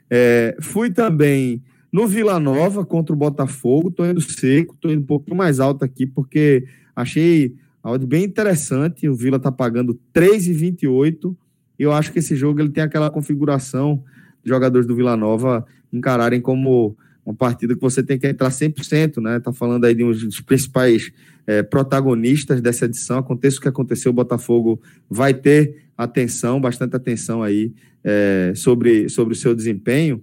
É, 0.09 0.57
fui 0.63 0.91
também 0.91 1.63
no 1.95 2.09
Vila 2.09 2.41
Nova 2.41 2.85
contra 2.85 3.15
o 3.15 3.17
Botafogo. 3.17 3.89
Estou 3.89 4.05
indo 4.05 4.21
seco, 4.21 4.75
estou 4.75 4.91
indo 4.91 5.03
um 5.03 5.07
pouquinho 5.07 5.37
mais 5.37 5.61
alto 5.61 5.85
aqui, 5.85 6.05
porque 6.05 6.67
achei 6.97 7.55
a 7.81 7.93
odd 7.93 8.05
bem 8.05 8.25
interessante. 8.25 9.09
O 9.09 9.15
Vila 9.15 9.37
está 9.37 9.53
pagando 9.53 9.97
3,28. 10.13 11.37
Eu 11.79 11.93
acho 11.93 12.13
que 12.13 12.19
esse 12.19 12.35
jogo 12.35 12.61
ele 12.61 12.71
tem 12.71 12.83
aquela 12.83 13.09
configuração 13.13 14.03
jogadores 14.45 14.89
do 14.89 14.97
Vila 14.97 15.17
Nova 15.17 15.65
encararem 15.93 16.41
como 16.41 16.97
uma 17.25 17.33
partida 17.33 17.77
que 17.77 17.81
você 17.81 18.03
tem 18.03 18.19
que 18.19 18.27
entrar 18.27 18.49
100%, 18.49 19.23
né? 19.23 19.39
Tá 19.39 19.53
falando 19.53 19.85
aí 19.85 19.95
de 19.95 20.03
um 20.03 20.11
dos 20.11 20.41
principais 20.41 21.13
é, 21.47 21.63
protagonistas 21.63 22.61
dessa 22.61 22.87
edição. 22.87 23.19
Aconteça 23.19 23.59
o 23.59 23.61
que 23.61 23.69
aconteceu, 23.69 24.11
o 24.11 24.15
Botafogo 24.15 24.83
vai 25.09 25.33
ter 25.33 25.85
atenção, 25.97 26.61
bastante 26.61 26.97
atenção 26.97 27.41
aí 27.41 27.73
é, 28.03 28.53
sobre, 28.57 29.09
sobre 29.09 29.35
o 29.35 29.37
seu 29.37 29.55
desempenho 29.55 30.21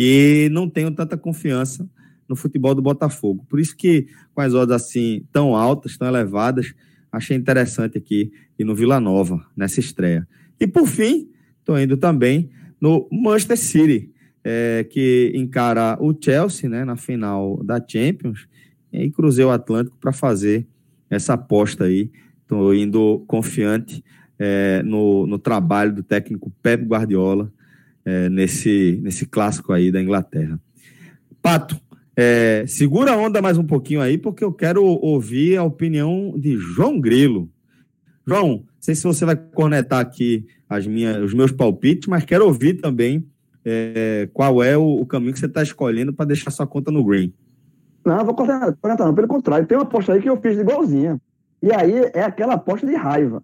e 0.00 0.48
não 0.52 0.70
tenho 0.70 0.92
tanta 0.92 1.16
confiança 1.16 1.84
no 2.28 2.36
futebol 2.36 2.72
do 2.72 2.80
Botafogo. 2.80 3.44
Por 3.48 3.58
isso 3.58 3.76
que 3.76 4.06
com 4.32 4.40
as 4.40 4.54
odds 4.54 4.70
assim 4.72 5.24
tão 5.32 5.56
altas, 5.56 5.96
tão 5.96 6.06
elevadas, 6.06 6.72
achei 7.10 7.36
interessante 7.36 7.98
aqui 7.98 8.30
e 8.56 8.62
no 8.62 8.76
Vila 8.76 9.00
Nova 9.00 9.44
nessa 9.56 9.80
estreia. 9.80 10.24
E 10.60 10.68
por 10.68 10.86
fim, 10.86 11.28
estou 11.58 11.76
indo 11.76 11.96
também 11.96 12.48
no 12.80 13.08
Manchester 13.10 13.58
City, 13.58 14.12
é, 14.44 14.86
que 14.88 15.32
encara 15.34 15.98
o 16.00 16.16
Chelsea 16.16 16.70
né, 16.70 16.84
na 16.84 16.96
final 16.96 17.60
da 17.64 17.84
Champions, 17.84 18.46
e 18.92 19.10
cruzei 19.10 19.44
o 19.44 19.50
Atlântico 19.50 19.96
para 20.00 20.12
fazer 20.12 20.64
essa 21.10 21.34
aposta 21.34 21.84
aí. 21.84 22.08
Estou 22.42 22.72
indo 22.72 23.24
confiante 23.26 24.04
é, 24.38 24.80
no, 24.84 25.26
no 25.26 25.40
trabalho 25.40 25.92
do 25.92 26.04
técnico 26.04 26.52
Pep 26.62 26.84
Guardiola 26.84 27.52
é, 28.08 28.28
nesse, 28.30 28.98
nesse 29.02 29.26
clássico 29.26 29.70
aí 29.70 29.92
da 29.92 30.00
Inglaterra. 30.00 30.58
Pato, 31.42 31.78
é, 32.16 32.64
segura 32.66 33.12
a 33.12 33.16
onda 33.16 33.42
mais 33.42 33.58
um 33.58 33.64
pouquinho 33.64 34.00
aí, 34.00 34.16
porque 34.16 34.42
eu 34.42 34.50
quero 34.50 34.82
ouvir 34.82 35.58
a 35.58 35.62
opinião 35.62 36.32
de 36.38 36.56
João 36.56 36.98
Grilo. 36.98 37.50
João, 38.26 38.48
não 38.48 38.64
sei 38.80 38.94
se 38.94 39.04
você 39.04 39.26
vai 39.26 39.36
cornetar 39.36 40.00
aqui 40.00 40.46
as 40.66 40.86
minhas, 40.86 41.22
os 41.22 41.34
meus 41.34 41.52
palpites, 41.52 42.08
mas 42.08 42.24
quero 42.24 42.46
ouvir 42.46 42.80
também 42.80 43.26
é, 43.62 44.28
qual 44.32 44.62
é 44.62 44.76
o, 44.76 45.00
o, 45.00 45.06
caminho 45.06 45.34
que 45.34 45.38
você 45.38 45.46
está 45.46 45.62
escolhendo 45.62 46.12
para 46.12 46.26
deixar 46.26 46.50
sua 46.50 46.66
conta 46.66 46.90
no 46.90 47.04
green. 47.04 47.32
Não, 48.06 48.24
vou 48.24 48.34
cornetar, 48.34 48.74
não, 48.98 49.14
pelo 49.14 49.28
contrário, 49.28 49.66
tem 49.66 49.76
uma 49.76 49.84
aposta 49.84 50.14
aí 50.14 50.22
que 50.22 50.30
eu 50.30 50.40
fiz 50.40 50.54
de 50.54 50.62
igualzinha. 50.62 51.20
E 51.62 51.70
aí 51.72 52.10
é 52.14 52.22
aquela 52.22 52.54
aposta 52.54 52.86
de 52.86 52.94
raiva. 52.94 53.42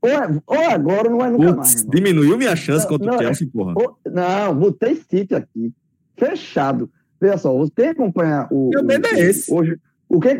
Ou, 0.00 0.08
é, 0.08 0.40
ou 0.46 0.70
agora 0.70 1.08
não 1.08 1.24
é 1.24 1.30
nunca 1.30 1.54
Putz, 1.54 1.56
mais. 1.56 1.74
Irmão. 1.80 1.90
Diminuiu 1.94 2.38
minha 2.38 2.56
chance 2.56 2.84
não, 2.84 2.90
contra 2.90 3.06
não, 3.06 3.16
o 3.16 3.18
Chelsea, 3.18 3.48
porra. 3.52 3.74
Ou, 3.76 3.98
não, 4.10 4.54
botei 4.54 4.96
City 4.96 5.34
aqui. 5.34 5.72
Fechado. 6.16 6.90
Veja 7.20 7.38
só, 7.38 7.52
quem 7.74 7.88
acompanha 7.88 8.46
o. 8.50 8.70
Meu 8.70 8.84
medo 8.84 9.06
é 9.06 9.20
esse. 9.20 9.52
Hoje, 9.52 9.78
o 10.08 10.20
quem, 10.20 10.36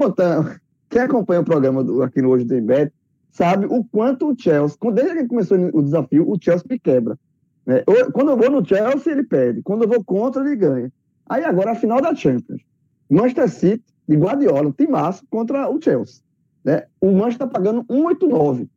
quem 0.90 1.02
acompanha 1.02 1.40
o 1.40 1.44
programa 1.44 1.82
do, 1.82 2.02
aqui 2.02 2.20
no 2.20 2.30
Hoje 2.30 2.44
Tem 2.44 2.62
Bet 2.62 2.92
sabe 3.30 3.66
o 3.66 3.82
quanto 3.84 4.30
o 4.30 4.34
Chelsea, 4.38 4.78
desde 4.92 5.16
que 5.16 5.26
começou 5.26 5.58
o 5.72 5.82
desafio, 5.82 6.30
o 6.30 6.38
Chelsea 6.40 6.66
me 6.70 6.78
quebra. 6.78 7.18
Né? 7.66 7.82
Quando 8.12 8.30
eu 8.30 8.36
vou 8.36 8.50
no 8.50 8.64
Chelsea, 8.64 9.12
ele 9.12 9.24
perde. 9.24 9.62
Quando 9.62 9.82
eu 9.82 9.88
vou 9.88 10.04
contra, 10.04 10.44
ele 10.44 10.54
ganha. 10.54 10.92
Aí 11.28 11.42
agora 11.42 11.72
a 11.72 11.74
final 11.74 12.00
da 12.00 12.14
Champions. 12.14 12.62
Manchester 13.10 13.48
City 13.48 13.84
de 14.08 14.16
Guardiola, 14.16 14.72
tem 14.72 14.86
massa 14.86 15.24
contra 15.28 15.68
o 15.68 15.80
Chelsea. 15.80 16.22
Né? 16.62 16.84
O 17.00 17.10
Manchester 17.12 17.46
tá 17.46 17.48
pagando 17.48 17.84
1,89. 17.84 18.68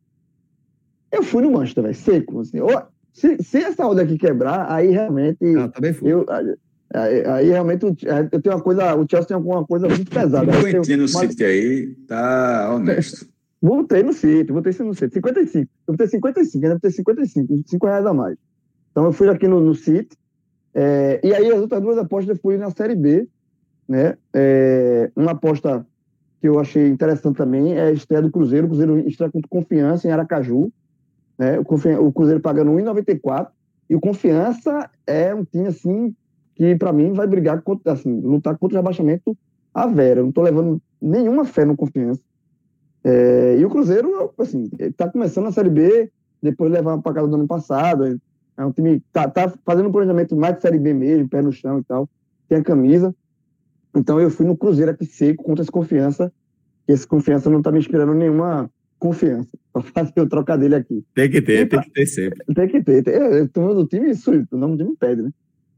Eu 1.10 1.22
fui 1.22 1.42
no 1.42 1.52
Manchester, 1.52 1.84
velho, 1.84 1.94
seco. 1.94 2.40
Assim. 2.40 2.58
Se, 3.12 3.42
se 3.42 3.58
essa 3.58 3.86
onda 3.86 4.02
aqui 4.02 4.18
quebrar, 4.18 4.70
aí 4.70 4.90
realmente. 4.90 5.38
Ah, 5.56 5.68
também 5.68 5.92
fui. 5.92 6.12
Eu, 6.12 6.24
aí, 6.94 7.24
aí, 7.26 7.48
realmente 7.48 7.84
eu 7.84 8.40
tenho 8.40 8.54
uma 8.54 8.62
coisa. 8.62 8.94
O 8.94 9.06
Chelsea 9.08 9.28
tem 9.28 9.34
alguma 9.34 9.64
coisa 9.64 9.88
muito 9.88 10.10
pesada. 10.10 10.50
O 10.50 10.82
que 10.82 10.96
no 10.96 11.08
City 11.08 11.44
aí 11.44 11.94
tá 12.06 12.74
honesto. 12.74 13.26
Voltei 13.60 14.04
no 14.04 14.12
sítio, 14.12 14.54
voltei 14.54 14.72
no 14.84 14.94
sítio. 14.94 15.14
55. 15.14 15.68
Eu 15.88 15.94
botei 15.94 16.06
55, 16.06 16.64
ainda 16.64 16.76
botei 16.76 16.92
55, 16.92 17.54
5 17.66 17.86
reais 17.86 18.06
a 18.06 18.14
mais. 18.14 18.38
Então 18.92 19.04
eu 19.04 19.12
fui 19.12 19.28
aqui 19.28 19.48
no, 19.48 19.58
no 19.58 19.74
sítio. 19.74 20.16
É, 20.72 21.20
e 21.24 21.34
aí 21.34 21.50
as 21.50 21.60
outras 21.60 21.82
duas 21.82 21.98
apostas 21.98 22.36
eu 22.36 22.40
fui 22.40 22.56
na 22.56 22.70
Série 22.70 22.94
B. 22.94 23.26
Né? 23.88 24.16
É, 24.32 25.10
uma 25.16 25.32
aposta 25.32 25.84
que 26.40 26.48
eu 26.48 26.60
achei 26.60 26.86
interessante 26.86 27.36
também 27.36 27.76
é 27.76 27.82
a 27.82 27.90
estreia 27.90 28.22
do 28.22 28.30
Cruzeiro. 28.30 28.66
O 28.66 28.68
Cruzeiro 28.68 28.98
estreia 29.08 29.32
com 29.32 29.40
confiança 29.48 30.06
em 30.06 30.12
Aracaju. 30.12 30.72
Né? 31.38 31.58
O, 31.58 32.12
Cruzeiro 32.12 32.40
pagando 32.40 32.72
1,94. 32.72 33.48
E 33.88 33.94
o 33.94 34.00
Confiança 34.00 34.90
é 35.06 35.34
um 35.34 35.44
time 35.44 35.68
assim 35.68 36.14
que, 36.54 36.74
para 36.76 36.92
mim, 36.92 37.12
vai 37.12 37.26
brigar 37.26 37.62
contra, 37.62 37.92
assim, 37.92 38.20
lutar 38.20 38.58
contra 38.58 38.76
o 38.76 38.80
rebaixamento 38.80 39.36
a 39.72 39.86
vera. 39.86 40.20
Eu 40.20 40.24
não 40.24 40.30
estou 40.30 40.44
levando 40.44 40.82
nenhuma 41.00 41.44
fé 41.44 41.64
no 41.64 41.76
Confiança. 41.76 42.20
É, 43.04 43.56
e 43.58 43.64
o 43.64 43.70
Cruzeiro, 43.70 44.34
assim, 44.38 44.68
está 44.78 45.08
começando 45.08 45.46
a 45.46 45.52
Série 45.52 45.70
B, 45.70 46.10
depois 46.42 46.70
de 46.70 46.76
levar 46.76 46.98
para 46.98 47.14
casa 47.14 47.28
do 47.28 47.36
ano 47.36 47.46
passado. 47.46 48.20
É 48.56 48.64
um 48.64 48.72
time 48.72 48.98
que 48.98 49.06
tá, 49.12 49.28
tá, 49.28 49.52
fazendo 49.64 49.88
um 49.88 49.92
planejamento 49.92 50.36
mais 50.36 50.56
de 50.56 50.62
Série 50.62 50.78
B 50.78 50.92
mesmo, 50.92 51.28
pé 51.28 51.40
no 51.40 51.52
chão 51.52 51.78
e 51.78 51.84
tal. 51.84 52.08
Tem 52.48 52.58
a 52.58 52.62
camisa. 52.62 53.14
Então 53.94 54.20
eu 54.20 54.30
fui 54.30 54.44
no 54.44 54.56
Cruzeiro 54.56 54.90
aqui 54.90 55.06
seco 55.06 55.44
contra 55.44 55.62
esse 55.62 55.70
confiança. 55.70 56.32
Esse 56.86 57.06
confiança 57.06 57.48
não 57.48 57.58
está 57.58 57.70
me 57.70 57.78
inspirando 57.78 58.14
nenhuma 58.14 58.68
confiança 58.98 59.56
para 59.72 59.82
fazer 59.82 60.20
o 60.20 60.28
trocadilho 60.28 60.76
aqui. 60.76 61.04
Tem 61.14 61.30
que 61.30 61.40
ter, 61.40 61.68
tem 61.68 61.80
que 61.80 61.90
ter 61.90 62.06
sempre. 62.06 62.44
Tem 62.54 62.68
que 62.68 62.82
ter. 62.82 63.06
Eu, 63.08 63.32
eu, 63.32 63.74
do 63.74 63.86
time, 63.86 64.10
isso, 64.10 64.30
o 64.50 64.56
nome 64.56 64.76
do 64.76 64.84
time 64.84 64.96
pede, 64.98 65.22
né? 65.22 65.30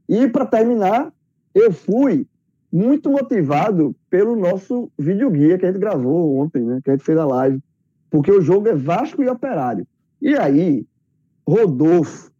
E 0.09 0.27
para 0.27 0.45
terminar, 0.45 1.13
eu 1.53 1.71
fui 1.71 2.27
muito 2.71 3.09
motivado 3.09 3.95
pelo 4.09 4.35
nosso 4.35 4.91
videoguia 4.97 5.57
que 5.57 5.65
a 5.65 5.71
gente 5.71 5.79
gravou 5.79 6.37
ontem, 6.37 6.63
né? 6.63 6.79
Que 6.83 6.89
a 6.89 6.93
gente 6.93 7.05
fez 7.05 7.17
a 7.17 7.25
live. 7.25 7.59
Porque 8.09 8.31
o 8.31 8.41
jogo 8.41 8.67
é 8.67 8.75
Vasco 8.75 9.23
e 9.23 9.29
Operário. 9.29 9.85
E 10.21 10.35
aí, 10.35 10.85
Rodolfo 11.47 12.31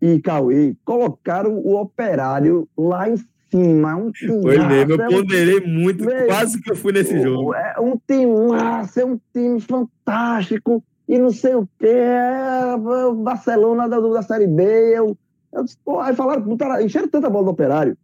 e 0.00 0.18
Cauê 0.20 0.74
colocaram 0.84 1.58
o 1.58 1.76
Operário 1.76 2.68
lá 2.76 3.08
em 3.08 3.16
cima. 3.50 3.96
Um 3.96 4.12
Foi 4.14 4.58
mesmo, 4.58 4.92
eu 4.92 5.00
é 5.00 5.08
ponderei 5.08 5.60
um... 5.60 5.68
muito, 5.68 6.04
Meu, 6.04 6.26
quase 6.26 6.60
que 6.60 6.70
eu 6.70 6.76
fui 6.76 6.92
nesse 6.92 7.20
jogo. 7.20 7.54
É 7.54 7.80
um 7.80 7.98
time 8.06 8.48
massa, 8.48 9.02
é 9.02 9.04
um 9.04 9.18
time 9.32 9.60
fantástico, 9.60 10.82
e 11.08 11.18
não 11.18 11.30
sei 11.30 11.54
o 11.54 11.68
quê, 11.78 11.88
é 11.88 12.76
o 12.76 13.14
Barcelona 13.14 13.88
da, 13.88 13.98
da 13.98 14.22
Série 14.22 14.46
B, 14.46 14.62
eu, 14.96 15.16
eu 15.52 15.64
disse, 15.64 15.76
pô, 15.84 16.00
aí 16.00 16.14
falaram, 16.14 16.44
encheram 16.82 17.08
tanta 17.08 17.28
bola 17.28 17.46
do 17.46 17.50
Operário, 17.50 17.96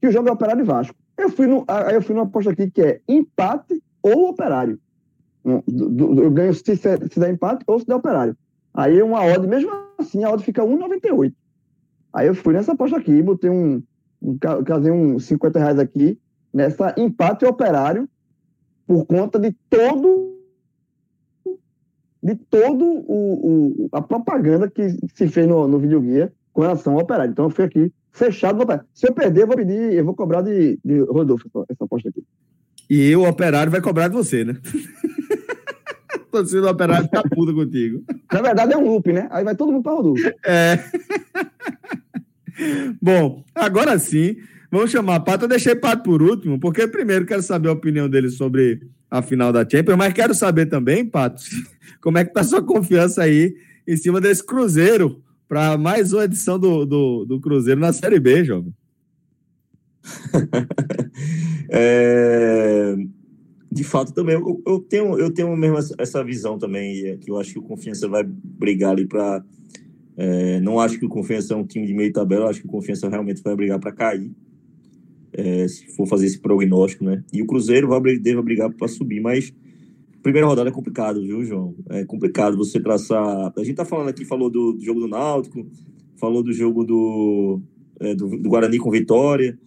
que 0.00 0.08
o 0.08 0.12
jogo 0.12 0.28
é 0.28 0.32
Operário 0.32 0.62
e 0.62 0.64
Vasco. 0.64 0.94
Eu 1.16 1.30
fui 1.30 1.46
no, 1.46 1.64
aí 1.68 1.94
eu 1.94 2.02
fui 2.02 2.14
numa 2.14 2.26
aposta 2.26 2.50
aqui 2.50 2.70
que 2.70 2.82
é 2.82 3.00
empate 3.08 3.82
ou 4.02 4.28
operário. 4.30 4.78
Eu 5.44 6.30
ganho 6.30 6.52
se, 6.54 6.76
se 6.76 7.20
der 7.20 7.30
empate 7.30 7.64
ou 7.66 7.78
se 7.78 7.86
der 7.86 7.94
operário. 7.94 8.36
Aí 8.72 9.00
uma 9.02 9.24
odd, 9.24 9.46
mesmo 9.46 9.70
assim, 9.98 10.24
a 10.24 10.30
odd 10.30 10.42
fica 10.42 10.62
1,98. 10.62 11.32
Aí 12.12 12.26
eu 12.26 12.34
fui 12.34 12.54
nessa 12.54 12.72
aposta 12.72 12.96
aqui, 12.96 13.22
botei 13.22 13.50
um 13.50 13.82
casei 14.64 14.90
uns 14.90 15.24
50 15.26 15.58
reais 15.58 15.78
aqui. 15.78 16.18
nessa 16.52 16.94
empate 16.96 17.44
operário 17.44 18.08
por 18.86 19.06
conta 19.06 19.38
de 19.38 19.52
todo 19.68 20.32
de 22.22 22.34
todo 22.36 22.84
o, 22.84 23.86
o 23.86 23.88
a 23.92 24.00
propaganda 24.00 24.70
que 24.70 24.88
se 25.14 25.28
fez 25.28 25.46
no, 25.46 25.68
no 25.68 25.78
videoguia 25.78 26.32
com 26.52 26.62
relação 26.62 26.94
ao 26.94 27.00
operário. 27.00 27.32
Então 27.32 27.46
eu 27.46 27.50
fui 27.50 27.64
aqui 27.64 27.92
fechado 28.12 28.56
no 28.56 28.62
operário. 28.62 28.88
Se 28.94 29.06
eu 29.06 29.12
perder, 29.12 29.42
eu 29.42 29.46
vou 29.46 29.56
pedir, 29.56 29.92
eu 29.92 30.04
vou 30.04 30.14
cobrar 30.14 30.40
de, 30.40 30.78
de 30.82 31.00
Rodolfo 31.00 31.48
essa 31.68 31.84
aposta 31.84 32.08
aqui. 32.08 32.24
E 32.88 33.14
o 33.16 33.28
operário 33.28 33.70
vai 33.70 33.80
cobrar 33.80 34.08
de 34.08 34.14
você, 34.14 34.44
né? 34.44 34.56
torcida 36.34 36.62
do 36.62 36.68
Operário 36.68 37.08
tá 37.08 37.22
puta 37.22 37.52
contigo. 37.52 38.02
Na 38.32 38.42
verdade 38.42 38.72
é 38.72 38.76
um 38.76 38.88
loop, 38.88 39.12
né? 39.12 39.28
Aí 39.30 39.44
vai 39.44 39.54
todo 39.54 39.70
mundo 39.70 39.84
para 39.84 39.92
Rodolfo. 39.92 40.28
É. 40.44 40.78
Bom, 43.00 43.44
agora 43.54 43.98
sim, 43.98 44.36
vamos 44.70 44.90
chamar 44.90 45.20
Pato. 45.20 45.44
Eu 45.44 45.48
deixei 45.48 45.74
Pato 45.74 46.02
por 46.02 46.22
último, 46.22 46.58
porque 46.58 46.86
primeiro 46.86 47.26
quero 47.26 47.42
saber 47.42 47.68
a 47.68 47.72
opinião 47.72 48.08
dele 48.08 48.30
sobre 48.30 48.80
a 49.10 49.22
final 49.22 49.52
da 49.52 49.68
Champions, 49.68 49.96
mas 49.96 50.12
quero 50.12 50.34
saber 50.34 50.66
também, 50.66 51.04
Pato, 51.04 51.42
como 52.00 52.18
é 52.18 52.24
que 52.24 52.32
tá 52.32 52.42
sua 52.42 52.62
confiança 52.62 53.22
aí 53.22 53.54
em 53.86 53.96
cima 53.96 54.20
desse 54.20 54.44
Cruzeiro 54.44 55.22
para 55.48 55.76
mais 55.78 56.12
uma 56.12 56.24
edição 56.24 56.58
do, 56.58 56.84
do, 56.84 57.24
do, 57.24 57.40
Cruzeiro 57.40 57.80
na 57.80 57.92
Série 57.92 58.18
B, 58.18 58.44
jovem. 58.44 58.74
é 61.70 62.96
de 63.74 63.82
fato 63.82 64.12
também 64.14 64.36
eu, 64.36 64.62
eu, 64.64 64.78
tenho 64.78 65.18
eu 65.18 65.30
tenho 65.32 65.54
mesmo 65.56 65.76
essa 65.98 66.22
visão 66.22 66.56
também 66.56 67.08
é 67.08 67.16
que 67.16 67.28
eu 67.28 67.38
acho 67.38 67.52
que 67.52 67.58
o 67.58 67.62
Confiança 67.62 68.06
vai 68.06 68.22
brigar 68.22 68.92
ali 68.92 69.04
para 69.04 69.44
é, 70.16 70.60
não 70.60 70.78
acho 70.78 70.98
que 70.98 71.06
o 71.06 71.08
Confiança 71.08 71.54
é 71.54 71.56
um 71.56 71.64
time 71.64 71.86
de 71.86 71.94
meio 71.94 72.12
tabela 72.12 72.48
acho 72.48 72.60
que 72.60 72.66
o 72.66 72.70
Confiança 72.70 73.08
realmente 73.08 73.42
vai 73.42 73.54
brigar 73.56 73.78
para 73.78 73.92
cair 73.92 74.30
é, 75.32 75.66
se 75.66 75.86
for 75.96 76.06
fazer 76.06 76.26
esse 76.26 76.38
prognóstico 76.38 77.04
né 77.04 77.22
e 77.32 77.42
o 77.42 77.46
Cruzeiro 77.46 77.88
vai 77.88 78.00
deve 78.18 78.40
brigar 78.42 78.72
para 78.72 78.88
subir 78.88 79.20
mas 79.20 79.52
primeira 80.22 80.46
rodada 80.46 80.68
é 80.68 80.72
complicado 80.72 81.22
viu 81.22 81.44
João 81.44 81.74
é 81.90 82.04
complicado 82.04 82.56
você 82.56 82.80
traçar 82.80 83.52
a 83.56 83.64
gente 83.64 83.74
tá 83.74 83.84
falando 83.84 84.08
aqui 84.08 84.24
falou 84.24 84.48
do, 84.48 84.72
do 84.72 84.84
jogo 84.84 85.00
do 85.00 85.08
Náutico 85.08 85.66
falou 86.16 86.42
do 86.42 86.52
jogo 86.52 86.84
do, 86.84 87.60
é, 88.00 88.14
do, 88.14 88.28
do 88.28 88.48
Guarani 88.48 88.78
com 88.78 88.90
Vitória 88.90 89.58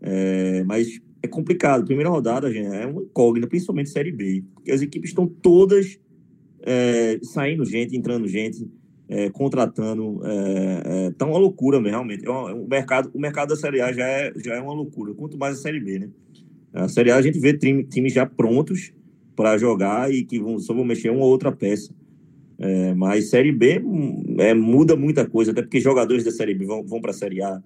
é, 0.00 0.62
mas 0.64 1.00
é 1.22 1.28
complicado. 1.28 1.84
Primeira 1.84 2.10
rodada, 2.10 2.50
gente, 2.50 2.66
é 2.66 2.86
uma 2.86 3.02
incógnita, 3.02 3.48
principalmente 3.48 3.90
Série 3.90 4.12
B. 4.12 4.44
Porque 4.54 4.70
as 4.70 4.80
equipes 4.80 5.10
estão 5.10 5.26
todas 5.26 5.98
é, 6.62 7.18
saindo 7.22 7.64
gente, 7.64 7.96
entrando 7.96 8.26
gente, 8.26 8.68
é, 9.08 9.30
contratando. 9.30 10.20
É, 10.24 10.82
é 11.06 11.10
tá 11.12 11.26
uma 11.26 11.38
loucura 11.38 11.80
mesmo, 11.80 11.90
realmente. 11.90 12.26
É 12.26 12.30
um, 12.30 12.48
é 12.48 12.54
o, 12.54 12.66
mercado, 12.68 13.10
o 13.14 13.20
mercado 13.20 13.50
da 13.50 13.56
Série 13.56 13.80
A 13.80 13.92
já 13.92 14.06
é, 14.06 14.32
já 14.36 14.54
é 14.54 14.60
uma 14.60 14.74
loucura, 14.74 15.14
quanto 15.14 15.38
mais 15.38 15.58
a 15.58 15.62
Série 15.62 15.80
B, 15.80 15.98
né? 15.98 16.08
A 16.72 16.88
Série 16.88 17.10
A 17.10 17.16
a 17.16 17.22
gente 17.22 17.38
vê 17.38 17.56
times 17.56 18.12
já 18.12 18.26
prontos 18.26 18.92
para 19.34 19.56
jogar 19.58 20.12
e 20.12 20.24
que 20.24 20.38
vão, 20.38 20.58
só 20.58 20.74
vão 20.74 20.84
mexer 20.84 21.10
uma 21.10 21.24
ou 21.24 21.30
outra 21.30 21.52
peça. 21.52 21.92
É, 22.58 22.94
mas 22.94 23.28
Série 23.28 23.52
B 23.52 23.82
é, 24.38 24.54
muda 24.54 24.96
muita 24.96 25.26
coisa, 25.28 25.52
até 25.52 25.62
porque 25.62 25.80
jogadores 25.80 26.24
da 26.24 26.30
Série 26.30 26.54
B 26.54 26.64
vão, 26.64 26.82
vão 26.84 27.00
para 27.00 27.10
a 27.10 27.14
Série 27.14 27.42
A. 27.42 27.62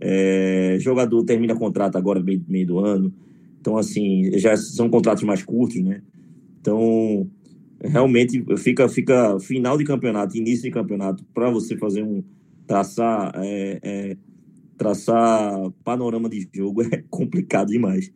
É, 0.00 0.76
jogador 0.80 1.24
termina 1.24 1.54
contrato 1.54 1.96
agora 1.96 2.20
meio, 2.20 2.42
meio 2.46 2.66
do 2.66 2.78
ano. 2.78 3.12
Então, 3.60 3.78
assim, 3.78 4.30
já 4.38 4.56
são 4.56 4.90
contratos 4.90 5.22
mais 5.22 5.42
curtos, 5.42 5.82
né? 5.82 6.02
Então, 6.60 7.26
realmente 7.88 8.44
fica, 8.58 8.88
fica 8.88 9.38
final 9.40 9.76
de 9.76 9.84
campeonato, 9.84 10.36
início 10.36 10.64
de 10.64 10.70
campeonato, 10.70 11.24
para 11.34 11.50
você 11.50 11.76
fazer 11.76 12.02
um 12.02 12.22
traçar, 12.66 13.32
é, 13.36 13.78
é, 13.82 14.16
traçar 14.76 15.70
panorama 15.84 16.28
de 16.28 16.48
jogo 16.52 16.82
é 16.92 17.02
complicado 17.10 17.68
demais. 17.68 18.12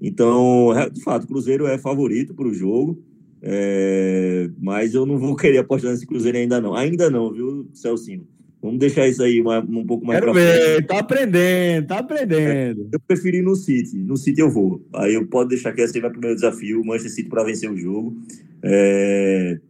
Então, 0.00 0.70
de 0.92 1.02
fato, 1.02 1.24
o 1.24 1.26
Cruzeiro 1.26 1.66
é 1.66 1.76
favorito 1.76 2.34
para 2.34 2.46
o 2.46 2.54
jogo, 2.54 3.02
é, 3.42 4.48
mas 4.60 4.94
eu 4.94 5.04
não 5.04 5.18
vou 5.18 5.34
querer 5.34 5.58
apostar 5.58 5.90
nesse 5.90 6.06
Cruzeiro 6.06 6.38
ainda 6.38 6.60
não. 6.60 6.74
Ainda 6.74 7.10
não, 7.10 7.32
viu, 7.32 7.68
Celcinho? 7.72 8.26
Vamos 8.60 8.80
deixar 8.80 9.06
isso 9.06 9.22
aí 9.22 9.40
um 9.40 9.86
pouco 9.86 10.04
mais 10.04 10.18
Quero 10.18 10.34
ver, 10.34 10.74
frente. 10.74 10.86
tá 10.86 10.98
aprendendo, 10.98 11.86
tá 11.86 11.98
aprendendo. 11.98 12.82
É, 12.82 12.94
eu 12.94 13.00
preferi 13.00 13.40
no 13.40 13.54
City, 13.54 13.96
no 13.98 14.16
City 14.16 14.40
eu 14.40 14.50
vou. 14.50 14.84
Aí 14.94 15.14
eu 15.14 15.26
posso 15.26 15.48
deixar 15.48 15.72
que 15.72 15.80
esse 15.80 16.00
vai 16.00 16.10
pro 16.10 16.20
meu 16.20 16.34
desafio, 16.34 16.80
o 16.80 16.84
Manchester 16.84 17.12
City 17.12 17.28
para 17.28 17.44
vencer 17.44 17.70
o 17.70 17.76
jogo. 17.76 18.16
É... 18.62 19.60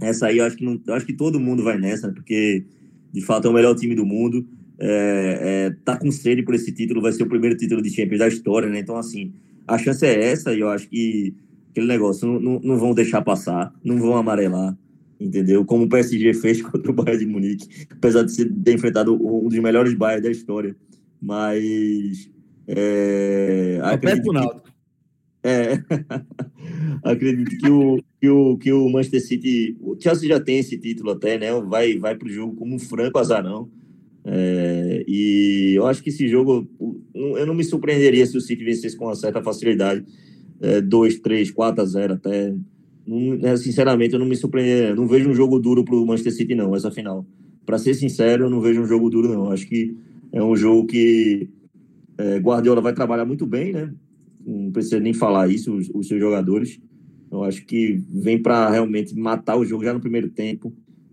Essa 0.00 0.28
aí 0.28 0.38
eu 0.38 0.44
acho 0.44 0.56
que 0.56 0.64
não, 0.64 0.80
eu 0.86 0.94
acho 0.94 1.04
que 1.04 1.12
todo 1.12 1.40
mundo 1.40 1.62
vai 1.62 1.76
nessa, 1.76 2.10
porque 2.10 2.64
de 3.12 3.20
fato 3.20 3.46
é 3.46 3.50
o 3.50 3.54
melhor 3.54 3.74
time 3.74 3.94
do 3.94 4.06
mundo. 4.06 4.46
É, 4.80 5.40
é, 5.42 5.76
tá 5.84 5.96
com 5.96 6.10
sede 6.10 6.42
por 6.42 6.54
esse 6.54 6.72
título, 6.72 7.02
vai 7.02 7.12
ser 7.12 7.24
o 7.24 7.28
primeiro 7.28 7.56
título 7.56 7.82
de 7.82 7.90
Champions 7.90 8.20
da 8.20 8.28
história, 8.28 8.68
né? 8.68 8.78
Então, 8.78 8.96
assim, 8.96 9.32
a 9.66 9.76
chance 9.76 10.06
é 10.06 10.30
essa 10.30 10.54
e 10.54 10.60
eu 10.60 10.68
acho 10.70 10.88
que 10.88 11.34
aquele 11.70 11.88
negócio 11.88 12.26
não, 12.26 12.40
não, 12.40 12.60
não 12.60 12.78
vão 12.78 12.94
deixar 12.94 13.20
passar, 13.20 13.74
não 13.84 13.98
vão 13.98 14.16
amarelar 14.16 14.74
entendeu? 15.20 15.64
Como 15.64 15.84
o 15.84 15.88
PSG 15.88 16.34
fez 16.34 16.62
contra 16.62 16.90
o 16.90 16.94
Bayern 16.94 17.24
de 17.24 17.30
Munique, 17.30 17.86
apesar 17.90 18.22
de 18.22 18.44
ter 18.44 18.74
enfrentado 18.74 19.14
um 19.14 19.48
dos 19.48 19.58
melhores 19.58 19.94
Bayern 19.94 20.22
da 20.22 20.30
história. 20.30 20.76
Mas. 21.20 22.30
É, 22.66 23.80
acredito, 23.82 24.30
que, 24.30 24.38
é, 25.42 25.82
acredito 27.02 27.56
que 27.56 27.70
o, 27.70 28.02
que, 28.20 28.28
o, 28.28 28.58
que 28.58 28.72
o 28.72 28.88
Manchester 28.90 29.26
City. 29.26 29.76
O 29.80 29.96
Chelsea 29.98 30.28
já 30.28 30.38
tem 30.38 30.58
esse 30.58 30.78
título 30.78 31.10
até, 31.10 31.38
né? 31.38 31.52
Vai, 31.62 31.98
vai 31.98 32.14
para 32.14 32.28
o 32.28 32.30
jogo 32.30 32.54
como 32.54 32.74
um 32.74 32.78
franco 32.78 33.18
azarão. 33.18 33.70
É, 34.24 35.04
e 35.08 35.72
eu 35.76 35.86
acho 35.86 36.02
que 36.02 36.10
esse 36.10 36.28
jogo. 36.28 36.68
Eu 37.14 37.46
não 37.46 37.54
me 37.54 37.64
surpreenderia 37.64 38.26
se 38.26 38.36
o 38.36 38.40
City 38.40 38.62
vencesse 38.64 38.96
com 38.96 39.06
uma 39.06 39.14
certa 39.14 39.42
facilidade. 39.42 40.04
2, 40.84 41.20
3, 41.20 41.52
4 41.52 41.82
a 41.82 41.86
0 41.86 42.14
até 42.14 42.52
não, 43.08 43.56
sinceramente, 43.56 44.12
eu 44.12 44.18
não 44.18 44.26
me 44.26 44.36
surpreendo. 44.36 45.00
Não 45.00 45.08
vejo 45.08 45.30
um 45.30 45.34
jogo 45.34 45.58
duro 45.58 45.82
para 45.82 45.94
o 45.94 46.06
Manchester 46.06 46.34
City, 46.34 46.54
não, 46.54 46.76
essa 46.76 46.90
final. 46.90 47.26
Para 47.64 47.78
ser 47.78 47.94
sincero, 47.94 48.44
eu 48.44 48.50
não 48.50 48.60
vejo 48.60 48.82
um 48.82 48.86
jogo 48.86 49.08
duro, 49.08 49.32
não. 49.32 49.50
Acho 49.50 49.66
que 49.66 49.96
é 50.30 50.42
um 50.42 50.54
jogo 50.54 50.86
que 50.86 51.48
é, 52.18 52.36
Guardiola 52.36 52.82
vai 52.82 52.92
trabalhar 52.92 53.24
muito 53.24 53.46
bem, 53.46 53.72
né? 53.72 53.90
Não 54.44 54.70
precisa 54.70 55.00
nem 55.00 55.14
falar 55.14 55.48
isso, 55.48 55.74
os, 55.74 55.90
os 55.94 56.06
seus 56.06 56.20
jogadores. 56.20 56.78
Eu 57.32 57.44
acho 57.44 57.64
que 57.64 58.02
vem 58.10 58.42
para 58.42 58.68
realmente 58.68 59.14
matar 59.18 59.56
o 59.56 59.64
jogo 59.64 59.84
já 59.84 59.94
no 59.94 60.00
primeiro 60.00 60.28
tempo 60.28 60.70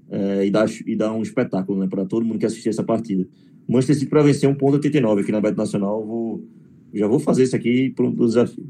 é, 0.10 0.46
e, 0.46 0.52
dar, 0.52 0.68
e 0.86 0.96
dar 0.98 1.14
um 1.14 1.22
espetáculo 1.22 1.80
né, 1.80 1.88
para 1.88 2.06
todo 2.06 2.26
mundo 2.26 2.40
que 2.40 2.46
assistir 2.46 2.70
essa 2.70 2.84
partida. 2.84 3.26
Manchester 3.68 3.96
City 3.96 4.10
para 4.10 4.22
vencer 4.22 4.50
1,89 4.50 5.22
aqui 5.22 5.32
na 5.32 5.40
Beto 5.40 5.58
Nacional, 5.58 6.06
vou, 6.06 6.46
já 6.94 7.08
vou 7.08 7.20
fazer 7.20 7.44
isso 7.44 7.56
aqui 7.56 7.90
para 7.90 8.06
o 8.06 8.14
desafio. 8.14 8.68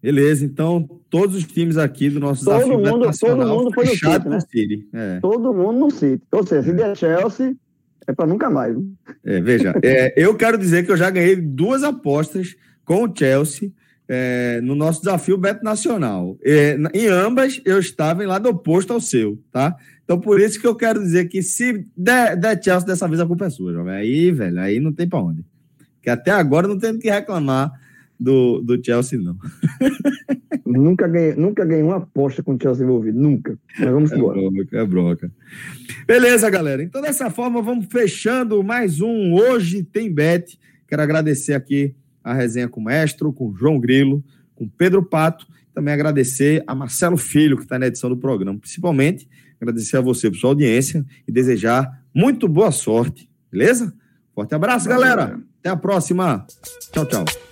Beleza, 0.00 0.44
então 0.44 0.99
todos 1.10 1.34
os 1.34 1.44
times 1.44 1.76
aqui 1.76 2.08
do 2.08 2.20
nosso 2.20 2.44
todo 2.44 2.54
desafio 2.54 2.78
mundo, 2.78 3.10
todo 3.18 3.46
mundo 3.46 3.74
foi 3.74 3.84
no 3.84 3.90
City, 3.90 4.28
né? 4.28 4.40
City. 4.40 4.88
É. 4.92 5.20
Todo 5.20 5.52
mundo 5.52 5.78
no 5.80 5.90
City. 5.90 6.22
Ou 6.30 6.46
seja, 6.46 6.62
se 6.62 6.72
der 6.72 6.96
Chelsea, 6.96 7.54
é 8.06 8.12
para 8.12 8.26
nunca 8.26 8.48
mais. 8.48 8.76
É, 9.24 9.40
veja, 9.40 9.74
é, 9.82 10.14
eu 10.16 10.34
quero 10.36 10.56
dizer 10.56 10.86
que 10.86 10.92
eu 10.92 10.96
já 10.96 11.10
ganhei 11.10 11.36
duas 11.36 11.82
apostas 11.82 12.56
com 12.84 13.04
o 13.04 13.12
Chelsea 13.14 13.72
é, 14.08 14.60
no 14.62 14.74
nosso 14.74 15.00
desafio 15.00 15.36
Beto 15.36 15.64
Nacional. 15.64 16.38
É, 16.44 16.78
em 16.94 17.08
ambas, 17.08 17.60
eu 17.64 17.78
estava 17.78 18.22
em 18.22 18.26
lado 18.26 18.48
oposto 18.48 18.92
ao 18.92 19.00
seu, 19.00 19.38
tá? 19.52 19.76
Então, 20.04 20.18
por 20.18 20.40
isso 20.40 20.60
que 20.60 20.66
eu 20.66 20.74
quero 20.74 21.00
dizer 21.00 21.28
que 21.28 21.42
se 21.42 21.86
der, 21.96 22.36
der 22.36 22.60
Chelsea, 22.62 22.86
dessa 22.86 23.06
vez 23.06 23.20
a 23.20 23.26
culpa 23.26 23.46
é 23.46 23.50
sua, 23.50 23.72
jovem. 23.72 23.94
Aí, 23.94 24.32
velho, 24.32 24.60
aí 24.60 24.80
não 24.80 24.92
tem 24.92 25.08
para 25.08 25.20
onde. 25.20 25.44
Que 26.02 26.10
até 26.10 26.30
agora 26.30 26.66
não 26.66 26.78
tem 26.78 26.98
que 26.98 27.10
reclamar 27.10 27.72
do, 28.20 28.60
do 28.60 28.84
Chelsea, 28.84 29.18
não. 29.18 29.36
nunca, 30.66 31.08
ganhei, 31.08 31.34
nunca 31.34 31.64
ganhei 31.64 31.82
uma 31.82 31.96
aposta 31.96 32.42
com 32.42 32.54
o 32.54 32.58
Chelsea 32.60 32.84
envolvido, 32.84 33.18
nunca. 33.18 33.58
Mas 33.78 33.88
vamos 33.88 34.12
é 34.12 34.16
embora. 34.16 34.38
Bronca, 34.38 34.76
é 34.76 34.84
bronca. 34.84 35.32
Beleza, 36.06 36.50
galera. 36.50 36.82
Então, 36.82 37.00
dessa 37.00 37.30
forma, 37.30 37.62
vamos 37.62 37.86
fechando 37.86 38.62
mais 38.62 39.00
um 39.00 39.32
Hoje 39.32 39.82
Tem 39.82 40.12
Bet. 40.12 40.58
Quero 40.86 41.00
agradecer 41.00 41.54
aqui 41.54 41.94
a 42.22 42.34
resenha 42.34 42.68
com 42.68 42.80
o 42.80 42.84
Mestre, 42.84 43.32
com 43.32 43.48
o 43.48 43.56
João 43.56 43.80
Grilo, 43.80 44.22
com 44.54 44.64
o 44.64 44.70
Pedro 44.70 45.02
Pato. 45.02 45.46
Também 45.72 45.94
agradecer 45.94 46.62
a 46.66 46.74
Marcelo 46.74 47.16
Filho, 47.16 47.56
que 47.56 47.62
está 47.62 47.78
na 47.78 47.86
edição 47.86 48.10
do 48.10 48.16
programa. 48.16 48.58
Principalmente, 48.58 49.26
agradecer 49.58 49.96
a 49.96 50.02
você 50.02 50.30
por 50.30 50.36
sua 50.36 50.50
audiência 50.50 51.06
e 51.26 51.32
desejar 51.32 52.02
muito 52.14 52.46
boa 52.46 52.70
sorte. 52.70 53.30
Beleza? 53.50 53.94
Forte 54.34 54.54
abraço, 54.54 54.88
galera. 54.88 55.40
Até 55.60 55.70
a 55.70 55.76
próxima. 55.76 56.46
Tchau, 56.92 57.06
tchau. 57.06 57.49